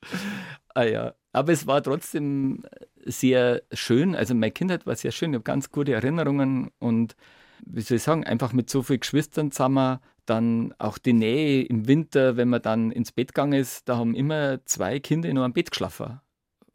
Ah, 0.74 0.84
ja. 0.84 1.14
Aber 1.32 1.52
es 1.52 1.66
war 1.66 1.82
trotzdem 1.82 2.62
sehr 3.04 3.62
schön. 3.72 4.14
Also 4.14 4.34
meine 4.34 4.52
Kindheit 4.52 4.86
war 4.86 4.94
sehr 4.94 5.10
schön. 5.10 5.32
Ich 5.32 5.36
habe 5.36 5.44
ganz 5.44 5.70
gute 5.70 5.92
Erinnerungen 5.92 6.70
und 6.78 7.16
wie 7.66 7.80
soll 7.80 7.96
ich 7.96 8.02
sagen, 8.02 8.24
einfach 8.24 8.52
mit 8.52 8.70
so 8.70 8.82
vielen 8.82 9.00
Geschwistern 9.00 9.50
zusammen 9.50 9.98
dann 10.26 10.74
auch 10.78 10.98
die 10.98 11.12
Nähe 11.12 11.62
im 11.64 11.86
Winter, 11.86 12.36
wenn 12.36 12.48
man 12.48 12.62
dann 12.62 12.90
ins 12.90 13.12
Bett 13.12 13.34
gegangen 13.34 13.52
ist, 13.52 13.88
da 13.88 13.96
haben 13.96 14.14
immer 14.14 14.64
zwei 14.64 14.98
Kinder 15.00 15.28
in 15.28 15.38
einem 15.38 15.52
Bett 15.52 15.70
geschlafen. 15.70 16.20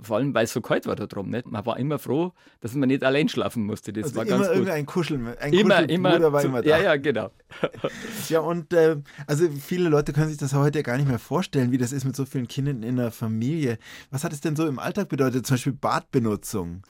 Vor 0.02 0.16
allem, 0.16 0.34
weil 0.34 0.46
es 0.46 0.54
so 0.54 0.62
kalt 0.62 0.86
war 0.86 0.96
da 0.96 1.08
drum. 1.08 1.30
Nicht? 1.30 1.46
Man 1.46 1.66
war 1.66 1.78
immer 1.78 2.00
froh, 2.00 2.32
dass 2.62 2.74
man 2.74 2.88
nicht 2.88 3.04
allein 3.04 3.28
schlafen 3.28 3.66
musste. 3.66 3.92
Das 3.92 4.06
also 4.06 4.16
war 4.16 4.26
immer 4.26 4.38
ganz 4.38 4.48
gut. 4.48 4.56
irgendein 4.56 4.86
Kuschel, 4.86 5.38
ein 5.40 5.52
immer, 5.52 5.90
immer 5.90 6.32
war 6.32 6.42
immer 6.42 6.62
da. 6.62 6.70
Ja, 6.70 6.78
ja, 6.78 6.96
genau. 6.96 7.32
ja, 8.30 8.40
und 8.40 8.72
äh, 8.72 8.96
also 9.28 9.50
viele 9.50 9.90
Leute 9.90 10.14
können 10.14 10.30
sich 10.30 10.38
das 10.38 10.54
heute 10.54 10.84
gar 10.84 10.96
nicht 10.96 11.10
mehr 11.10 11.20
vorstellen, 11.20 11.72
wie 11.72 11.78
das 11.78 11.92
ist 11.92 12.06
mit 12.06 12.16
so 12.16 12.24
vielen 12.26 12.48
Kindern 12.48 12.82
in 12.82 12.96
der 12.96 13.12
Familie. 13.12 13.78
Was 14.10 14.24
hat 14.24 14.32
es 14.32 14.40
denn 14.40 14.56
so 14.56 14.68
im 14.68 14.80
Alltag 14.80 15.10
bedeutet, 15.10 15.46
zum 15.46 15.56
Beispiel 15.56 15.74
Badbenutzung? 15.74 16.84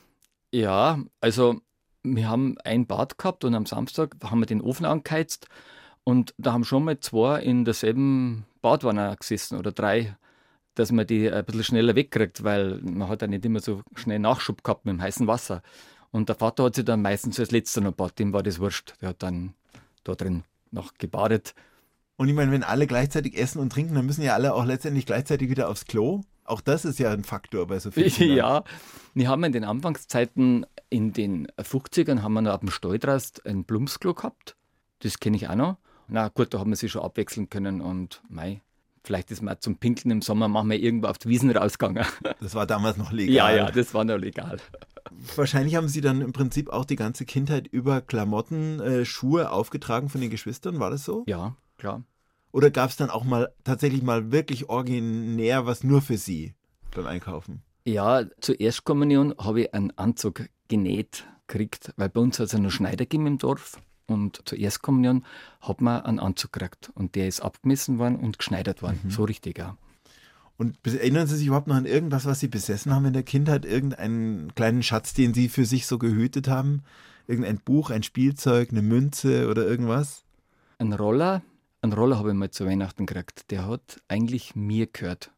Ja, 0.52 1.00
also 1.20 1.62
wir 2.04 2.30
haben 2.30 2.58
ein 2.64 2.88
Bad 2.88 3.18
gehabt 3.18 3.44
und 3.44 3.56
am 3.56 3.66
Samstag 3.66 4.16
haben 4.24 4.40
wir 4.40 4.46
den 4.46 4.62
Ofen 4.62 4.86
angeheizt 4.86 5.48
und 6.04 6.34
da 6.38 6.54
haben 6.54 6.64
schon 6.64 6.86
mal 6.86 7.00
zwei 7.00 7.42
in 7.42 7.66
derselben 7.66 8.46
Badwanne 8.62 9.16
gesessen 9.20 9.58
oder 9.58 9.72
drei, 9.72 10.16
dass 10.76 10.92
man 10.92 11.06
die 11.06 11.32
ein 11.32 11.46
bisschen 11.46 11.64
schneller 11.64 11.96
wegkriegt, 11.96 12.44
weil 12.44 12.80
man 12.82 13.08
hat 13.10 13.22
ja 13.22 13.28
nicht 13.28 13.46
immer 13.46 13.60
so 13.60 13.82
schnell 13.96 14.20
Nachschub 14.20 14.64
gehabt 14.64 14.86
mit 14.86 14.94
dem 14.94 15.02
heißen 15.02 15.28
Wasser. 15.28 15.62
Und 16.12 16.30
der 16.30 16.36
Vater 16.36 16.64
hat 16.64 16.76
sich 16.76 16.86
dann 16.86 17.02
meistens 17.02 17.40
als 17.40 17.52
letzter 17.52 17.82
noch 17.82 17.92
bad, 17.92 18.18
dem 18.18 18.34
war 18.34 18.44
das 18.44 18.60
wurscht. 18.60 18.96
Der 19.02 19.10
hat 19.10 19.22
dann 19.22 19.54
da 20.04 20.16
drin 20.16 20.44
noch 20.72 20.94
gebadet. 20.96 21.54
Und 22.18 22.28
ich 22.28 22.34
meine, 22.34 22.52
wenn 22.52 22.64
alle 22.64 22.88
gleichzeitig 22.88 23.38
essen 23.38 23.60
und 23.60 23.72
trinken, 23.72 23.96
dann 23.96 24.06
müssen 24.06 24.24
ja 24.24 24.34
alle 24.34 24.54
auch 24.54 24.66
letztendlich 24.66 25.06
gleichzeitig 25.06 25.50
wieder 25.50 25.70
aufs 25.70 25.86
Klo. 25.86 26.22
Auch 26.50 26.62
das 26.62 26.84
ist 26.84 26.98
ja 27.00 27.12
ein 27.12 27.24
Faktor 27.24 27.68
bei 27.68 27.80
so 27.80 27.92
vielen. 27.92 28.10
Kindern. 28.12 28.38
Ja, 28.38 28.64
wir 29.14 29.28
haben 29.30 29.44
in 29.44 29.52
den 29.52 29.64
Anfangszeiten, 29.64 30.66
in 30.90 31.14
den 31.14 31.48
50ern, 31.60 32.22
haben 32.22 32.34
wir 32.34 32.42
noch 32.42 32.54
auf 32.54 32.60
dem 32.62 32.72
Stalltrast 32.72 33.46
ein 33.46 33.64
Blumsklo 33.64 34.14
gehabt. 34.14 34.56
das 35.00 35.20
kenne 35.20 35.38
ich 35.38 35.48
auch 35.48 35.56
noch. 35.56 35.78
Na 36.08 36.30
gut, 36.30 36.54
da 36.54 36.60
haben 36.60 36.72
wir 36.72 36.76
sich 36.76 36.92
schon 36.92 37.04
abwechseln 37.04 37.50
können 37.50 37.82
und 37.82 38.24
mei, 38.30 38.62
vielleicht 39.04 39.30
ist 39.30 39.44
man 39.44 39.60
zum 39.60 39.78
Pinkeln 39.78 40.10
im 40.10 40.22
Sommer 40.24 40.48
machen 40.48 40.72
wir 40.72 40.80
irgendwo 40.80 41.08
auf 41.08 41.20
die 41.20 41.30
Wiesen 41.30 41.52
rausgegangen. 41.52 42.04
Das 42.42 42.56
war 42.56 42.66
damals 42.66 42.98
noch 42.98 43.12
legal. 43.12 43.36
Ja, 43.36 43.52
ja, 43.66 43.72
das 43.72 43.94
war 43.94 44.04
noch 44.04 44.18
legal. 44.18 44.58
Wahrscheinlich 45.36 45.76
haben 45.76 45.88
Sie 45.88 46.02
dann 46.02 46.22
im 46.22 46.34
Prinzip 46.34 46.70
auch 46.70 46.86
die 46.86 46.96
ganze 46.96 47.26
Kindheit 47.26 47.68
über 47.68 48.02
Klamotten, 48.02 48.80
äh, 48.80 49.06
Schuhe 49.06 49.52
aufgetragen 49.52 50.10
von 50.10 50.22
den 50.22 50.30
Geschwistern, 50.32 50.80
war 50.80 50.90
das 50.90 51.04
so? 51.06 51.24
Ja, 51.28 51.56
klar. 51.78 52.04
Oder 52.52 52.72
gab 52.72 52.90
es 52.90 52.98
dann 52.98 53.10
auch 53.10 53.24
mal 53.24 53.54
tatsächlich 53.64 54.02
mal 54.02 54.32
wirklich 54.32 54.70
originär 54.70 55.66
was 55.66 55.84
nur 55.84 56.02
für 56.02 56.18
Sie 56.18 56.56
beim 56.96 57.06
Einkaufen? 57.06 57.62
Ja, 57.86 58.24
zur 58.42 58.60
Erstkommunion 58.60 59.36
habe 59.38 59.62
ich 59.62 59.74
einen 59.74 59.92
Anzug 59.98 60.50
genäht 60.68 61.26
gekriegt, 61.48 61.94
weil 61.98 62.10
bei 62.10 62.22
uns 62.22 62.40
hat 62.40 62.48
es 62.48 62.54
noch 62.54 62.72
Schneider 62.72 63.06
gegeben 63.06 63.28
im 63.28 63.38
Dorf. 63.38 63.82
Und 64.08 64.42
zur 64.46 64.58
Erstkommunion 64.58 65.24
hat 65.62 65.82
man 65.82 66.02
einen 66.02 66.20
Anzug 66.20 66.54
gekriegt. 66.54 66.92
Und 66.96 67.16
der 67.16 67.28
ist 67.28 67.42
abgemessen 67.42 68.00
worden 68.00 68.16
und 68.16 68.40
geschneidert 68.40 68.82
worden. 68.82 69.00
Mhm. 69.04 69.12
So 69.12 69.24
richtig, 69.24 69.58
ja. 69.58 69.78
Und 70.58 70.78
erinnern 70.86 71.28
Sie 71.28 71.38
sich 71.38 71.48
überhaupt 71.48 71.68
noch 71.68 71.76
an 71.76 71.86
irgendwas, 71.86 72.26
was 72.26 72.40
Sie 72.40 72.48
besessen 72.48 72.94
haben 72.94 73.06
in 73.06 73.14
der 73.14 73.24
Kindheit? 73.24 73.66
Irgendeinen 73.66 74.54
kleinen 74.56 74.84
Schatz, 74.84 75.14
den 75.14 75.34
Sie 75.34 75.48
für 75.48 75.66
sich 75.66 75.86
so 75.88 75.98
gehütet 75.98 76.48
haben? 76.48 76.84
Irgendein 77.28 77.60
Buch, 77.60 77.92
ein 77.92 78.04
Spielzeug, 78.04 78.72
eine 78.72 78.82
Münze 78.82 79.48
oder 79.48 79.66
irgendwas? 79.66 80.26
Ein 80.80 80.94
Roller. 80.94 81.44
Ein 81.82 81.94
Roller 81.94 82.18
habe 82.18 82.30
ich 82.30 82.36
mal 82.36 82.52
zu 82.52 82.66
Weihnachten 82.66 83.06
gekriegt. 83.06 83.52
Der 83.52 83.66
hat 83.66 84.02
eigentlich 84.10 84.54
mir 84.54 84.88
gehört. 84.88 85.32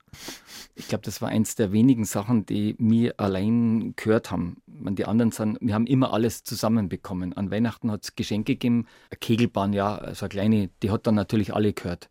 Ich 0.76 0.88
glaube, 0.88 1.04
das 1.04 1.22
war 1.22 1.30
eins 1.30 1.56
der 1.56 1.72
wenigen 1.72 2.04
Sachen, 2.04 2.48
die 2.48 2.76
mir 2.80 3.20
allein 3.20 3.94
gehört 3.96 4.32
haben. 4.32 4.58
Die 4.68 5.06
anderen 5.06 5.32
sind, 5.32 5.60
wir 5.62 5.76
haben 5.76 5.86
immer 5.86 6.12
alles 6.12 6.44
zusammenbekommen. 6.44 7.34
An 7.34 7.52
Weihnachten 7.52 7.92
hat 7.92 8.04
es 8.04 8.16
Geschenke 8.16 8.54
gegeben, 8.54 8.88
eine 9.12 9.20
Kegelbahn, 9.20 9.72
ja, 9.72 9.96
also 9.96 10.26
eine 10.26 10.30
kleine, 10.30 10.70
die 10.82 10.90
hat 10.90 11.06
dann 11.06 11.16
natürlich 11.16 11.54
alle 11.54 11.74
gehört. 11.74 12.10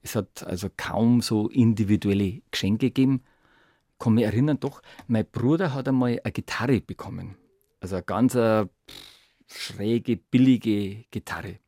Es 0.00 0.16
hat 0.16 0.44
also 0.44 0.68
kaum 0.74 1.20
so 1.20 1.48
individuelle 1.48 2.40
Geschenke 2.50 2.86
gegeben. 2.86 3.22
Ich 3.92 3.98
kann 3.98 4.14
mich 4.14 4.24
erinnern, 4.24 4.58
doch, 4.60 4.80
mein 5.06 5.26
Bruder 5.26 5.74
hat 5.74 5.88
einmal 5.88 6.18
eine 6.24 6.32
Gitarre 6.32 6.80
bekommen. 6.80 7.36
Also 7.80 7.96
eine 7.96 8.04
ganz 8.04 8.34
äh, 8.34 8.66
schräge, 9.46 10.16
billige 10.16 11.04
Gitarre. 11.10 11.58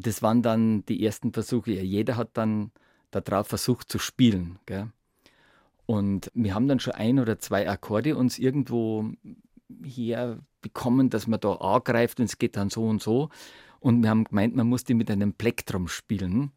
Das 0.00 0.22
waren 0.22 0.42
dann 0.42 0.84
die 0.86 1.04
ersten 1.04 1.32
Versuche. 1.32 1.72
Jeder 1.72 2.16
hat 2.16 2.30
dann 2.34 2.70
darauf 3.10 3.48
versucht 3.48 3.90
zu 3.90 3.98
spielen. 3.98 4.58
Gell? 4.64 4.92
Und 5.86 6.30
wir 6.34 6.54
haben 6.54 6.68
dann 6.68 6.78
schon 6.78 6.92
ein 6.92 7.18
oder 7.18 7.40
zwei 7.40 7.68
Akkorde 7.68 8.16
uns 8.16 8.38
irgendwo 8.38 9.10
hier 9.82 10.40
bekommen, 10.60 11.10
dass 11.10 11.26
man 11.26 11.40
da 11.40 11.52
angreift 11.54 12.20
und 12.20 12.26
es 12.26 12.38
geht 12.38 12.56
dann 12.56 12.70
so 12.70 12.86
und 12.86 13.02
so. 13.02 13.28
Und 13.80 14.02
wir 14.02 14.10
haben 14.10 14.24
gemeint, 14.24 14.54
man 14.54 14.68
muss 14.68 14.84
die 14.84 14.94
mit 14.94 15.10
einem 15.10 15.32
Plektrum 15.32 15.88
spielen. 15.88 16.52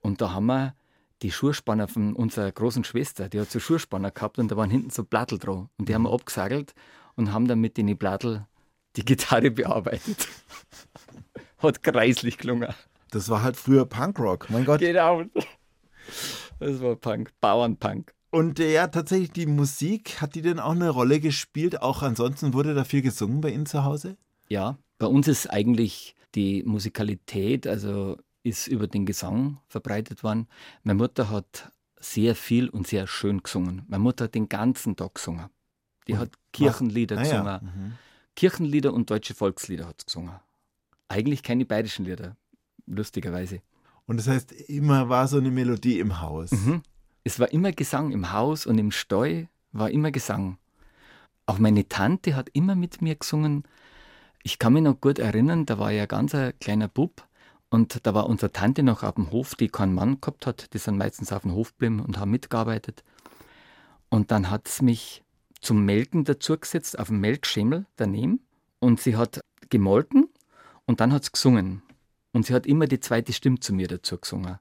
Und 0.00 0.20
da 0.20 0.32
haben 0.32 0.46
wir 0.46 0.74
die 1.22 1.32
Schuhspanner 1.32 1.88
von 1.88 2.14
unserer 2.14 2.52
großen 2.52 2.84
Schwester, 2.84 3.28
die 3.28 3.40
hat 3.40 3.50
so 3.50 3.60
Schuhspanner 3.60 4.10
gehabt 4.10 4.38
und 4.38 4.50
da 4.50 4.56
waren 4.56 4.70
hinten 4.70 4.90
so 4.90 5.04
Plattel 5.04 5.38
drauf. 5.38 5.66
Und 5.76 5.88
die 5.88 5.94
haben 5.94 6.04
wir 6.04 6.12
abgesagelt 6.12 6.74
und 7.16 7.32
haben 7.32 7.48
dann 7.48 7.60
mit 7.60 7.76
den 7.76 7.98
Plattel 7.98 8.46
die 8.96 9.04
Gitarre 9.04 9.50
bearbeitet. 9.50 10.28
Hat 11.62 11.82
kreislich 11.82 12.38
gelungen. 12.38 12.72
Das 13.10 13.28
war 13.28 13.42
halt 13.42 13.56
früher 13.56 13.86
Punkrock, 13.86 14.50
mein 14.50 14.64
Gott. 14.64 14.80
Genau. 14.80 15.24
Das 16.58 16.80
war 16.80 16.96
Punk, 16.96 17.32
Bauernpunk. 17.40 18.12
Und 18.30 18.60
äh, 18.60 18.72
ja, 18.72 18.86
tatsächlich 18.86 19.32
die 19.32 19.46
Musik, 19.46 20.20
hat 20.20 20.34
die 20.34 20.42
denn 20.42 20.60
auch 20.60 20.72
eine 20.72 20.90
Rolle 20.90 21.18
gespielt? 21.18 21.82
Auch 21.82 22.02
ansonsten 22.02 22.54
wurde 22.54 22.74
da 22.74 22.84
viel 22.84 23.02
gesungen 23.02 23.40
bei 23.40 23.50
Ihnen 23.50 23.66
zu 23.66 23.84
Hause? 23.84 24.16
Ja, 24.48 24.78
bei 24.98 25.06
uns 25.06 25.26
ist 25.26 25.48
eigentlich 25.48 26.14
die 26.34 26.62
Musikalität, 26.62 27.66
also 27.66 28.18
ist 28.42 28.68
über 28.68 28.86
den 28.86 29.04
Gesang 29.04 29.58
verbreitet 29.66 30.22
worden. 30.22 30.46
Meine 30.84 30.98
Mutter 30.98 31.30
hat 31.30 31.72
sehr 31.98 32.34
viel 32.34 32.68
und 32.68 32.86
sehr 32.86 33.06
schön 33.06 33.42
gesungen. 33.42 33.82
Meine 33.88 34.02
Mutter 34.02 34.24
hat 34.24 34.34
den 34.34 34.48
ganzen 34.48 34.96
Tag 34.96 35.16
gesungen. 35.16 35.46
Die 36.06 36.12
und 36.12 36.18
hat 36.20 36.30
Kirchenlieder 36.52 37.18
ah, 37.18 37.22
gesungen. 37.22 37.46
Ja. 37.46 37.60
Mhm. 37.62 37.92
Kirchenlieder 38.36 38.94
und 38.94 39.10
deutsche 39.10 39.34
Volkslieder 39.34 39.86
hat 39.86 40.00
sie 40.00 40.06
gesungen. 40.06 40.32
Eigentlich 41.10 41.42
keine 41.42 41.64
bayerischen 41.64 42.04
Lieder, 42.04 42.36
lustigerweise. 42.86 43.62
Und 44.06 44.18
das 44.18 44.28
heißt, 44.28 44.52
immer 44.52 45.08
war 45.08 45.26
so 45.26 45.38
eine 45.38 45.50
Melodie 45.50 45.98
im 45.98 46.20
Haus. 46.20 46.52
Mhm. 46.52 46.82
Es 47.24 47.40
war 47.40 47.50
immer 47.50 47.72
Gesang 47.72 48.12
im 48.12 48.30
Haus 48.32 48.64
und 48.64 48.78
im 48.78 48.92
Stall 48.92 49.48
war 49.72 49.90
immer 49.90 50.12
Gesang. 50.12 50.56
Auch 51.46 51.58
meine 51.58 51.88
Tante 51.88 52.36
hat 52.36 52.48
immer 52.52 52.76
mit 52.76 53.02
mir 53.02 53.16
gesungen. 53.16 53.64
Ich 54.44 54.60
kann 54.60 54.72
mich 54.72 54.84
noch 54.84 55.00
gut 55.00 55.18
erinnern, 55.18 55.66
da 55.66 55.80
war 55.80 55.90
ja 55.90 56.06
ganz 56.06 56.32
ein 56.32 56.52
kleiner 56.60 56.86
Bub 56.86 57.26
und 57.70 58.06
da 58.06 58.14
war 58.14 58.28
unsere 58.28 58.52
Tante 58.52 58.84
noch 58.84 59.02
auf 59.02 59.16
dem 59.16 59.32
Hof, 59.32 59.56
die 59.56 59.66
keinen 59.66 59.94
Mann 59.94 60.20
gehabt 60.20 60.46
hat. 60.46 60.72
Die 60.74 60.78
sind 60.78 60.96
meistens 60.96 61.32
auf 61.32 61.42
dem 61.42 61.54
Hof 61.54 61.72
geblieben 61.72 61.98
und 61.98 62.18
haben 62.18 62.30
mitgearbeitet. 62.30 63.02
Und 64.10 64.30
dann 64.30 64.48
hat 64.48 64.68
es 64.68 64.80
mich 64.80 65.24
zum 65.60 65.84
Melken 65.84 66.22
dazugesetzt, 66.22 67.00
auf 67.00 67.08
dem 67.08 67.18
Melkschemel 67.18 67.86
daneben. 67.96 68.40
Und 68.78 69.00
sie 69.00 69.16
hat 69.16 69.40
gemolken 69.70 70.28
und 70.86 71.00
dann 71.00 71.12
hat 71.12 71.22
es 71.22 71.32
gesungen. 71.32 71.82
Und 72.32 72.46
sie 72.46 72.54
hat 72.54 72.66
immer 72.66 72.86
die 72.86 73.00
zweite 73.00 73.32
Stimme 73.32 73.58
zu 73.58 73.74
mir 73.74 73.88
dazu 73.88 74.18
gesungen. 74.18 74.58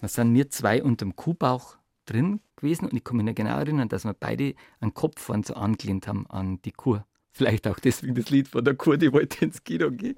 Da 0.00 0.08
sind 0.08 0.34
wir 0.34 0.50
zwei 0.50 0.82
unterm 0.82 1.16
Kuhbauch 1.16 1.76
drin 2.06 2.40
gewesen 2.56 2.86
und 2.86 2.94
ich 2.94 3.04
kann 3.04 3.16
mich 3.16 3.26
noch 3.26 3.34
genau 3.34 3.58
erinnern, 3.58 3.88
dass 3.88 4.04
wir 4.04 4.14
beide 4.14 4.54
einen 4.80 4.94
Kopf 4.94 5.20
von 5.20 5.42
so 5.42 5.54
angelehnt 5.54 6.08
haben 6.08 6.26
an 6.28 6.60
die 6.62 6.72
Kuh. 6.72 7.00
Vielleicht 7.30 7.66
auch 7.66 7.78
deswegen 7.78 8.14
das 8.14 8.30
Lied 8.30 8.48
von 8.48 8.64
der 8.64 8.74
Kuh, 8.74 8.96
die 8.96 9.12
wollte 9.12 9.44
ins 9.44 9.64
Kino 9.64 9.90
gehen. 9.90 10.16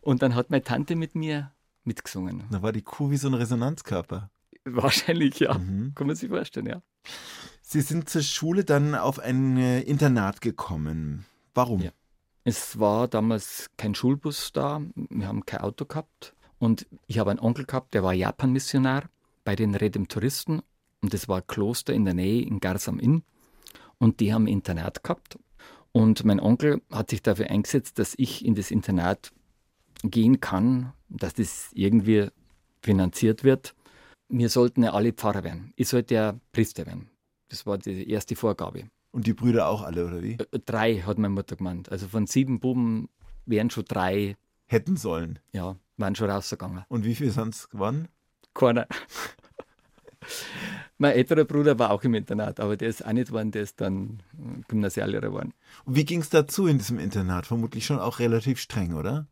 Und 0.00 0.22
dann 0.22 0.34
hat 0.34 0.50
meine 0.50 0.62
Tante 0.62 0.96
mit 0.96 1.14
mir 1.14 1.52
mitgesungen. 1.84 2.44
Da 2.50 2.62
war 2.62 2.72
die 2.72 2.82
Kuh 2.82 3.10
wie 3.10 3.16
so 3.16 3.28
ein 3.28 3.34
Resonanzkörper. 3.34 4.30
Wahrscheinlich, 4.64 5.38
ja. 5.40 5.58
Mhm. 5.58 5.92
Kann 5.94 6.06
man 6.06 6.16
sich 6.16 6.28
vorstellen, 6.28 6.66
ja. 6.66 6.82
Sie 7.62 7.80
sind 7.80 8.08
zur 8.08 8.22
Schule 8.22 8.64
dann 8.64 8.94
auf 8.94 9.18
ein 9.18 9.56
äh, 9.56 9.80
Internat 9.80 10.40
gekommen. 10.40 11.24
Warum? 11.54 11.82
Ja. 11.82 11.90
Es 12.48 12.78
war 12.78 13.08
damals 13.08 13.72
kein 13.76 13.96
Schulbus 13.96 14.52
da, 14.52 14.80
wir 14.94 15.26
haben 15.26 15.44
kein 15.46 15.62
Auto 15.62 15.84
gehabt. 15.84 16.32
Und 16.60 16.86
ich 17.08 17.18
habe 17.18 17.32
einen 17.32 17.40
Onkel 17.40 17.64
gehabt, 17.64 17.92
der 17.92 18.04
war 18.04 18.12
Japan-Missionar 18.12 19.10
bei 19.42 19.56
den 19.56 19.74
Redemptoristen. 19.74 20.62
Und 21.00 21.12
das 21.12 21.26
war 21.26 21.38
ein 21.38 21.46
Kloster 21.48 21.92
in 21.92 22.04
der 22.04 22.14
Nähe 22.14 22.42
in 22.42 22.60
Garsam 22.60 23.00
Inn. 23.00 23.24
Und 23.98 24.20
die 24.20 24.32
haben 24.32 24.44
ein 24.44 24.52
Internat 24.52 25.02
gehabt. 25.02 25.40
Und 25.90 26.24
mein 26.24 26.38
Onkel 26.38 26.82
hat 26.88 27.10
sich 27.10 27.20
dafür 27.20 27.50
eingesetzt, 27.50 27.98
dass 27.98 28.14
ich 28.16 28.44
in 28.44 28.54
das 28.54 28.70
Internat 28.70 29.32
gehen 30.04 30.38
kann, 30.38 30.92
dass 31.08 31.34
das 31.34 31.70
irgendwie 31.72 32.28
finanziert 32.80 33.42
wird. 33.42 33.74
Wir 34.28 34.50
sollten 34.50 34.84
ja 34.84 34.92
alle 34.92 35.12
Pfarrer 35.12 35.42
werden. 35.42 35.72
Ich 35.74 35.88
sollte 35.88 36.14
ja 36.14 36.38
Priester 36.52 36.86
werden. 36.86 37.10
Das 37.48 37.66
war 37.66 37.76
die 37.76 38.08
erste 38.08 38.36
Vorgabe. 38.36 38.88
Und 39.16 39.26
die 39.26 39.32
Brüder 39.32 39.68
auch 39.68 39.82
alle, 39.82 40.04
oder 40.04 40.22
wie? 40.22 40.34
Äh, 40.34 40.58
drei, 40.66 40.96
hat 40.98 41.16
meine 41.16 41.32
Mutter 41.32 41.56
gemeint. 41.56 41.90
Also 41.90 42.06
von 42.06 42.26
sieben 42.26 42.60
Buben 42.60 43.08
wären 43.46 43.70
schon 43.70 43.86
drei. 43.86 44.36
Hätten 44.66 44.98
sollen. 44.98 45.38
Ja, 45.52 45.76
waren 45.96 46.14
schon 46.14 46.28
rausgegangen. 46.28 46.84
Und 46.88 47.06
wie 47.06 47.14
viele 47.14 47.30
sind 47.30 47.54
es 47.54 47.70
geworden? 47.70 48.08
Keiner. 48.52 48.86
mein 50.98 51.14
älterer 51.14 51.46
Bruder 51.46 51.78
war 51.78 51.92
auch 51.92 52.02
im 52.02 52.12
Internat, 52.12 52.60
aber 52.60 52.76
der 52.76 52.90
ist 52.90 53.06
auch 53.06 53.12
nicht 53.14 53.28
geworden, 53.28 53.52
der 53.52 53.62
ist 53.62 53.80
dann 53.80 54.22
Gymnasiallehrer 54.68 55.28
geworden. 55.28 55.54
Und 55.86 55.96
wie 55.96 56.04
ging 56.04 56.20
es 56.20 56.28
dazu 56.28 56.66
in 56.66 56.76
diesem 56.76 56.98
Internat? 56.98 57.46
Vermutlich 57.46 57.86
schon 57.86 57.98
auch 57.98 58.18
relativ 58.18 58.60
streng, 58.60 58.92
oder? 58.92 59.26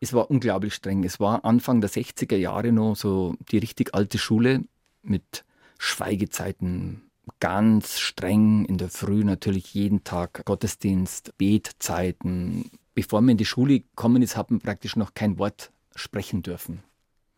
Es 0.00 0.12
war 0.12 0.30
unglaublich 0.30 0.74
streng. 0.74 1.02
Es 1.04 1.18
war 1.18 1.46
Anfang 1.46 1.80
der 1.80 1.88
60er 1.88 2.36
Jahre 2.36 2.72
noch 2.72 2.94
so 2.94 3.36
die 3.50 3.56
richtig 3.56 3.94
alte 3.94 4.18
Schule 4.18 4.64
mit 5.00 5.46
Schweigezeiten, 5.78 7.07
ganz 7.40 7.98
streng 7.98 8.64
in 8.64 8.78
der 8.78 8.88
Früh 8.88 9.24
natürlich 9.24 9.74
jeden 9.74 10.04
Tag 10.04 10.44
Gottesdienst, 10.44 11.36
Betzeiten. 11.38 12.70
Bevor 12.94 13.20
man 13.20 13.30
in 13.30 13.36
die 13.36 13.44
Schule 13.44 13.80
gekommen 13.80 14.22
ist, 14.22 14.36
hat 14.36 14.50
man 14.50 14.60
praktisch 14.60 14.96
noch 14.96 15.14
kein 15.14 15.38
Wort 15.38 15.70
sprechen 15.94 16.42
dürfen. 16.42 16.82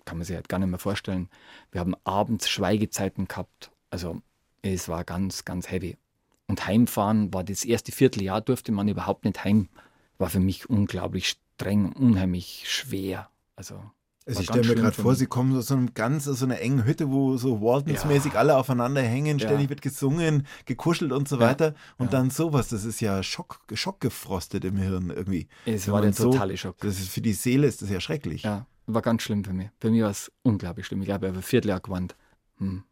Kann 0.04 0.18
man 0.18 0.24
sich 0.24 0.36
halt 0.36 0.48
gar 0.48 0.58
nicht 0.58 0.68
mehr 0.70 0.78
vorstellen. 0.78 1.28
Wir 1.70 1.80
haben 1.80 1.94
abends 2.04 2.48
Schweigezeiten 2.48 3.28
gehabt. 3.28 3.70
Also 3.90 4.22
es 4.62 4.88
war 4.88 5.04
ganz, 5.04 5.44
ganz 5.44 5.70
heavy. 5.70 5.96
Und 6.46 6.66
heimfahren 6.66 7.32
war 7.32 7.44
das 7.44 7.64
erste 7.64 7.92
Vierteljahr, 7.92 8.40
durfte 8.40 8.72
man 8.72 8.88
überhaupt 8.88 9.24
nicht 9.24 9.44
heim. 9.44 9.68
War 10.18 10.30
für 10.30 10.40
mich 10.40 10.68
unglaublich 10.68 11.36
streng, 11.56 11.92
unheimlich 11.92 12.64
schwer. 12.66 13.30
Also 13.56 13.82
also 14.30 14.40
ich 14.40 14.46
stelle 14.46 14.68
mir 14.68 14.74
gerade 14.74 15.02
vor, 15.02 15.14
sie 15.14 15.26
kommen 15.26 15.56
aus 15.56 15.66
so 15.66 15.74
einem 15.74 15.94
ganz, 15.94 16.28
aus 16.28 16.38
so 16.38 16.44
einer 16.44 16.60
engen 16.60 16.84
Hütte, 16.84 17.10
wo 17.10 17.36
so 17.36 17.60
Waltons-mäßig 17.60 18.34
ja. 18.34 18.38
alle 18.40 18.56
aufeinander 18.56 19.02
hängen, 19.02 19.38
ständig 19.38 19.64
ja. 19.64 19.70
wird 19.70 19.82
gesungen, 19.82 20.46
gekuschelt 20.64 21.12
und 21.12 21.28
so 21.28 21.36
ja. 21.36 21.42
weiter. 21.42 21.74
Und 21.98 22.12
dann 22.12 22.30
sowas, 22.30 22.68
das 22.68 22.84
ist 22.84 23.00
ja 23.00 23.22
Schock, 23.22 23.60
schockgefrostet 23.72 24.64
im 24.64 24.76
Hirn 24.76 25.10
irgendwie. 25.10 25.48
Es 25.66 25.90
war 25.90 26.02
der 26.02 26.14
totale 26.14 26.56
Schock. 26.56 26.78
Das 26.78 26.98
ist, 26.98 27.08
für 27.08 27.20
die 27.20 27.32
Seele 27.32 27.66
ist 27.66 27.82
das 27.82 27.90
ja 27.90 28.00
schrecklich. 28.00 28.42
Ja, 28.42 28.66
war 28.86 29.02
ganz 29.02 29.22
schlimm 29.22 29.44
für 29.44 29.52
mich. 29.52 29.68
Für 29.80 29.90
mich 29.90 30.02
war 30.02 30.10
es 30.10 30.30
unglaublich 30.42 30.86
schlimm. 30.86 31.00
Ich 31.02 31.06
glaube, 31.06 31.26
ich 31.26 31.30
habe 31.30 31.40
ein 31.40 31.42
Vierteljahr 31.42 31.80
gewandt. 31.80 32.16
Hm. 32.58 32.84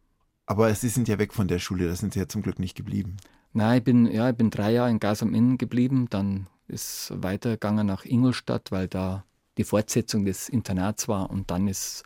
Aber 0.47 0.75
Sie 0.75 0.89
sind 0.89 1.09
ja 1.09 1.19
weg 1.19 1.35
von 1.35 1.47
der 1.47 1.59
Schule, 1.59 1.89
da 1.89 1.95
sind 1.95 2.15
Sie 2.15 2.21
ja 2.21 2.27
zum 2.27 2.43
Glück 2.43 2.59
nicht 2.59 2.75
geblieben. 2.75 3.19
Nein, 3.53 3.79
ich 3.79 3.85
bin, 3.85 4.07
ja, 4.07 4.31
ich 4.31 4.37
bin 4.37 4.51
drei 4.51 4.73
Jahre 4.73 4.91
in 4.91 4.99
Gas 4.99 5.23
am 5.23 5.35
Inn 5.35 5.59
geblieben, 5.59 6.07
dann 6.11 6.47
ist 6.69 7.13
weitergegangen 7.15 7.87
nach 7.87 8.05
Ingolstadt, 8.05 8.71
weil 8.71 8.89
da 8.89 9.25
die 9.59 9.65
Fortsetzung 9.65 10.25
des 10.25 10.49
Internats 10.49 11.09
war 11.09 11.31
und 11.31 11.51
dann 11.51 11.69
ist 11.69 12.05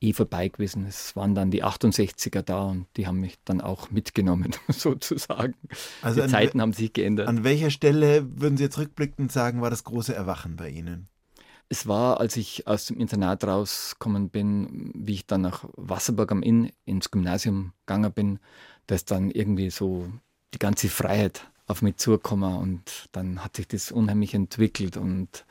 eh 0.00 0.12
vorbei 0.12 0.48
gewesen. 0.48 0.86
Es 0.86 1.14
waren 1.14 1.34
dann 1.34 1.50
die 1.50 1.62
68er 1.62 2.42
da 2.42 2.64
und 2.64 2.86
die 2.96 3.06
haben 3.06 3.20
mich 3.20 3.38
dann 3.44 3.60
auch 3.60 3.90
mitgenommen, 3.90 4.54
sozusagen. 4.68 5.54
Also 6.02 6.22
die 6.22 6.28
Zeiten 6.28 6.60
haben 6.60 6.72
sich 6.72 6.92
geändert. 6.92 7.28
An 7.28 7.44
welcher 7.44 7.70
Stelle 7.70 8.26
würden 8.40 8.56
Sie 8.56 8.64
jetzt 8.64 8.78
rückblickend 8.78 9.30
sagen, 9.30 9.60
war 9.60 9.70
das 9.70 9.84
große 9.84 10.14
Erwachen 10.14 10.56
bei 10.56 10.70
Ihnen? 10.70 11.08
Es 11.68 11.86
war, 11.86 12.18
als 12.18 12.36
ich 12.36 12.66
aus 12.66 12.86
dem 12.86 12.98
Internat 12.98 13.44
rausgekommen 13.44 14.30
bin, 14.30 14.90
wie 14.94 15.14
ich 15.14 15.26
dann 15.26 15.42
nach 15.42 15.64
Wasserburg 15.76 16.32
am 16.32 16.42
Inn 16.42 16.72
ins 16.84 17.12
Gymnasium 17.12 17.74
gegangen 17.86 18.12
bin, 18.12 18.38
dass 18.86 19.04
dann 19.04 19.30
irgendwie 19.30 19.70
so 19.70 20.08
die 20.52 20.58
ganze 20.58 20.88
Freiheit 20.88 21.48
auf 21.68 21.82
mich 21.82 21.96
zugekommen 21.96 22.56
und 22.56 23.08
dann 23.12 23.44
hat 23.44 23.56
sich 23.56 23.68
das 23.68 23.92
unheimlich 23.92 24.34
entwickelt 24.34 24.96
und 24.96 25.44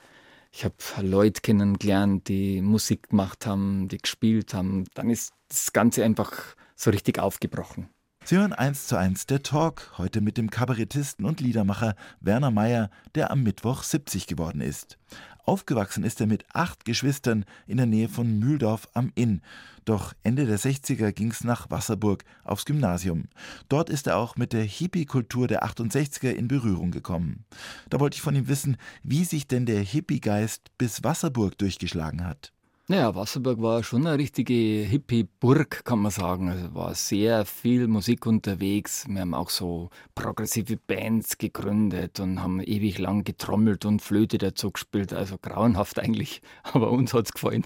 ich 0.51 0.65
habe 0.65 0.75
Leute 1.01 1.41
kennengelernt, 1.41 2.27
die 2.27 2.61
Musik 2.61 3.09
gemacht 3.09 3.45
haben, 3.45 3.87
die 3.87 3.97
gespielt 3.97 4.53
haben. 4.53 4.85
Dann 4.93 5.09
ist 5.09 5.33
das 5.47 5.73
Ganze 5.73 6.03
einfach 6.03 6.31
so 6.75 6.89
richtig 6.89 7.19
aufgebrochen. 7.19 7.89
Sie 8.25 8.37
hören 8.37 8.53
eins 8.53 8.87
zu 8.87 8.95
eins 8.95 9.25
der 9.25 9.43
Talk, 9.43 9.93
heute 9.97 10.21
mit 10.21 10.37
dem 10.37 10.49
Kabarettisten 10.49 11.25
und 11.25 11.39
Liedermacher 11.39 11.95
Werner 12.19 12.51
Mayer, 12.51 12.89
der 13.15 13.31
am 13.31 13.43
Mittwoch 13.43 13.83
70 13.83 14.27
geworden 14.27 14.61
ist. 14.61 14.97
Aufgewachsen 15.49 16.03
ist 16.03 16.21
er 16.21 16.27
mit 16.27 16.45
acht 16.53 16.85
Geschwistern 16.85 17.43
in 17.65 17.77
der 17.77 17.87
Nähe 17.87 18.07
von 18.07 18.37
Mühldorf 18.37 18.87
am 18.93 19.11
Inn. 19.15 19.41
Doch 19.83 20.13
Ende 20.21 20.45
der 20.45 20.59
60er 20.59 21.11
ging 21.11 21.31
es 21.31 21.43
nach 21.43 21.71
Wasserburg 21.71 22.23
aufs 22.43 22.65
Gymnasium. 22.65 23.29
Dort 23.67 23.89
ist 23.89 24.05
er 24.05 24.17
auch 24.17 24.35
mit 24.35 24.53
der 24.53 24.63
Hippie-Kultur 24.63 25.47
der 25.47 25.63
68er 25.63 26.29
in 26.29 26.47
Berührung 26.47 26.91
gekommen. 26.91 27.45
Da 27.89 27.99
wollte 27.99 28.13
ich 28.13 28.21
von 28.21 28.35
ihm 28.35 28.47
wissen, 28.47 28.77
wie 29.01 29.23
sich 29.23 29.47
denn 29.47 29.65
der 29.65 29.81
Hippie-Geist 29.81 30.69
bis 30.77 31.03
Wasserburg 31.03 31.57
durchgeschlagen 31.57 32.27
hat. 32.27 32.53
Naja, 32.91 33.13
Wasserburg 33.13 33.61
war 33.61 33.83
schon 33.83 34.07
eine 34.07 34.17
richtige 34.17 34.55
Hippie-Burg, 34.55 35.85
kann 35.85 35.99
man 35.99 36.09
sagen. 36.09 36.49
Also 36.49 36.73
war 36.73 36.95
sehr 36.95 37.45
viel 37.45 37.87
Musik 37.87 38.25
unterwegs. 38.25 39.05
Wir 39.07 39.21
haben 39.21 39.35
auch 39.35 39.51
so 39.51 39.91
progressive 40.15 40.75
Bands 40.75 41.37
gegründet 41.37 42.19
und 42.19 42.41
haben 42.41 42.59
ewig 42.61 42.97
lang 42.97 43.23
getrommelt 43.23 43.85
und 43.85 44.01
Flöte 44.01 44.39
dazu 44.39 44.71
gespielt. 44.71 45.13
Also 45.13 45.37
grauenhaft 45.39 45.99
eigentlich, 45.99 46.41
aber 46.63 46.89
uns 46.89 47.13
hat 47.13 47.25
es 47.25 47.31
gefallen. 47.31 47.63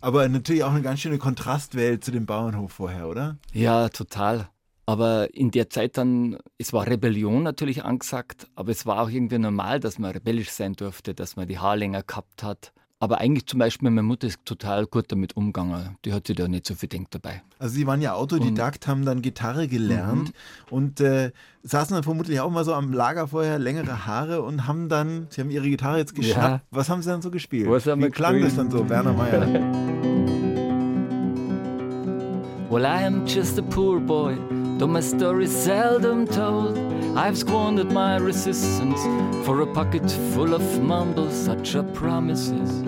Aber 0.00 0.28
natürlich 0.28 0.64
auch 0.64 0.72
eine 0.72 0.82
ganz 0.82 0.98
schöne 0.98 1.18
Kontrastwelt 1.18 2.04
zu 2.04 2.10
dem 2.10 2.26
Bauernhof 2.26 2.72
vorher, 2.72 3.06
oder? 3.08 3.38
Ja, 3.52 3.88
total. 3.90 4.48
Aber 4.86 5.32
in 5.32 5.52
der 5.52 5.70
Zeit 5.70 5.98
dann, 5.98 6.38
es 6.58 6.72
war 6.72 6.88
Rebellion 6.88 7.44
natürlich 7.44 7.84
angesagt, 7.84 8.48
aber 8.56 8.72
es 8.72 8.86
war 8.86 9.02
auch 9.02 9.08
irgendwie 9.08 9.38
normal, 9.38 9.78
dass 9.78 10.00
man 10.00 10.10
rebellisch 10.10 10.50
sein 10.50 10.72
durfte, 10.72 11.14
dass 11.14 11.36
man 11.36 11.46
die 11.46 11.60
Haare 11.60 11.76
länger 11.76 12.02
gehabt 12.02 12.42
hat. 12.42 12.72
Aber 13.04 13.20
eigentlich 13.20 13.44
zum 13.44 13.58
Beispiel, 13.58 13.90
meine 13.90 14.02
Mutter 14.02 14.26
ist 14.26 14.38
total 14.46 14.86
gut 14.86 15.12
damit 15.12 15.36
umgegangen. 15.36 15.98
Die 16.06 16.14
hat 16.14 16.26
sich 16.26 16.36
da 16.36 16.48
nicht 16.48 16.66
so 16.66 16.74
viel 16.74 16.88
Denk 16.88 17.10
dabei. 17.10 17.42
Also 17.58 17.74
Sie 17.74 17.86
waren 17.86 18.00
ja 18.00 18.14
Autodidakt, 18.14 18.86
und, 18.86 18.90
haben 18.90 19.04
dann 19.04 19.20
Gitarre 19.20 19.68
gelernt 19.68 20.28
mhm. 20.28 20.32
und 20.70 21.02
äh, 21.02 21.30
saßen 21.64 21.94
dann 21.94 22.02
vermutlich 22.02 22.40
auch 22.40 22.50
mal 22.50 22.64
so 22.64 22.72
am 22.72 22.94
Lager 22.94 23.28
vorher, 23.28 23.58
längere 23.58 24.06
Haare 24.06 24.40
und 24.40 24.66
haben 24.66 24.88
dann, 24.88 25.26
Sie 25.28 25.42
haben 25.42 25.50
Ihre 25.50 25.68
Gitarre 25.68 25.98
jetzt 25.98 26.14
geschnappt. 26.14 26.64
Ja. 26.64 26.68
Was 26.70 26.88
haben 26.88 27.02
Sie 27.02 27.10
dann 27.10 27.20
so 27.20 27.30
gespielt? 27.30 27.68
Wie 27.68 28.08
klang 28.08 28.40
das 28.40 28.56
dann 28.56 28.70
so, 28.70 28.88
Werner 28.88 29.12
Meyer? 29.12 29.42
well, 32.70 32.86
I 32.86 33.04
am 33.04 33.26
just 33.26 33.58
a 33.58 33.62
poor 33.62 34.00
boy. 34.00 34.34
Though 34.78 34.88
my 34.88 35.00
story's 35.00 35.52
seldom 35.52 36.26
told, 36.26 36.76
I've 37.16 37.38
squandered 37.38 37.92
my 37.92 38.16
resistance 38.16 39.00
for 39.46 39.60
a 39.60 39.66
pocket 39.66 40.10
full 40.32 40.52
of 40.52 40.82
mumbles, 40.82 41.32
such 41.32 41.76
are 41.76 41.84
promises. 41.84 42.82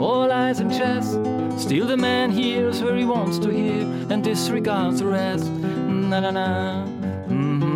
All 0.00 0.30
eyes 0.30 0.60
and 0.60 0.70
chest, 0.70 1.18
still 1.56 1.86
the 1.86 1.96
man 1.96 2.30
hears 2.30 2.82
where 2.82 2.96
he 2.96 3.04
wants 3.04 3.38
to 3.40 3.50
hear 3.50 3.86
and 4.10 4.24
disregards 4.24 4.98
the 4.98 5.06
rest. 5.06 5.50
Na 5.88 6.20
na 6.20 6.30
na. 6.30 6.84
Mm-hmm. 7.28 7.74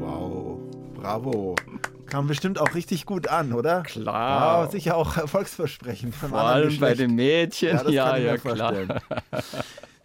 Wow, 0.00 0.58
bravo. 0.94 1.54
Kam 2.06 2.26
bestimmt 2.26 2.58
auch 2.58 2.74
richtig 2.74 3.06
gut 3.06 3.28
an, 3.28 3.52
oder? 3.52 3.82
Klar. 3.82 4.60
War 4.60 4.70
sicher 4.70 4.96
auch 4.96 5.16
erfolgsversprechend. 5.16 6.14
Vor 6.14 6.38
allem 6.38 6.78
bei 6.78 6.94
den 6.94 7.14
Mädchen. 7.14 7.78
Ja, 7.88 8.16
ja, 8.16 8.16
ja 8.16 8.36
klar. 8.36 8.74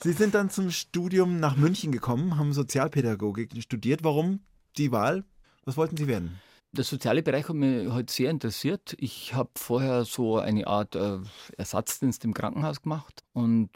Sie 0.01 0.11
sind 0.11 0.35
dann 0.35 0.49
zum 0.49 0.71
Studium 0.71 1.39
nach 1.39 1.55
München 1.55 1.91
gekommen, 1.91 2.37
haben 2.37 2.51
Sozialpädagogik 2.53 3.51
studiert. 3.61 4.03
Warum 4.03 4.41
die 4.77 4.91
Wahl? 4.91 5.23
Was 5.65 5.77
wollten 5.77 5.95
Sie 5.95 6.07
werden? 6.07 6.39
Der 6.75 6.83
soziale 6.83 7.21
Bereich 7.21 7.47
hat 7.47 7.55
mich 7.55 7.87
halt 7.91 8.09
sehr 8.09 8.31
interessiert. 8.31 8.95
Ich 8.97 9.35
habe 9.35 9.51
vorher 9.55 10.05
so 10.05 10.39
eine 10.39 10.65
Art 10.65 10.95
äh, 10.95 11.19
Ersatzdienst 11.55 12.25
im 12.25 12.33
Krankenhaus 12.33 12.81
gemacht. 12.81 13.23
Und 13.31 13.69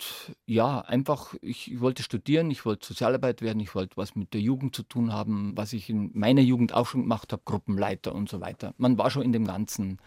ja, 0.48 0.80
einfach, 0.82 1.36
ich 1.42 1.80
wollte 1.80 2.02
studieren, 2.02 2.50
ich 2.50 2.66
wollte 2.66 2.88
Sozialarbeit 2.88 3.44
werden, 3.44 3.60
ich 3.60 3.76
wollte 3.76 3.98
was 3.98 4.16
mit 4.16 4.34
der 4.34 4.42
Jugend 4.42 4.76
zu 4.76 4.82
tun 4.82 5.14
haben, 5.14 5.56
was 5.56 5.74
ich 5.74 5.92
in 5.92 6.10
meiner 6.16 6.42
Jugend 6.42 6.74
auch 6.74 6.88
schon 6.88 7.04
gemacht 7.04 7.32
habe, 7.34 7.44
Gruppenleiter 7.46 8.16
und 8.16 8.30
so 8.30 8.42
weiter. 8.42 8.74
Man 8.78 8.98
war 8.98 9.12
schon 9.12 9.22
in 9.22 9.32
dem 9.32 9.46
Ganzen 9.46 10.00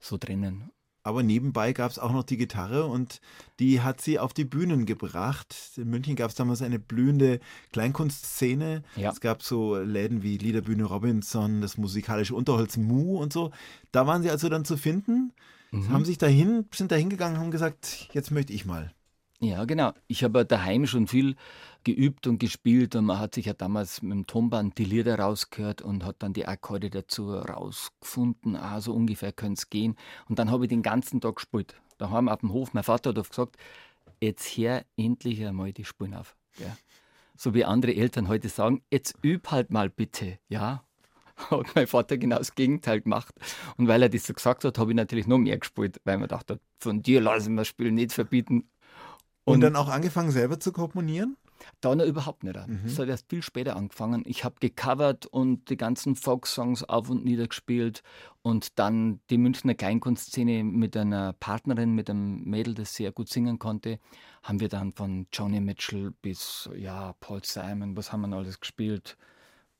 so 0.00 0.16
drinnen. 0.16 0.70
Aber 1.02 1.22
nebenbei 1.22 1.72
gab 1.72 1.90
es 1.90 1.98
auch 1.98 2.12
noch 2.12 2.24
die 2.24 2.36
Gitarre 2.36 2.84
und 2.84 3.20
die 3.58 3.80
hat 3.80 4.02
sie 4.02 4.18
auf 4.18 4.34
die 4.34 4.44
Bühnen 4.44 4.84
gebracht. 4.84 5.54
In 5.76 5.88
München 5.88 6.14
gab 6.14 6.28
es 6.28 6.34
damals 6.34 6.60
eine 6.60 6.78
blühende 6.78 7.40
Kleinkunstszene. 7.72 8.82
Ja. 8.96 9.10
Es 9.10 9.20
gab 9.20 9.42
so 9.42 9.76
Läden 9.78 10.22
wie 10.22 10.36
Liederbühne 10.36 10.84
Robinson, 10.84 11.62
das 11.62 11.78
musikalische 11.78 12.34
Unterholz 12.34 12.76
Mu 12.76 13.18
und 13.18 13.32
so. 13.32 13.50
Da 13.92 14.06
waren 14.06 14.22
sie 14.22 14.30
also 14.30 14.50
dann 14.50 14.66
zu 14.66 14.76
finden, 14.76 15.32
mhm. 15.70 15.90
haben 15.90 16.04
sich 16.04 16.18
dahin, 16.18 16.66
sind 16.72 16.92
da 16.92 16.96
hingegangen 16.96 17.36
und 17.36 17.44
haben 17.44 17.50
gesagt, 17.50 18.08
jetzt 18.12 18.30
möchte 18.30 18.52
ich 18.52 18.66
mal. 18.66 18.92
Ja, 19.40 19.64
genau. 19.64 19.94
Ich 20.06 20.22
habe 20.22 20.44
daheim 20.44 20.86
schon 20.86 21.06
viel 21.06 21.34
geübt 21.84 22.26
und 22.26 22.38
gespielt 22.38 22.94
und 22.94 23.06
man 23.06 23.18
hat 23.18 23.34
sich 23.34 23.46
ja 23.46 23.52
damals 23.52 24.02
mit 24.02 24.12
dem 24.12 24.26
Tonband 24.26 24.78
die 24.78 24.84
Lieder 24.84 25.18
rausgehört 25.18 25.82
und 25.82 26.04
hat 26.04 26.16
dann 26.20 26.32
die 26.32 26.46
Akkorde 26.46 26.90
dazu 26.90 27.32
rausgefunden. 27.34 28.56
Ah, 28.56 28.80
so 28.80 28.92
ungefähr 28.92 29.32
könnte 29.32 29.58
es 29.58 29.70
gehen. 29.70 29.96
Und 30.28 30.38
dann 30.38 30.50
habe 30.50 30.64
ich 30.64 30.68
den 30.68 30.82
ganzen 30.82 31.20
Tag 31.20 31.36
gespielt. 31.36 31.74
Da 31.98 32.10
haben 32.10 32.26
wir 32.26 32.34
auf 32.34 32.40
dem 32.40 32.52
Hof, 32.52 32.72
mein 32.72 32.84
Vater 32.84 33.10
hat 33.10 33.18
oft 33.18 33.30
gesagt, 33.30 33.56
jetzt 34.20 34.56
hör 34.56 34.84
endlich 34.96 35.44
einmal 35.44 35.72
die 35.72 35.84
Spuren 35.84 36.14
auf. 36.14 36.36
Ja. 36.58 36.76
So 37.36 37.54
wie 37.54 37.64
andere 37.64 37.94
Eltern 37.94 38.28
heute 38.28 38.48
sagen, 38.48 38.82
jetzt 38.90 39.16
üb 39.24 39.50
halt 39.50 39.70
mal 39.70 39.88
bitte, 39.88 40.38
ja. 40.48 40.84
Hat 41.50 41.74
mein 41.74 41.86
Vater 41.86 42.18
genau 42.18 42.36
das 42.36 42.54
Gegenteil 42.54 43.00
gemacht. 43.00 43.34
Und 43.76 43.88
weil 43.88 44.02
er 44.02 44.08
das 44.10 44.26
so 44.26 44.34
gesagt 44.34 44.64
hat, 44.64 44.78
habe 44.78 44.90
ich 44.90 44.96
natürlich 44.96 45.26
noch 45.26 45.38
mehr 45.38 45.58
gespielt, 45.58 46.00
weil 46.04 46.18
man 46.18 46.28
dachte, 46.28 46.60
von 46.78 47.02
dir 47.02 47.20
lassen 47.22 47.54
wir 47.54 47.62
das 47.62 47.68
Spiel 47.68 47.92
nicht 47.92 48.12
verbieten. 48.12 48.68
Und, 49.44 49.54
und 49.54 49.60
dann 49.62 49.76
auch 49.76 49.88
angefangen 49.88 50.30
selber 50.30 50.60
zu 50.60 50.70
komponieren? 50.70 51.36
Da 51.80 51.94
noch 51.94 52.04
überhaupt 52.04 52.44
nicht. 52.44 52.56
Mhm. 52.66 52.80
Das 52.84 52.98
hat 52.98 53.08
erst 53.08 53.28
viel 53.28 53.42
später 53.42 53.76
angefangen. 53.76 54.22
Ich 54.26 54.44
habe 54.44 54.56
gecovert 54.60 55.26
und 55.26 55.70
die 55.70 55.76
ganzen 55.76 56.16
Folksongs 56.16 56.84
auf 56.84 57.10
und 57.10 57.24
nieder 57.24 57.46
gespielt 57.46 58.02
und 58.42 58.78
dann 58.78 59.20
die 59.30 59.38
Münchner 59.38 59.74
Kleinkunstszene 59.74 60.64
mit 60.64 60.96
einer 60.96 61.32
Partnerin, 61.34 61.94
mit 61.94 62.10
einem 62.10 62.42
Mädel, 62.44 62.74
das 62.74 62.94
sehr 62.94 63.12
gut 63.12 63.28
singen 63.28 63.58
konnte, 63.58 63.98
haben 64.42 64.60
wir 64.60 64.68
dann 64.68 64.92
von 64.92 65.26
Johnny 65.32 65.60
Mitchell 65.60 66.12
bis 66.22 66.68
ja, 66.76 67.14
Paul 67.20 67.40
Simon, 67.44 67.96
was 67.96 68.12
haben 68.12 68.22
wir 68.22 68.36
alles 68.36 68.60
gespielt? 68.60 69.16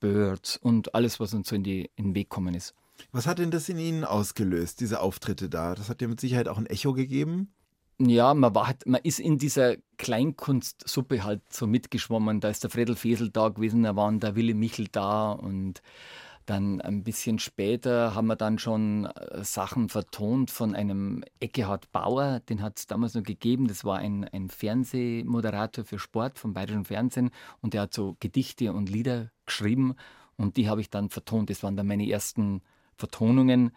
Birds 0.01 0.57
und 0.57 0.95
alles, 0.95 1.21
was 1.21 1.35
uns 1.35 1.49
so 1.49 1.57
in, 1.57 1.63
die, 1.63 1.91
in 1.97 2.07
den 2.07 2.15
Weg 2.15 2.31
gekommen 2.31 2.55
ist. 2.55 2.75
Was 3.13 3.27
hat 3.27 3.39
denn 3.39 3.51
das 3.51 3.69
in 3.69 3.79
Ihnen 3.79 4.05
ausgelöst, 4.05 4.81
diese 4.81 5.01
Auftritte 5.01 5.49
da? 5.49 5.75
Das 5.75 5.89
hat 5.89 6.03
ja 6.03 6.09
mit 6.09 6.21
Sicherheit 6.21 6.49
auch 6.49 6.59
ein 6.59 6.67
Echo 6.67 6.93
gegeben. 6.93 7.53
Ja, 8.03 8.33
man, 8.33 8.55
war 8.55 8.69
halt, 8.69 8.87
man 8.87 9.03
ist 9.03 9.21
in 9.21 9.37
dieser 9.37 9.77
Kleinkunstsuppe 9.99 11.23
halt 11.23 11.43
so 11.53 11.67
mitgeschwommen. 11.67 12.41
Da 12.41 12.49
ist 12.49 12.63
der 12.63 12.71
Fredel 12.71 12.97
Fesel 12.97 13.29
da 13.29 13.51
gewesen, 13.51 13.83
da 13.83 13.95
war 13.95 14.11
der 14.13 14.37
Willi 14.37 14.55
Michel 14.55 14.89
da 14.91 15.33
und 15.33 15.83
dann 16.47 16.81
ein 16.81 17.05
bisschen 17.05 17.39
später 17.39 18.15
haben 18.15 18.27
wir 18.29 18.37
dann 18.37 18.59
schon 18.59 19.05
äh, 19.05 19.45
Sachen 19.45 19.91
vertont 19.91 20.51
von 20.51 20.75
einem 20.75 21.23
Eckehard 21.41 21.93
Bauer, 21.93 22.41
den 22.41 22.63
hat 22.63 22.79
es 22.79 22.87
damals 22.87 23.15
noch 23.15 23.23
gegeben. 23.23 23.69
Das 23.69 23.85
war 23.85 23.99
ein, 23.99 24.25
ein 24.25 24.49
Fernsehmoderator 24.49 25.85
für 25.85 25.99
Sport 25.99 26.39
vom 26.39 26.55
Bayerischen 26.55 26.87
Fernsehen 26.87 27.31
und 27.61 27.75
der 27.75 27.83
hat 27.83 27.93
so 27.93 28.17
Gedichte 28.19 28.73
und 28.73 28.89
Lieder 28.89 29.31
geschrieben 29.45 29.95
und 30.37 30.57
die 30.57 30.71
habe 30.71 30.81
ich 30.81 30.89
dann 30.89 31.11
vertont. 31.11 31.51
Das 31.51 31.63
waren 31.63 31.77
dann 31.77 31.87
meine 31.87 32.09
ersten 32.09 32.63
Vertonungen 32.97 33.73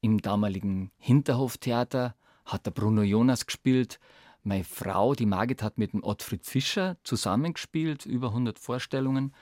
im 0.00 0.20
damaligen 0.20 0.90
Hinterhoftheater 0.98 2.16
hat 2.48 2.66
der 2.66 2.72
Bruno 2.72 3.02
Jonas 3.02 3.46
gespielt. 3.46 4.00
Meine 4.42 4.64
Frau, 4.64 5.14
die 5.14 5.26
Margit, 5.26 5.62
hat 5.62 5.78
mit 5.78 5.92
dem 5.92 6.02
Ottfried 6.02 6.44
Fischer 6.44 6.96
zusammengespielt, 7.04 8.06
über 8.06 8.28
100 8.28 8.58
Vorstellungen. 8.58 9.34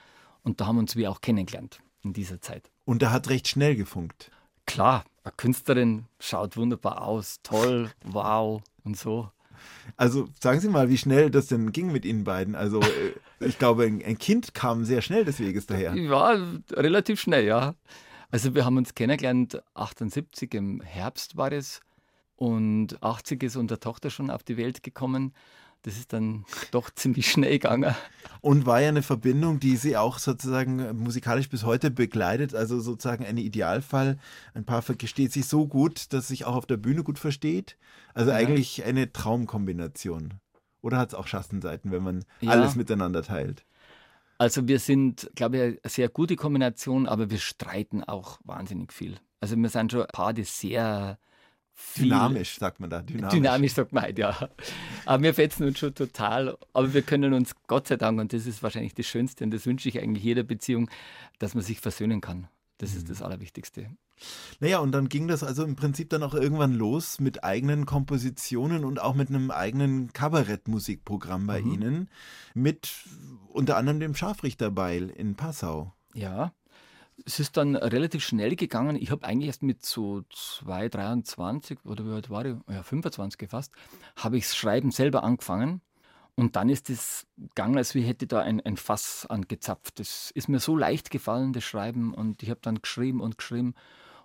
Und 0.43 0.61
da 0.61 0.67
haben 0.67 0.75
wir 0.75 0.81
uns 0.81 0.95
wir 0.95 1.09
auch 1.09 1.21
kennengelernt 1.21 1.79
in 2.03 2.13
dieser 2.13 2.41
Zeit. 2.41 2.69
Und 2.85 3.01
da 3.01 3.11
hat 3.11 3.29
recht 3.29 3.47
schnell 3.47 3.75
gefunkt. 3.75 4.31
Klar, 4.65 5.05
eine 5.23 5.33
Künstlerin 5.35 6.05
schaut 6.19 6.57
wunderbar 6.57 7.01
aus, 7.01 7.39
toll, 7.43 7.89
wow 8.03 8.61
und 8.83 8.97
so. 8.97 9.31
Also 9.95 10.27
sagen 10.39 10.59
Sie 10.59 10.69
mal, 10.69 10.89
wie 10.89 10.97
schnell 10.97 11.31
das 11.31 11.47
denn 11.47 11.71
ging 11.71 11.91
mit 11.91 12.05
Ihnen 12.05 12.23
beiden. 12.23 12.55
Also 12.55 12.81
äh, 12.81 13.45
ich 13.45 13.57
glaube, 13.57 13.85
ein 13.85 14.17
Kind 14.17 14.53
kam 14.53 14.85
sehr 14.85 15.01
schnell 15.01 15.25
des 15.25 15.39
Weges 15.39 15.65
daher. 15.65 15.95
Ja, 15.95 16.37
relativ 16.71 17.19
schnell, 17.19 17.45
ja. 17.45 17.75
Also 18.29 18.53
wir 18.53 18.65
haben 18.65 18.77
uns 18.77 18.93
kennengelernt, 18.93 19.61
78 19.73 20.53
im 20.53 20.81
Herbst 20.81 21.37
war 21.37 21.51
es 21.51 21.81
und 22.37 23.01
80 23.03 23.43
ist 23.43 23.55
unsere 23.55 23.79
Tochter 23.79 24.09
schon 24.09 24.29
auf 24.29 24.43
die 24.43 24.57
Welt 24.57 24.83
gekommen. 24.83 25.33
Das 25.81 25.97
ist 25.97 26.13
dann 26.13 26.45
doch 26.71 26.89
ziemlich 26.91 27.29
schnell 27.29 27.53
gegangen. 27.53 27.95
Und 28.41 28.65
war 28.65 28.79
ja 28.79 28.89
eine 28.89 29.01
Verbindung, 29.01 29.59
die 29.59 29.75
sie 29.75 29.97
auch 29.97 30.19
sozusagen 30.19 30.95
musikalisch 30.97 31.49
bis 31.49 31.63
heute 31.63 31.91
begleitet. 31.91 32.53
Also 32.53 32.79
sozusagen 32.79 33.25
ein 33.25 33.37
Idealfall. 33.37 34.19
Ein 34.53 34.65
Paar 34.65 34.83
versteht 34.83 35.33
sich 35.33 35.47
so 35.47 35.67
gut, 35.67 36.13
dass 36.13 36.27
sich 36.27 36.45
auch 36.45 36.55
auf 36.55 36.67
der 36.67 36.77
Bühne 36.77 37.03
gut 37.03 37.19
versteht. 37.19 37.77
Also 38.13 38.31
ja. 38.31 38.37
eigentlich 38.37 38.83
eine 38.85 39.11
Traumkombination. 39.11 40.35
Oder 40.81 40.99
hat 40.99 41.09
es 41.09 41.15
auch 41.15 41.27
Schattenseiten, 41.27 41.91
wenn 41.91 42.03
man 42.03 42.23
ja. 42.41 42.51
alles 42.51 42.75
miteinander 42.75 43.23
teilt? 43.23 43.65
Also 44.37 44.67
wir 44.67 44.77
sind, 44.77 45.31
glaube 45.33 45.57
ich, 45.57 45.63
eine 45.63 45.79
sehr 45.85 46.09
gute 46.09 46.35
Kombination, 46.35 47.07
aber 47.07 47.31
wir 47.31 47.39
streiten 47.39 48.03
auch 48.03 48.39
wahnsinnig 48.43 48.93
viel. 48.93 49.17
Also 49.39 49.55
wir 49.55 49.69
sind 49.69 49.91
schon 49.91 50.01
ein 50.01 50.07
Paar, 50.13 50.33
die 50.33 50.43
sehr 50.43 51.17
Dynamisch, 51.97 52.57
sagt 52.57 52.79
man 52.79 52.89
da. 52.89 53.01
Dynamisch, 53.01 53.33
Dynamisch 53.33 53.73
sagt 53.73 53.93
man 53.93 54.03
halt, 54.03 54.17
ja. 54.17 54.49
Aber 55.05 55.23
wir 55.23 55.33
fetzen 55.33 55.67
uns 55.67 55.79
schon 55.79 55.93
total. 55.93 56.57
Aber 56.73 56.93
wir 56.93 57.01
können 57.01 57.33
uns 57.33 57.55
Gott 57.67 57.87
sei 57.87 57.97
Dank, 57.97 58.19
und 58.19 58.33
das 58.33 58.45
ist 58.45 58.63
wahrscheinlich 58.63 58.93
das 58.93 59.05
Schönste, 59.05 59.43
und 59.43 59.51
das 59.51 59.65
wünsche 59.65 59.89
ich 59.89 59.99
eigentlich 59.99 60.23
jeder 60.23 60.43
Beziehung, 60.43 60.89
dass 61.39 61.53
man 61.53 61.63
sich 61.63 61.79
versöhnen 61.79 62.21
kann. 62.21 62.47
Das 62.77 62.91
mhm. 62.91 62.97
ist 62.97 63.09
das 63.09 63.21
Allerwichtigste. 63.21 63.89
Naja, 64.59 64.79
und 64.79 64.91
dann 64.91 65.09
ging 65.09 65.27
das 65.27 65.43
also 65.43 65.63
im 65.63 65.75
Prinzip 65.75 66.09
dann 66.09 66.23
auch 66.23 66.33
irgendwann 66.33 66.73
los 66.73 67.19
mit 67.19 67.43
eigenen 67.43 67.85
Kompositionen 67.85 68.83
und 68.83 68.99
auch 68.99 69.13
mit 69.13 69.29
einem 69.29 69.51
eigenen 69.51 70.11
Kabarettmusikprogramm 70.13 71.45
bei 71.45 71.61
mhm. 71.61 71.73
Ihnen, 71.73 72.09
mit 72.55 72.91
unter 73.49 73.77
anderem 73.77 73.99
dem 73.99 74.15
Scharfrichterbeil 74.15 75.09
in 75.09 75.35
Passau. 75.35 75.93
Ja, 76.15 76.53
es 77.25 77.39
ist 77.39 77.57
dann 77.57 77.75
relativ 77.75 78.23
schnell 78.23 78.55
gegangen. 78.55 78.95
Ich 78.95 79.11
habe 79.11 79.25
eigentlich 79.25 79.47
erst 79.47 79.63
mit 79.63 79.85
so 79.85 80.23
2, 80.33 80.89
23 80.89 81.79
oder 81.85 82.05
wie 82.05 82.11
alt 82.11 82.29
war 82.29 82.45
ich? 82.45 82.55
Ja, 82.69 82.83
25 82.83 83.49
fast, 83.49 83.73
habe 84.15 84.37
ich 84.37 84.43
das 84.43 84.55
Schreiben 84.55 84.91
selber 84.91 85.23
angefangen. 85.23 85.81
Und 86.35 86.55
dann 86.55 86.69
ist 86.69 86.89
es 86.91 87.25
gegangen, 87.35 87.77
als 87.77 87.95
wie 87.95 88.03
hätte 88.03 88.27
da 88.27 88.41
ein, 88.41 88.61
ein 88.61 88.77
Fass 88.77 89.25
angezapft. 89.25 89.99
Das 89.99 90.29
ist 90.31 90.47
mir 90.47 90.59
so 90.59 90.77
leicht 90.77 91.09
gefallen, 91.09 91.51
das 91.51 91.63
Schreiben. 91.63 92.13
Und 92.13 92.43
ich 92.43 92.51
habe 92.51 92.59
dann 92.61 92.79
geschrieben 92.81 93.21
und 93.21 93.39
geschrieben. 93.39 93.73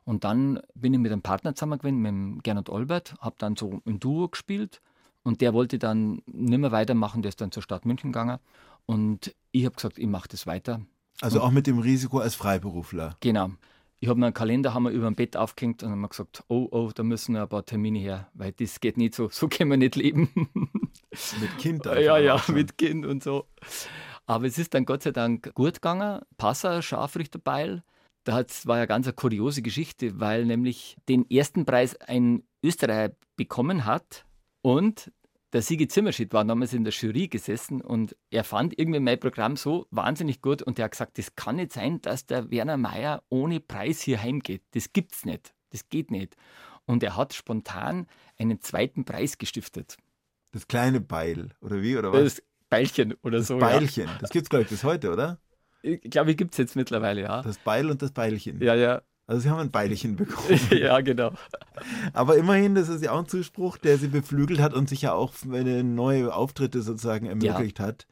Und 0.05 0.25
dann 0.25 0.61
bin 0.75 0.93
ich 0.93 1.01
mit 1.01 1.11
einem 1.11 1.23
Partner 1.23 1.55
zusammengekommen, 1.55 2.03
mit 2.03 2.11
dem 2.11 2.43
Gernot 2.43 2.69
Olbert, 2.69 3.15
habe 3.21 3.37
dann 3.39 3.57
so 3.57 3.81
ein 3.87 3.99
Duo 3.99 4.29
gespielt. 4.29 4.83
Und 5.23 5.41
der 5.41 5.55
wollte 5.55 5.79
dann 5.79 6.21
nicht 6.27 6.59
mehr 6.59 6.73
weitermachen, 6.73 7.23
der 7.23 7.31
ist 7.31 7.41
dann 7.41 7.53
zur 7.53 7.63
Stadt 7.63 7.87
München 7.87 8.13
gegangen. 8.13 8.39
Und 8.85 9.35
ich 9.53 9.65
habe 9.65 9.77
gesagt, 9.77 9.99
ich 9.99 10.07
mache 10.07 10.29
das 10.29 10.47
weiter. 10.47 10.83
Also 11.21 11.41
auch 11.41 11.51
mit 11.51 11.67
dem 11.67 11.79
Risiko 11.79 12.19
als 12.19 12.35
Freiberufler. 12.35 13.17
Genau. 13.21 13.51
Ich 14.01 14.09
habe 14.09 14.19
mir 14.19 14.27
einen 14.27 14.35
Kalender 14.35 14.75
haben 14.75 14.83
wir 14.83 14.91
über 14.91 15.07
dem 15.07 15.15
Bett 15.15 15.37
aufgehängt 15.37 15.85
und 15.85 15.91
haben 15.93 16.09
gesagt, 16.09 16.43
oh, 16.49 16.67
oh, 16.73 16.91
da 16.93 17.05
müssen 17.05 17.35
wir 17.35 17.43
ein 17.43 17.49
paar 17.49 17.65
Termine 17.65 18.01
her, 18.01 18.29
weil 18.35 18.51
das 18.53 18.81
geht 18.81 18.97
nicht 18.97 19.15
so, 19.15 19.29
so 19.31 19.47
können 19.49 19.71
wir 19.71 19.77
nicht 19.77 19.95
leben. 19.95 20.29
mit 21.41 21.59
Kind 21.59 21.87
einfach 21.87 22.03
Ja, 22.03 22.19
ja, 22.19 22.39
schon. 22.39 22.57
mit 22.57 22.77
Kind 22.79 23.07
und 23.07 23.23
so. 23.23 23.47
Aber 24.27 24.47
es 24.47 24.59
ist 24.59 24.75
dann 24.75 24.87
Gott 24.87 25.03
sei 25.05 25.13
Dank 25.13 25.55
gut 25.55 25.75
gegangen. 25.75 26.21
Passer, 26.37 26.83
Scharfrichterbeil. 26.83 27.83
Da 28.25 28.45
war 28.65 28.79
ja 28.79 28.87
ganz 28.87 29.07
eine 29.07 29.15
kuriose 29.15 29.63
Geschichte, 29.63 30.19
weil 30.21 30.47
nämlich 30.47 30.97
den 31.09 31.29
ersten 31.31 31.65
Preis 31.65 31.97
ein 32.01 32.45
Österreicher 32.65 33.15
bekommen 33.37 33.85
hat 33.85 34.25
und 34.63 35.13
der 35.53 35.63
Sigi 35.63 35.87
Zimmerschied 35.87 36.33
war 36.33 36.45
damals 36.45 36.73
in 36.73 36.85
der 36.85 36.93
Jury 36.93 37.29
gesessen 37.29 37.81
und 37.81 38.17
er 38.31 38.45
fand 38.45 38.79
irgendwie 38.79 39.01
mein 39.01 39.21
Programm 39.21 39.57
so 39.57 39.87
wahnsinnig 39.91 40.41
gut 40.41 40.63
und 40.63 40.79
er 40.79 40.87
hat 40.87 40.93
gesagt, 40.93 41.19
das 41.19 41.37
kann 41.37 41.57
nicht 41.57 41.73
sein, 41.73 42.01
dass 42.01 42.27
der 42.27 42.51
Werner 42.51 42.79
Mayer 42.79 43.23
ohne 43.29 43.61
Preis 43.61 44.01
hier 44.01 44.23
heimgeht. 44.23 44.63
Das 44.73 44.93
gibt's 44.93 45.25
nicht. 45.25 45.55
Das 45.71 45.89
geht 45.89 46.11
nicht. 46.11 46.37
Und 46.87 47.03
er 47.03 47.17
hat 47.17 47.35
spontan 47.35 48.07
einen 48.39 48.61
zweiten 48.61 49.05
Preis 49.05 49.39
gestiftet. 49.39 49.97
Das 50.53 50.69
kleine 50.69 51.01
Beil, 51.01 51.51
oder 51.61 51.83
wie, 51.83 51.97
oder 51.97 52.13
was? 52.13 52.37
Das 52.37 52.43
Beilchen 52.69 53.15
oder 53.23 53.39
das 53.39 53.47
so. 53.47 53.59
Beilchen, 53.59 54.07
ja. 54.07 54.19
das 54.21 54.31
gibt's, 54.31 54.49
glaube 54.49 54.65
ich, 54.65 54.71
bis 54.71 54.85
heute, 54.85 55.11
oder? 55.11 55.39
Ich 55.83 56.01
glaube, 56.03 56.31
ich 56.31 56.37
gibt 56.37 56.53
es 56.53 56.59
jetzt 56.59 56.77
mittlerweile, 56.77 57.23
ja. 57.23 57.43
Das 57.43 57.59
Beil 57.59 57.91
und 57.91 58.01
das 58.01 58.13
Beilchen. 58.13 58.63
Ja, 58.63 58.75
ja. 58.75 59.03
Also 59.33 59.45
sie 59.45 59.49
haben 59.51 59.61
ein 59.61 59.71
Beilchen 59.71 60.17
bekommen. 60.17 60.61
ja, 60.71 61.01
genau. 61.01 61.33
Aber 62.13 62.37
immerhin, 62.37 62.75
das 62.75 62.91
ist 62.91 63.03
ja 63.03 63.13
auch 63.13 63.21
ein 63.21 63.29
Zuspruch, 63.29 63.79
der 63.79 63.97
sie 63.97 64.09
beflügelt 64.09 64.61
hat 64.61 64.75
und 64.75 64.91
sich 64.91 65.01
ja 65.01 65.15
auch 65.15 65.33
neue 65.43 66.35
Auftritte 66.35 66.83
sozusagen 66.83 67.25
ermöglicht 67.25 67.79
ja. 67.79 67.87
hat. 67.87 68.07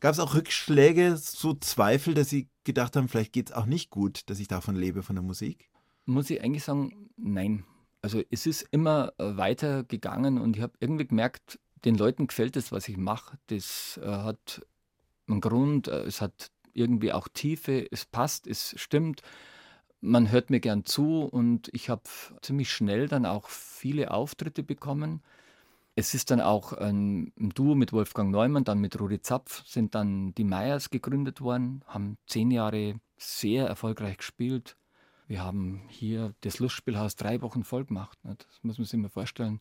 Gab 0.00 0.12
es 0.12 0.20
auch 0.20 0.34
Rückschläge, 0.34 1.16
so 1.16 1.54
Zweifel, 1.54 2.12
dass 2.12 2.28
Sie 2.28 2.50
gedacht 2.64 2.94
haben, 2.94 3.08
vielleicht 3.08 3.32
geht 3.32 3.48
es 3.48 3.56
auch 3.56 3.64
nicht 3.64 3.88
gut, 3.88 4.28
dass 4.28 4.38
ich 4.38 4.48
davon 4.48 4.76
lebe, 4.76 5.02
von 5.02 5.16
der 5.16 5.22
Musik? 5.22 5.70
Muss 6.04 6.28
ich 6.28 6.44
eigentlich 6.44 6.64
sagen, 6.64 7.08
nein. 7.16 7.64
Also 8.02 8.22
es 8.30 8.44
ist 8.44 8.68
immer 8.70 9.14
äh, 9.16 9.38
weiter 9.38 9.84
gegangen 9.84 10.38
und 10.38 10.58
ich 10.58 10.62
habe 10.62 10.74
irgendwie 10.78 11.06
gemerkt, 11.06 11.58
den 11.86 11.94
Leuten 11.94 12.26
gefällt 12.26 12.54
das, 12.56 12.70
was 12.70 12.86
ich 12.86 12.98
mache. 12.98 13.38
Das 13.46 13.98
äh, 14.02 14.06
hat 14.06 14.60
einen 15.26 15.40
Grund, 15.40 15.88
äh, 15.88 16.02
es 16.02 16.20
hat 16.20 16.50
irgendwie 16.74 17.14
auch 17.14 17.28
Tiefe, 17.28 17.86
es 17.90 18.04
passt, 18.04 18.46
es 18.46 18.74
stimmt 18.78 19.22
man 20.00 20.30
hört 20.30 20.50
mir 20.50 20.60
gern 20.60 20.84
zu 20.84 21.22
und 21.24 21.68
ich 21.72 21.88
habe 21.90 22.02
ziemlich 22.42 22.72
schnell 22.72 23.08
dann 23.08 23.26
auch 23.26 23.48
viele 23.48 24.10
Auftritte 24.10 24.62
bekommen. 24.62 25.22
Es 25.96 26.14
ist 26.14 26.30
dann 26.30 26.40
auch 26.40 26.72
ein, 26.72 27.32
Duo 27.36 27.74
mit 27.74 27.92
Wolfgang 27.92 28.30
Neumann, 28.30 28.64
dann 28.64 28.78
mit 28.78 28.98
Rudi 28.98 29.20
Zapf, 29.20 29.66
sind 29.66 29.94
dann 29.94 30.34
die 30.34 30.44
Meyers 30.44 30.90
gegründet 30.90 31.40
worden, 31.40 31.82
haben 31.86 32.16
zehn 32.26 32.50
Jahre 32.50 32.94
sehr 33.18 33.66
erfolgreich 33.66 34.18
gespielt. 34.18 34.76
Wir 35.26 35.42
haben 35.44 35.82
hier 35.88 36.34
das 36.40 36.58
Lustspielhaus 36.58 37.16
drei 37.16 37.42
Wochen 37.42 37.64
voll 37.64 37.84
gemacht. 37.84 38.18
Ne? 38.24 38.36
Das 38.38 38.60
muss 38.62 38.78
man 38.78 38.86
sich 38.86 38.98
mal 38.98 39.10
vorstellen. 39.10 39.60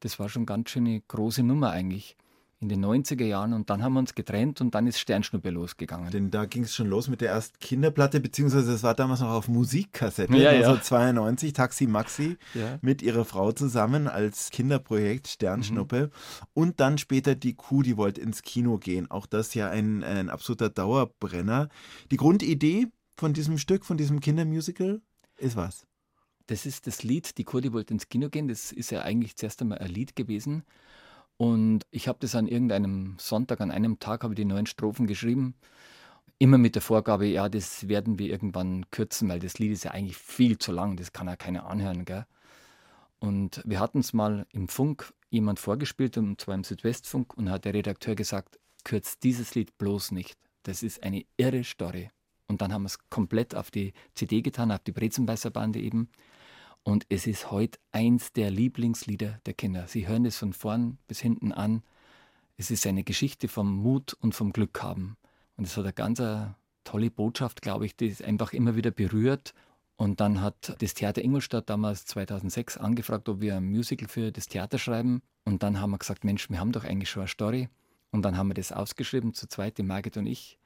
Das 0.00 0.18
war 0.18 0.28
schon 0.28 0.46
ganz 0.46 0.70
schön 0.70 0.86
eine 0.86 1.00
große 1.00 1.42
Nummer 1.42 1.70
eigentlich 1.70 2.16
in 2.58 2.70
den 2.70 2.84
90er 2.84 3.24
Jahren 3.24 3.52
und 3.52 3.68
dann 3.68 3.82
haben 3.82 3.92
wir 3.92 4.00
uns 4.00 4.14
getrennt 4.14 4.62
und 4.62 4.74
dann 4.74 4.86
ist 4.86 4.98
Sternschnuppe 4.98 5.50
losgegangen. 5.50 6.10
Denn 6.10 6.30
da 6.30 6.46
ging 6.46 6.64
es 6.64 6.74
schon 6.74 6.88
los 6.88 7.08
mit 7.08 7.20
der 7.20 7.30
ersten 7.30 7.58
Kinderplatte, 7.58 8.18
beziehungsweise 8.18 8.72
es 8.72 8.82
war 8.82 8.94
damals 8.94 9.20
noch 9.20 9.30
auf 9.30 9.48
Musikkassette, 9.48 10.34
ja, 10.36 10.50
also 10.50 10.74
ja. 10.74 10.80
92, 10.80 11.52
Taxi 11.52 11.86
Maxi, 11.86 12.38
ja. 12.54 12.78
mit 12.80 13.02
ihrer 13.02 13.26
Frau 13.26 13.52
zusammen 13.52 14.08
als 14.08 14.50
Kinderprojekt 14.50 15.28
Sternschnuppe 15.28 16.06
mhm. 16.06 16.46
und 16.54 16.80
dann 16.80 16.96
später 16.96 17.34
die 17.34 17.54
Kuh, 17.54 17.82
die 17.82 17.98
wollte 17.98 18.22
ins 18.22 18.42
Kino 18.42 18.78
gehen. 18.78 19.10
Auch 19.10 19.26
das 19.26 19.52
ja 19.52 19.68
ein, 19.68 20.02
ein 20.02 20.30
absoluter 20.30 20.70
Dauerbrenner. 20.70 21.68
Die 22.10 22.16
Grundidee 22.16 22.86
von 23.16 23.34
diesem 23.34 23.58
Stück, 23.58 23.84
von 23.84 23.98
diesem 23.98 24.20
Kindermusical 24.20 25.02
ist 25.36 25.56
was? 25.56 25.86
Das 26.46 26.64
ist 26.64 26.86
das 26.86 27.02
Lied, 27.02 27.36
die 27.38 27.44
Kuh, 27.44 27.60
die 27.60 27.72
wollte 27.72 27.92
ins 27.92 28.08
Kino 28.08 28.30
gehen. 28.30 28.48
Das 28.48 28.72
ist 28.72 28.90
ja 28.90 29.02
eigentlich 29.02 29.36
zuerst 29.36 29.60
einmal 29.60 29.78
ein 29.78 29.90
Lied 29.90 30.16
gewesen. 30.16 30.62
Und 31.36 31.84
ich 31.90 32.08
habe 32.08 32.18
das 32.20 32.34
an 32.34 32.48
irgendeinem 32.48 33.16
Sonntag, 33.18 33.60
an 33.60 33.70
einem 33.70 33.98
Tag, 33.98 34.22
habe 34.22 34.34
ich 34.34 34.36
die 34.36 34.44
neuen 34.44 34.66
Strophen 34.66 35.06
geschrieben. 35.06 35.54
Immer 36.38 36.58
mit 36.58 36.74
der 36.74 36.82
Vorgabe, 36.82 37.26
ja, 37.26 37.48
das 37.48 37.88
werden 37.88 38.18
wir 38.18 38.30
irgendwann 38.30 38.90
kürzen, 38.90 39.28
weil 39.28 39.40
das 39.40 39.58
Lied 39.58 39.72
ist 39.72 39.84
ja 39.84 39.90
eigentlich 39.92 40.16
viel 40.16 40.58
zu 40.58 40.72
lang, 40.72 40.96
das 40.96 41.12
kann 41.12 41.28
ja 41.28 41.36
keiner 41.36 41.66
anhören. 41.66 42.04
Gell? 42.04 42.26
Und 43.18 43.62
wir 43.64 43.80
hatten 43.80 44.00
es 44.00 44.12
mal 44.12 44.46
im 44.52 44.68
Funk 44.68 45.12
jemand 45.30 45.58
vorgespielt, 45.58 46.16
und 46.18 46.40
zwar 46.40 46.54
im 46.54 46.64
Südwestfunk, 46.64 47.36
und 47.36 47.50
hat 47.50 47.64
der 47.64 47.74
Redakteur 47.74 48.14
gesagt, 48.14 48.58
kürzt 48.84 49.22
dieses 49.22 49.54
Lied 49.54 49.76
bloß 49.78 50.12
nicht. 50.12 50.38
Das 50.62 50.82
ist 50.82 51.02
eine 51.02 51.24
irre 51.36 51.64
Story. 51.64 52.10
Und 52.48 52.60
dann 52.60 52.72
haben 52.72 52.82
wir 52.82 52.86
es 52.86 52.98
komplett 53.10 53.54
auf 53.54 53.70
die 53.70 53.92
CD 54.14 54.42
getan, 54.42 54.70
auf 54.70 54.80
die 54.80 54.92
Brezenbeißerbande 54.92 55.80
eben. 55.80 56.08
Und 56.86 57.04
es 57.08 57.26
ist 57.26 57.50
heute 57.50 57.80
eins 57.90 58.32
der 58.32 58.48
Lieblingslieder 58.52 59.40
der 59.44 59.54
Kinder. 59.54 59.88
Sie 59.88 60.06
hören 60.06 60.24
es 60.24 60.38
von 60.38 60.52
vorn 60.52 60.98
bis 61.08 61.18
hinten 61.18 61.50
an. 61.50 61.82
Es 62.56 62.70
ist 62.70 62.86
eine 62.86 63.02
Geschichte 63.02 63.48
vom 63.48 63.74
Mut 63.74 64.16
und 64.20 64.36
vom 64.36 64.52
Glück 64.52 64.80
haben. 64.84 65.16
Und 65.56 65.66
es 65.66 65.76
hat 65.76 65.82
eine 65.82 65.92
ganz 65.92 66.22
tolle 66.84 67.10
Botschaft, 67.10 67.60
glaube 67.60 67.86
ich, 67.86 67.96
die 67.96 68.06
es 68.06 68.22
einfach 68.22 68.52
immer 68.52 68.76
wieder 68.76 68.92
berührt. 68.92 69.52
Und 69.96 70.20
dann 70.20 70.40
hat 70.40 70.76
das 70.80 70.94
Theater 70.94 71.24
Ingolstadt 71.24 71.68
damals 71.68 72.06
2006 72.06 72.76
angefragt, 72.76 73.28
ob 73.28 73.40
wir 73.40 73.56
ein 73.56 73.64
Musical 73.64 74.06
für 74.06 74.30
das 74.30 74.46
Theater 74.46 74.78
schreiben. 74.78 75.22
Und 75.44 75.64
dann 75.64 75.80
haben 75.80 75.90
wir 75.90 75.98
gesagt, 75.98 76.22
Mensch, 76.22 76.48
wir 76.50 76.60
haben 76.60 76.70
doch 76.70 76.84
eigentlich 76.84 77.10
schon 77.10 77.22
eine 77.22 77.28
Story. 77.28 77.68
Und 78.12 78.22
dann 78.22 78.36
haben 78.36 78.46
wir 78.46 78.54
das 78.54 78.70
ausgeschrieben, 78.70 79.34
zu 79.34 79.48
zweit, 79.48 79.78
die 79.78 79.82
Margit 79.82 80.18
und 80.18 80.26
ich, 80.26 80.56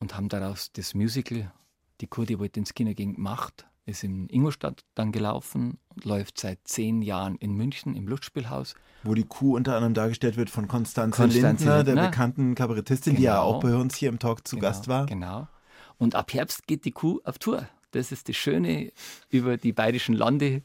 und 0.00 0.16
haben 0.16 0.28
daraus 0.28 0.72
das 0.72 0.94
Musical, 0.94 1.52
die 2.00 2.08
Kurdi 2.08 2.40
wollte 2.40 2.58
ins 2.58 2.74
Kino 2.74 2.94
gehen, 2.94 3.14
gemacht 3.14 3.67
ist 3.88 4.04
in 4.04 4.28
Ingolstadt 4.28 4.84
dann 4.94 5.12
gelaufen 5.12 5.78
und 5.88 6.04
läuft 6.04 6.38
seit 6.38 6.60
zehn 6.64 7.02
Jahren 7.02 7.36
in 7.36 7.54
München 7.54 7.94
im 7.94 8.06
Lustspielhaus. 8.06 8.74
Wo 9.02 9.14
die 9.14 9.24
Kuh 9.24 9.56
unter 9.56 9.74
anderem 9.74 9.94
dargestellt 9.94 10.36
wird 10.36 10.50
von 10.50 10.68
Konstanze, 10.68 11.22
Konstanze 11.22 11.64
Lindner, 11.64 11.76
Lindner, 11.78 11.94
der 11.94 12.08
bekannten 12.08 12.54
Kabarettistin, 12.54 13.14
genau. 13.14 13.18
die 13.18 13.24
ja 13.24 13.34
genau. 13.34 13.44
auch 13.44 13.60
bei 13.60 13.74
uns 13.74 13.96
hier 13.96 14.08
im 14.08 14.18
Talk 14.18 14.46
zu 14.46 14.56
genau, 14.56 14.68
Gast 14.68 14.88
war. 14.88 15.06
Genau. 15.06 15.48
Und 15.96 16.14
ab 16.14 16.32
Herbst 16.32 16.66
geht 16.66 16.84
die 16.84 16.92
Kuh 16.92 17.20
auf 17.24 17.38
Tour. 17.38 17.68
Das 17.92 18.12
ist 18.12 18.28
das 18.28 18.36
Schöne 18.36 18.92
über 19.30 19.56
die 19.56 19.72
bayerischen 19.72 20.14
Lande 20.14 20.62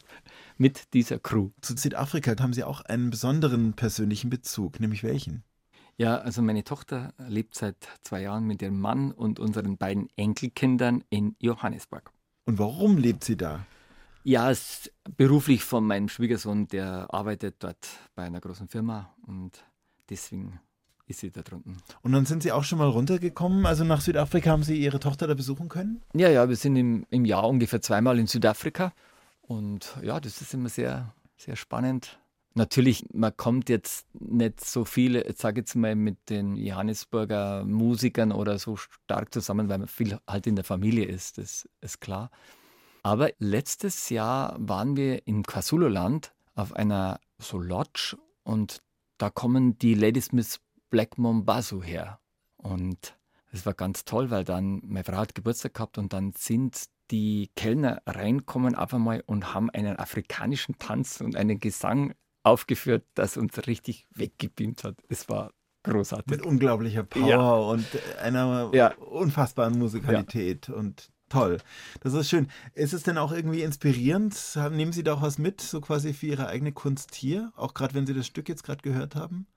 mit 0.57 0.93
dieser 0.93 1.19
Crew. 1.19 1.51
Zu 1.61 1.77
Südafrika 1.77 2.35
haben 2.39 2.53
Sie 2.53 2.63
auch 2.63 2.81
einen 2.81 3.09
besonderen 3.09 3.73
persönlichen 3.73 4.29
Bezug, 4.29 4.79
nämlich 4.79 5.03
welchen? 5.03 5.43
Ja, 5.95 6.17
also 6.17 6.41
meine 6.41 6.63
Tochter 6.63 7.13
lebt 7.17 7.55
seit 7.55 7.77
zwei 8.01 8.23
Jahren 8.23 8.45
mit 8.45 8.61
ihrem 8.61 8.79
Mann 8.79 9.11
und 9.11 9.39
unseren 9.39 9.77
beiden 9.77 10.09
Enkelkindern 10.15 11.03
in 11.09 11.35
Johannesburg. 11.39 12.11
Und 12.45 12.59
warum 12.59 12.97
lebt 12.97 13.23
sie 13.23 13.37
da? 13.37 13.65
Ja, 14.23 14.49
es 14.49 14.59
ist 14.59 14.93
beruflich 15.17 15.63
von 15.63 15.85
meinem 15.85 16.07
Schwiegersohn, 16.07 16.67
der 16.67 17.13
arbeitet 17.13 17.55
dort 17.59 17.87
bei 18.15 18.23
einer 18.23 18.39
großen 18.39 18.67
Firma 18.67 19.13
und 19.27 19.63
deswegen 20.09 20.59
ist 21.07 21.19
sie 21.19 21.31
da 21.31 21.41
drunten. 21.41 21.77
Und 22.01 22.13
dann 22.13 22.25
sind 22.25 22.43
Sie 22.43 22.51
auch 22.51 22.63
schon 22.63 22.79
mal 22.79 22.87
runtergekommen? 22.87 23.65
Also 23.65 23.83
nach 23.83 23.99
Südafrika 23.99 24.51
haben 24.51 24.63
Sie 24.63 24.77
Ihre 24.77 24.99
Tochter 24.99 25.27
da 25.27 25.33
besuchen 25.33 25.67
können? 25.67 26.01
Ja, 26.13 26.29
ja, 26.29 26.47
wir 26.47 26.55
sind 26.55 26.77
im, 26.77 27.05
im 27.09 27.25
Jahr 27.25 27.47
ungefähr 27.47 27.81
zweimal 27.81 28.17
in 28.19 28.27
Südafrika 28.27 28.93
und 29.41 29.97
ja, 30.01 30.19
das 30.21 30.41
ist 30.41 30.53
immer 30.53 30.69
sehr, 30.69 31.13
sehr 31.35 31.57
spannend. 31.57 32.19
Natürlich, 32.55 33.05
man 33.13 33.35
kommt 33.35 33.67
jetzt 33.69 34.05
nicht 34.13 34.63
so 34.63 34.85
viele, 34.85 35.25
jetzt 35.25 35.41
sage 35.41 35.61
ich 35.61 35.67
jetzt 35.67 35.75
mal, 35.75 35.95
mit 35.95 36.29
den 36.29 36.55
Johannesburger 36.55 37.65
Musikern 37.65 38.31
oder 38.31 38.59
so 38.59 38.77
stark 38.77 39.33
zusammen, 39.33 39.69
weil 39.69 39.79
man 39.79 39.87
viel 39.87 40.19
halt 40.27 40.45
in 40.45 40.55
der 40.55 40.63
Familie 40.63 41.05
ist, 41.05 41.39
das 41.39 41.67
ist 41.81 41.99
klar. 41.99 42.29
Aber 43.01 43.31
letztes 43.39 44.09
Jahr 44.09 44.55
waren 44.59 44.95
wir 44.95 45.27
im 45.27 45.43
KwaZulu-Land 45.43 46.33
auf 46.55 46.73
einer 46.75 47.19
so 47.39 47.57
Lodge 47.59 48.17
und 48.43 48.81
da 49.17 49.29
kommen 49.29 49.77
die 49.79 49.95
Ladysmith 49.95 50.59
Black 50.89 51.17
Mombasu 51.17 51.81
her. 51.81 52.19
Und 52.57 53.17
es 53.51 53.65
war 53.65 53.73
ganz 53.73 54.05
toll, 54.05 54.29
weil 54.29 54.43
dann 54.43 54.81
meine 54.85 55.03
Frau 55.03 55.17
hat 55.17 55.35
Geburtstag 55.35 55.73
gehabt 55.73 55.97
und 55.97 56.13
dann 56.13 56.33
sind 56.33 56.85
die 57.11 57.51
Kellner 57.55 58.01
reinkommen 58.05 58.75
auf 58.75 58.93
einmal 58.93 59.23
und 59.25 59.53
haben 59.53 59.69
einen 59.69 59.97
afrikanischen 59.97 60.77
Tanz 60.79 61.19
und 61.19 61.35
einen 61.35 61.59
Gesang 61.59 62.13
aufgeführt, 62.43 63.05
das 63.15 63.37
uns 63.37 63.67
richtig 63.67 64.07
weggebeamt 64.11 64.83
hat. 64.83 64.95
Es 65.09 65.29
war 65.29 65.51
großartig. 65.83 66.31
Mit 66.31 66.45
unglaublicher 66.45 67.03
Power 67.03 67.27
ja. 67.27 67.51
und 67.53 67.85
einer 68.21 68.71
ja. 68.73 68.93
unfassbaren 68.95 69.77
Musikalität 69.77 70.67
ja. 70.67 70.75
und 70.75 71.11
toll. 71.29 71.57
Das 72.01 72.13
ist 72.13 72.29
schön. 72.29 72.47
Ist 72.73 72.93
es 72.93 73.03
denn 73.03 73.17
auch 73.17 73.31
irgendwie 73.31 73.63
inspirierend? 73.63 74.35
Nehmen 74.71 74.93
Sie 74.93 75.03
da 75.03 75.15
auch 75.15 75.21
was 75.21 75.37
mit, 75.37 75.61
so 75.61 75.81
quasi 75.81 76.13
für 76.13 76.27
Ihre 76.27 76.47
eigene 76.47 76.71
Kunst 76.71 77.15
hier? 77.15 77.51
Auch 77.55 77.73
gerade 77.73 77.93
wenn 77.95 78.05
Sie 78.05 78.13
das 78.13 78.27
Stück 78.27 78.49
jetzt 78.49 78.63
gerade 78.63 78.81
gehört 78.81 79.15
haben? 79.15 79.47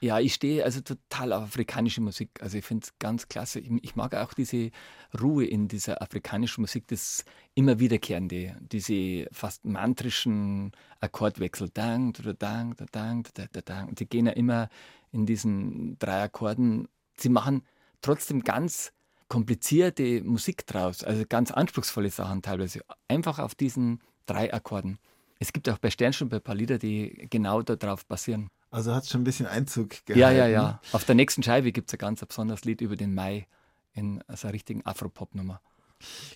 Ja, 0.00 0.20
ich 0.20 0.34
stehe 0.34 0.62
also 0.64 0.80
total 0.82 1.32
auf 1.32 1.42
afrikanische 1.44 2.02
Musik. 2.02 2.30
Also 2.42 2.58
ich 2.58 2.64
finde 2.64 2.84
es 2.84 2.98
ganz 2.98 3.28
klasse. 3.28 3.60
Ich, 3.60 3.70
ich, 3.82 3.96
mag 3.96 4.14
auch 4.14 4.34
diese 4.34 4.70
Ruhe 5.18 5.46
in 5.46 5.68
dieser 5.68 6.02
afrikanischen 6.02 6.60
Musik, 6.60 6.86
das 6.88 7.24
immer 7.54 7.78
wiederkehrende, 7.78 8.56
diese 8.60 9.26
fast 9.32 9.64
mantrischen 9.64 10.72
Akkordwechsel. 11.00 11.70
Dang, 11.72 12.12
dang, 12.38 12.74
dang, 12.92 13.26
dang, 13.34 13.48
dang. 13.64 13.94
Die 13.94 14.06
gehen 14.06 14.26
ja 14.26 14.32
immer 14.32 14.68
in 15.12 15.24
diesen 15.24 15.98
drei 15.98 16.24
Akkorden. 16.24 16.88
Sie 17.16 17.30
machen 17.30 17.62
trotzdem 18.02 18.42
ganz 18.42 18.92
komplizierte 19.28 20.22
Musik 20.22 20.66
draus, 20.66 21.02
also 21.02 21.24
ganz 21.28 21.50
anspruchsvolle 21.50 22.10
Sachen 22.10 22.42
teilweise, 22.42 22.80
einfach 23.08 23.38
auf 23.38 23.54
diesen 23.54 24.00
drei 24.26 24.52
Akkorden. 24.52 24.98
Es 25.38 25.52
gibt 25.52 25.68
auch 25.68 25.78
bei 25.78 25.90
Sternstunden 25.90 26.38
ein 26.38 26.42
paar 26.42 26.54
Lieder, 26.54 26.78
die 26.78 27.26
genau 27.30 27.62
darauf 27.62 28.06
basieren. 28.06 28.48
Also 28.76 28.94
hat 28.94 29.04
es 29.04 29.10
schon 29.10 29.22
ein 29.22 29.24
bisschen 29.24 29.46
Einzug 29.46 30.04
gehalten. 30.04 30.20
Ja, 30.20 30.30
ja, 30.30 30.46
ja. 30.46 30.80
Auf 30.92 31.06
der 31.06 31.14
nächsten 31.14 31.42
Scheibe 31.42 31.72
gibt 31.72 31.88
es 31.88 31.94
ein 31.94 31.98
ganz 31.98 32.22
besonderes 32.22 32.66
Lied 32.66 32.82
über 32.82 32.94
den 32.94 33.14
Mai 33.14 33.46
in 33.94 34.22
so 34.34 34.46
einer 34.46 34.52
richtigen 34.52 34.84
Afropop-Nummer. 34.84 35.62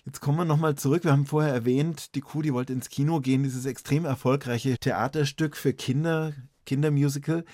Jetzt 0.05 0.21
kommen 0.21 0.39
wir 0.39 0.45
nochmal 0.45 0.73
zurück. 0.73 1.03
Wir 1.03 1.11
haben 1.11 1.27
vorher 1.27 1.53
erwähnt, 1.53 2.15
die 2.15 2.21
Kuh, 2.21 2.41
die 2.41 2.51
wollte 2.51 2.73
ins 2.73 2.89
Kino 2.89 3.19
gehen, 3.19 3.43
dieses 3.43 3.67
extrem 3.67 4.05
erfolgreiche 4.05 4.75
Theaterstück 4.79 5.55
für 5.55 5.73
Kinder, 5.73 6.33
Kindermusical. 6.65 7.45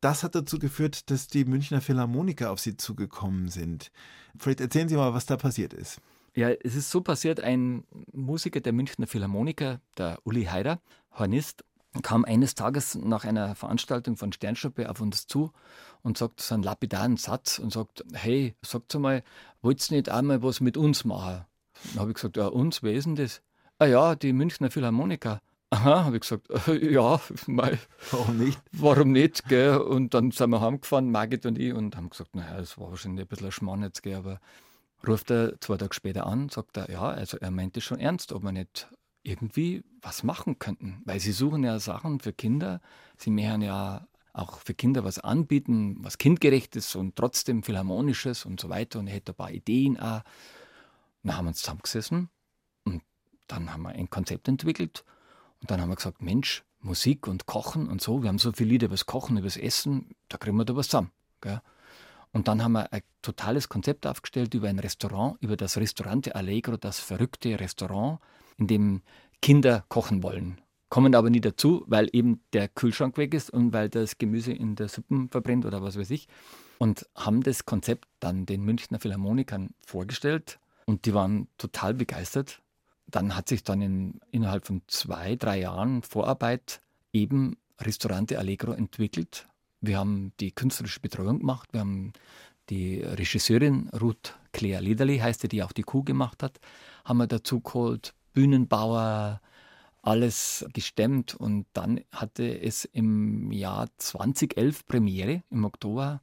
Das 0.00 0.24
hat 0.24 0.34
dazu 0.34 0.58
geführt, 0.58 1.12
dass 1.12 1.28
die 1.28 1.44
Münchner 1.44 1.80
Philharmoniker 1.80 2.50
auf 2.50 2.58
sie 2.58 2.76
zugekommen 2.76 3.46
sind. 3.46 3.92
Vielleicht 4.36 4.60
erzählen 4.60 4.88
Sie 4.88 4.96
mal, 4.96 5.14
was 5.14 5.26
da 5.26 5.36
passiert 5.36 5.72
ist. 5.72 6.00
Ja, 6.34 6.50
es 6.50 6.74
ist 6.74 6.90
so 6.90 7.02
passiert, 7.02 7.38
ein 7.38 7.84
Musiker 8.12 8.58
der 8.58 8.72
Münchner 8.72 9.06
Philharmoniker, 9.06 9.80
der 9.96 10.18
Uli 10.24 10.46
Heider, 10.46 10.80
Hornist, 11.12 11.64
kam 12.02 12.24
eines 12.24 12.54
Tages 12.54 12.94
nach 12.94 13.24
einer 13.24 13.54
Veranstaltung 13.54 14.16
von 14.16 14.32
Sternschnuppe 14.32 14.90
auf 14.90 15.00
uns 15.00 15.26
zu 15.26 15.52
und 16.02 16.18
sagt 16.18 16.40
so 16.40 16.54
einen 16.54 16.62
lapidaren 16.62 17.16
Satz 17.16 17.58
und 17.58 17.72
sagt, 17.72 18.04
hey, 18.12 18.54
sagt 18.62 18.94
mal, 18.94 19.22
wollt 19.62 19.90
ihr 19.90 19.96
nicht 19.96 20.08
einmal 20.08 20.42
was 20.42 20.60
mit 20.60 20.76
uns 20.76 21.04
machen? 21.04 21.44
Dann 21.92 22.00
habe 22.00 22.10
ich 22.10 22.16
gesagt, 22.16 22.36
ja, 22.36 22.46
uns, 22.46 22.82
wer 22.82 22.92
ist 22.92 23.04
denn 23.04 23.16
das? 23.16 23.42
Ah 23.78 23.86
ja, 23.86 24.14
die 24.16 24.32
Münchner 24.32 24.70
Philharmoniker. 24.70 25.40
Aha, 25.70 26.04
habe 26.04 26.16
ich 26.16 26.22
gesagt, 26.22 26.48
äh, 26.68 26.92
ja, 26.92 27.20
mal. 27.46 27.78
Warum 28.10 28.38
nicht? 28.38 28.60
Warum 28.72 29.12
nicht, 29.12 29.48
gell? 29.48 29.76
Und 29.76 30.14
dann 30.14 30.30
sind 30.30 30.50
wir 30.50 30.60
heimgefahren, 30.60 31.10
Margit 31.10 31.44
und 31.46 31.58
ich, 31.58 31.74
und 31.74 31.96
haben 31.96 32.08
gesagt, 32.10 32.34
naja, 32.34 32.56
das 32.56 32.78
war 32.78 32.90
wahrscheinlich 32.90 33.24
ein 33.24 33.28
bisschen 33.28 33.46
ein 33.46 33.52
Schmarrn 33.52 33.82
jetzt, 33.82 34.02
gell, 34.02 34.16
aber 34.16 34.40
ruft 35.06 35.30
er 35.30 35.60
zwei 35.60 35.76
Tage 35.76 35.94
später 35.94 36.26
an, 36.26 36.48
sagt 36.48 36.76
er, 36.76 36.90
ja, 36.90 37.02
also 37.02 37.36
er 37.38 37.50
meinte 37.50 37.80
schon 37.80 38.00
ernst, 38.00 38.32
ob 38.32 38.42
wir 38.42 38.52
nicht 38.52 38.88
irgendwie 39.28 39.84
was 40.00 40.22
machen 40.22 40.58
könnten. 40.58 41.02
Weil 41.04 41.20
sie 41.20 41.32
suchen 41.32 41.64
ja 41.64 41.78
Sachen 41.78 42.20
für 42.20 42.32
Kinder. 42.32 42.80
Sie 43.16 43.30
möchten 43.30 43.62
ja 43.62 44.06
auch 44.32 44.58
für 44.58 44.74
Kinder 44.74 45.04
was 45.04 45.18
anbieten, 45.18 45.96
was 46.00 46.18
kindgerechtes 46.18 46.94
und 46.94 47.16
trotzdem 47.16 47.62
philharmonisches 47.62 48.44
und 48.44 48.60
so 48.60 48.68
weiter. 48.68 48.98
Und 48.98 49.08
er 49.08 49.14
hätte 49.14 49.32
ein 49.32 49.36
paar 49.36 49.50
Ideen 49.50 49.98
auch. 49.98 50.22
Dann 51.22 51.36
haben 51.36 51.44
wir 51.44 51.48
uns 51.50 51.60
zusammengesessen 51.60 52.30
und 52.84 53.02
dann 53.48 53.72
haben 53.72 53.82
wir 53.82 53.90
ein 53.90 54.08
Konzept 54.08 54.48
entwickelt. 54.48 55.04
Und 55.60 55.70
dann 55.70 55.80
haben 55.80 55.90
wir 55.90 55.96
gesagt, 55.96 56.22
Mensch, 56.22 56.64
Musik 56.80 57.26
und 57.26 57.46
Kochen 57.46 57.88
und 57.88 58.00
so, 58.00 58.22
wir 58.22 58.28
haben 58.28 58.38
so 58.38 58.52
viele 58.52 58.70
Lieder 58.70 58.86
über 58.86 58.94
das 58.94 59.06
Kochen, 59.06 59.36
über 59.36 59.46
das 59.46 59.56
Essen, 59.56 60.14
da 60.28 60.38
kriegen 60.38 60.56
wir 60.56 60.64
da 60.64 60.76
was 60.76 60.86
zusammen. 60.86 61.10
Gell? 61.40 61.60
Und 62.32 62.46
dann 62.46 62.62
haben 62.62 62.72
wir 62.72 62.92
ein 62.92 63.02
totales 63.22 63.68
Konzept 63.68 64.06
aufgestellt 64.06 64.54
über 64.54 64.68
ein 64.68 64.78
Restaurant, 64.78 65.36
über 65.40 65.56
das 65.56 65.76
Restaurante 65.76 66.34
Allegro, 66.36 66.76
das 66.76 67.00
verrückte 67.00 67.58
Restaurant, 67.58 68.20
in 68.58 68.66
dem 68.66 69.02
Kinder 69.40 69.84
kochen 69.88 70.22
wollen. 70.22 70.60
Kommen 70.88 71.14
aber 71.14 71.30
nie 71.30 71.40
dazu, 71.40 71.84
weil 71.86 72.08
eben 72.12 72.40
der 72.52 72.68
Kühlschrank 72.68 73.18
weg 73.18 73.34
ist 73.34 73.50
und 73.50 73.72
weil 73.72 73.88
das 73.88 74.18
Gemüse 74.18 74.52
in 74.52 74.74
der 74.74 74.88
Suppen 74.88 75.28
verbrennt 75.28 75.66
oder 75.66 75.82
was 75.82 75.98
weiß 75.98 76.10
ich. 76.10 76.28
Und 76.78 77.06
haben 77.14 77.42
das 77.42 77.66
Konzept 77.66 78.08
dann 78.20 78.46
den 78.46 78.62
Münchner 78.62 78.98
Philharmonikern 78.98 79.74
vorgestellt 79.84 80.58
und 80.86 81.04
die 81.04 81.14
waren 81.14 81.48
total 81.58 81.94
begeistert. 81.94 82.62
Dann 83.06 83.36
hat 83.36 83.48
sich 83.48 83.64
dann 83.64 83.82
in, 83.82 84.20
innerhalb 84.30 84.66
von 84.66 84.82
zwei, 84.86 85.36
drei 85.36 85.60
Jahren 85.60 86.02
Vorarbeit 86.02 86.80
eben 87.12 87.56
Restaurante 87.80 88.38
Allegro 88.38 88.72
entwickelt. 88.72 89.46
Wir 89.80 89.98
haben 89.98 90.32
die 90.40 90.52
künstlerische 90.52 91.00
Betreuung 91.00 91.40
gemacht. 91.40 91.68
Wir 91.72 91.80
haben 91.80 92.12
die 92.70 93.02
Regisseurin 93.02 93.88
Ruth 94.00 94.36
Claire 94.52 94.82
Lederli, 94.82 95.18
heißt 95.18 95.42
die, 95.42 95.48
die 95.48 95.62
auch 95.62 95.72
die 95.72 95.82
Kuh 95.82 96.02
gemacht 96.02 96.42
hat, 96.42 96.58
haben 97.04 97.18
wir 97.18 97.26
dazu 97.26 97.60
geholt. 97.60 98.14
Bühnenbauer, 98.38 99.40
alles 100.00 100.64
gestemmt 100.72 101.34
und 101.34 101.66
dann 101.72 102.02
hatte 102.12 102.60
es 102.62 102.84
im 102.84 103.50
Jahr 103.50 103.88
2011 103.96 104.86
Premiere 104.86 105.42
im 105.50 105.64
Oktober 105.64 106.22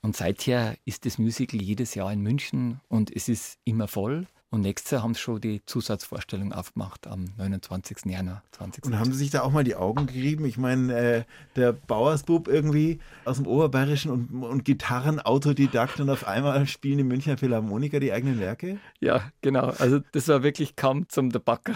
und 0.00 0.14
seither 0.14 0.76
ist 0.84 1.06
das 1.06 1.18
Musical 1.18 1.60
jedes 1.60 1.96
Jahr 1.96 2.12
in 2.12 2.20
München 2.20 2.80
und 2.86 3.10
es 3.10 3.28
ist 3.28 3.58
immer 3.64 3.88
voll. 3.88 4.28
Und 4.56 4.62
nächstes 4.62 4.90
Jahr 4.90 5.02
haben 5.02 5.12
sie 5.12 5.20
schon 5.20 5.38
die 5.38 5.60
Zusatzvorstellung 5.66 6.54
aufgemacht 6.54 7.06
am 7.06 7.26
29. 7.36 8.06
Januar 8.06 8.42
2020. 8.52 8.84
Und 8.84 8.98
haben 8.98 9.12
Sie 9.12 9.18
sich 9.18 9.28
da 9.28 9.42
auch 9.42 9.50
mal 9.50 9.64
die 9.64 9.74
Augen 9.74 10.06
gerieben? 10.06 10.46
Ich 10.46 10.56
meine, 10.56 10.96
äh, 10.96 11.24
der 11.56 11.74
Bauersbub 11.74 12.48
irgendwie 12.48 12.98
aus 13.26 13.36
dem 13.36 13.46
Oberbayerischen 13.46 14.10
und, 14.10 14.42
und 14.42 14.64
Gitarren-Autodidakt 14.64 16.00
und 16.00 16.08
auf 16.08 16.26
einmal 16.26 16.66
spielen 16.66 16.96
die 16.96 17.04
Münchner 17.04 17.36
Philharmoniker 17.36 18.00
die 18.00 18.14
eigenen 18.14 18.40
Werke? 18.40 18.78
Ja, 18.98 19.30
genau. 19.42 19.74
Also 19.76 20.00
das 20.12 20.26
war 20.28 20.42
wirklich 20.42 20.74
kaum 20.74 21.06
zum 21.10 21.28
Debacker. 21.28 21.74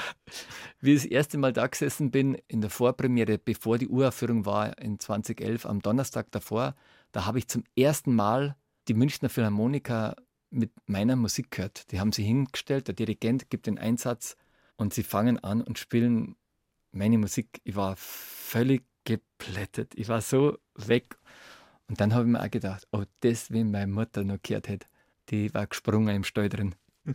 Wie 0.80 0.94
ich 0.94 1.02
das 1.02 1.10
erste 1.10 1.36
Mal 1.36 1.52
da 1.52 1.66
gesessen 1.66 2.10
bin, 2.10 2.38
in 2.48 2.62
der 2.62 2.70
Vorpremiere, 2.70 3.36
bevor 3.36 3.76
die 3.76 3.88
Uraufführung 3.88 4.46
war 4.46 4.78
in 4.78 4.98
2011, 4.98 5.66
am 5.66 5.82
Donnerstag 5.82 6.30
davor, 6.30 6.74
da 7.12 7.26
habe 7.26 7.40
ich 7.40 7.46
zum 7.46 7.62
ersten 7.76 8.14
Mal 8.14 8.56
die 8.88 8.94
Münchner 8.94 9.28
Philharmoniker 9.28 10.16
mit 10.50 10.72
meiner 10.86 11.16
Musik 11.16 11.50
gehört. 11.50 11.90
Die 11.92 12.00
haben 12.00 12.12
sie 12.12 12.24
hingestellt, 12.24 12.88
der 12.88 12.94
Dirigent 12.94 13.50
gibt 13.50 13.66
den 13.66 13.78
Einsatz 13.78 14.36
und 14.76 14.94
sie 14.94 15.02
fangen 15.02 15.38
an 15.38 15.62
und 15.62 15.78
spielen 15.78 16.36
meine 16.92 17.18
Musik. 17.18 17.60
Ich 17.64 17.76
war 17.76 17.96
völlig 17.96 18.84
geplättet. 19.04 19.92
Ich 19.94 20.08
war 20.08 20.20
so 20.20 20.58
weg. 20.74 21.16
Und 21.88 22.00
dann 22.00 22.14
habe 22.14 22.24
ich 22.24 22.30
mir 22.30 22.42
auch 22.42 22.50
gedacht, 22.50 22.86
oh, 22.92 23.04
das, 23.20 23.50
wie 23.50 23.64
meine 23.64 23.92
Mutter 23.92 24.24
noch 24.24 24.38
gehört 24.42 24.68
hätte. 24.68 24.86
Die 25.30 25.52
war 25.54 25.66
gesprungen 25.66 26.14
im 26.14 26.24
Stall 26.24 26.48
drin. 26.48 26.74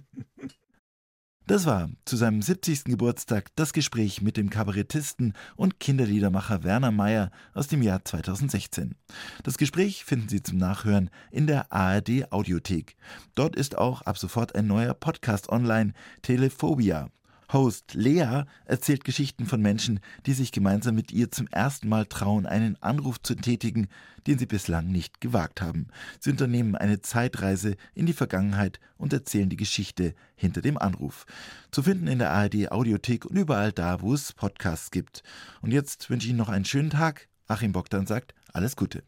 Das 1.48 1.68
war 1.68 1.92
zu 2.06 2.18
seinem 2.18 2.42
70. 2.42 2.86
Geburtstag 2.86 3.52
das 3.56 3.72
Gespräch 3.72 4.20
mit 4.20 4.36
dem 4.36 4.50
Kabarettisten 4.50 5.34
und 5.56 5.80
Kinderliedermacher 5.80 6.64
Werner 6.64 6.90
Mayer 6.90 7.30
aus 7.54 7.68
dem 7.68 7.84
Jahr 7.84 8.04
2016. 8.04 8.96
Das 9.44 9.60
Gespräch 9.60 10.06
finden 10.06 10.28
Sie 10.28 10.42
zum 10.42 10.58
Nachhören 10.58 11.12
in 11.30 11.46
der 11.46 11.72
ARD 11.72 12.32
Audiothek. 12.32 12.96
Dort 13.36 13.56
ist 13.56 13.78
auch 13.78 14.02
ab 14.02 14.18
sofort 14.18 14.56
ein 14.56 14.66
neuer 14.66 14.96
Podcast 14.96 15.50
online, 15.50 15.94
Telephobia. 16.24 17.12
Host 17.52 17.94
Lea 17.94 18.44
erzählt 18.66 19.04
Geschichten 19.04 19.46
von 19.46 19.62
Menschen, 19.62 20.00
die 20.26 20.34
sich 20.34 20.52
gemeinsam 20.52 20.96
mit 20.96 21.12
ihr 21.12 21.32
zum 21.32 21.48
ersten 21.48 21.90
Mal 21.90 22.06
trauen, 22.06 22.46
einen 22.46 22.82
Anruf 22.82 23.22
zu 23.22 23.36
tätigen, 23.36 23.88
den 24.28 24.40
sie 24.40 24.46
bislang 24.46 24.88
nicht 24.88 25.22
gewagt 25.22 25.62
haben. 25.62 25.88
Sie 26.20 26.32
unternehmen 26.32 26.76
eine 26.76 27.02
Zeitreise 27.02 27.76
in 27.94 28.06
die 28.06 28.14
Vergangenheit 28.14 28.80
und 28.98 29.14
erzählen 29.14 29.50
die 29.50 29.58
Geschichte 29.58 30.16
hinter 30.36 30.62
dem 30.62 30.78
Anruf. 30.78 31.26
Zu 31.72 31.84
finden 31.84 32.08
in 32.08 32.20
der 32.20 32.32
ARD 32.32 32.72
Audiothek 32.72 33.26
und 33.26 33.38
überall 33.38 33.72
da, 33.72 34.02
wo 34.02 34.14
es 34.14 34.34
Podcasts 34.34 34.92
gibt. 34.92 35.24
Und 35.62 35.72
jetzt 35.72 36.10
wünsche 36.10 36.26
ich 36.26 36.32
Ihnen 36.32 36.40
noch 36.40 36.50
einen 36.50 36.66
schönen 36.66 36.90
Tag. 36.90 37.28
Achim 37.48 37.72
Bogdan 37.72 38.08
sagt 38.08 38.34
alles 38.54 38.76
Gute. 38.76 39.04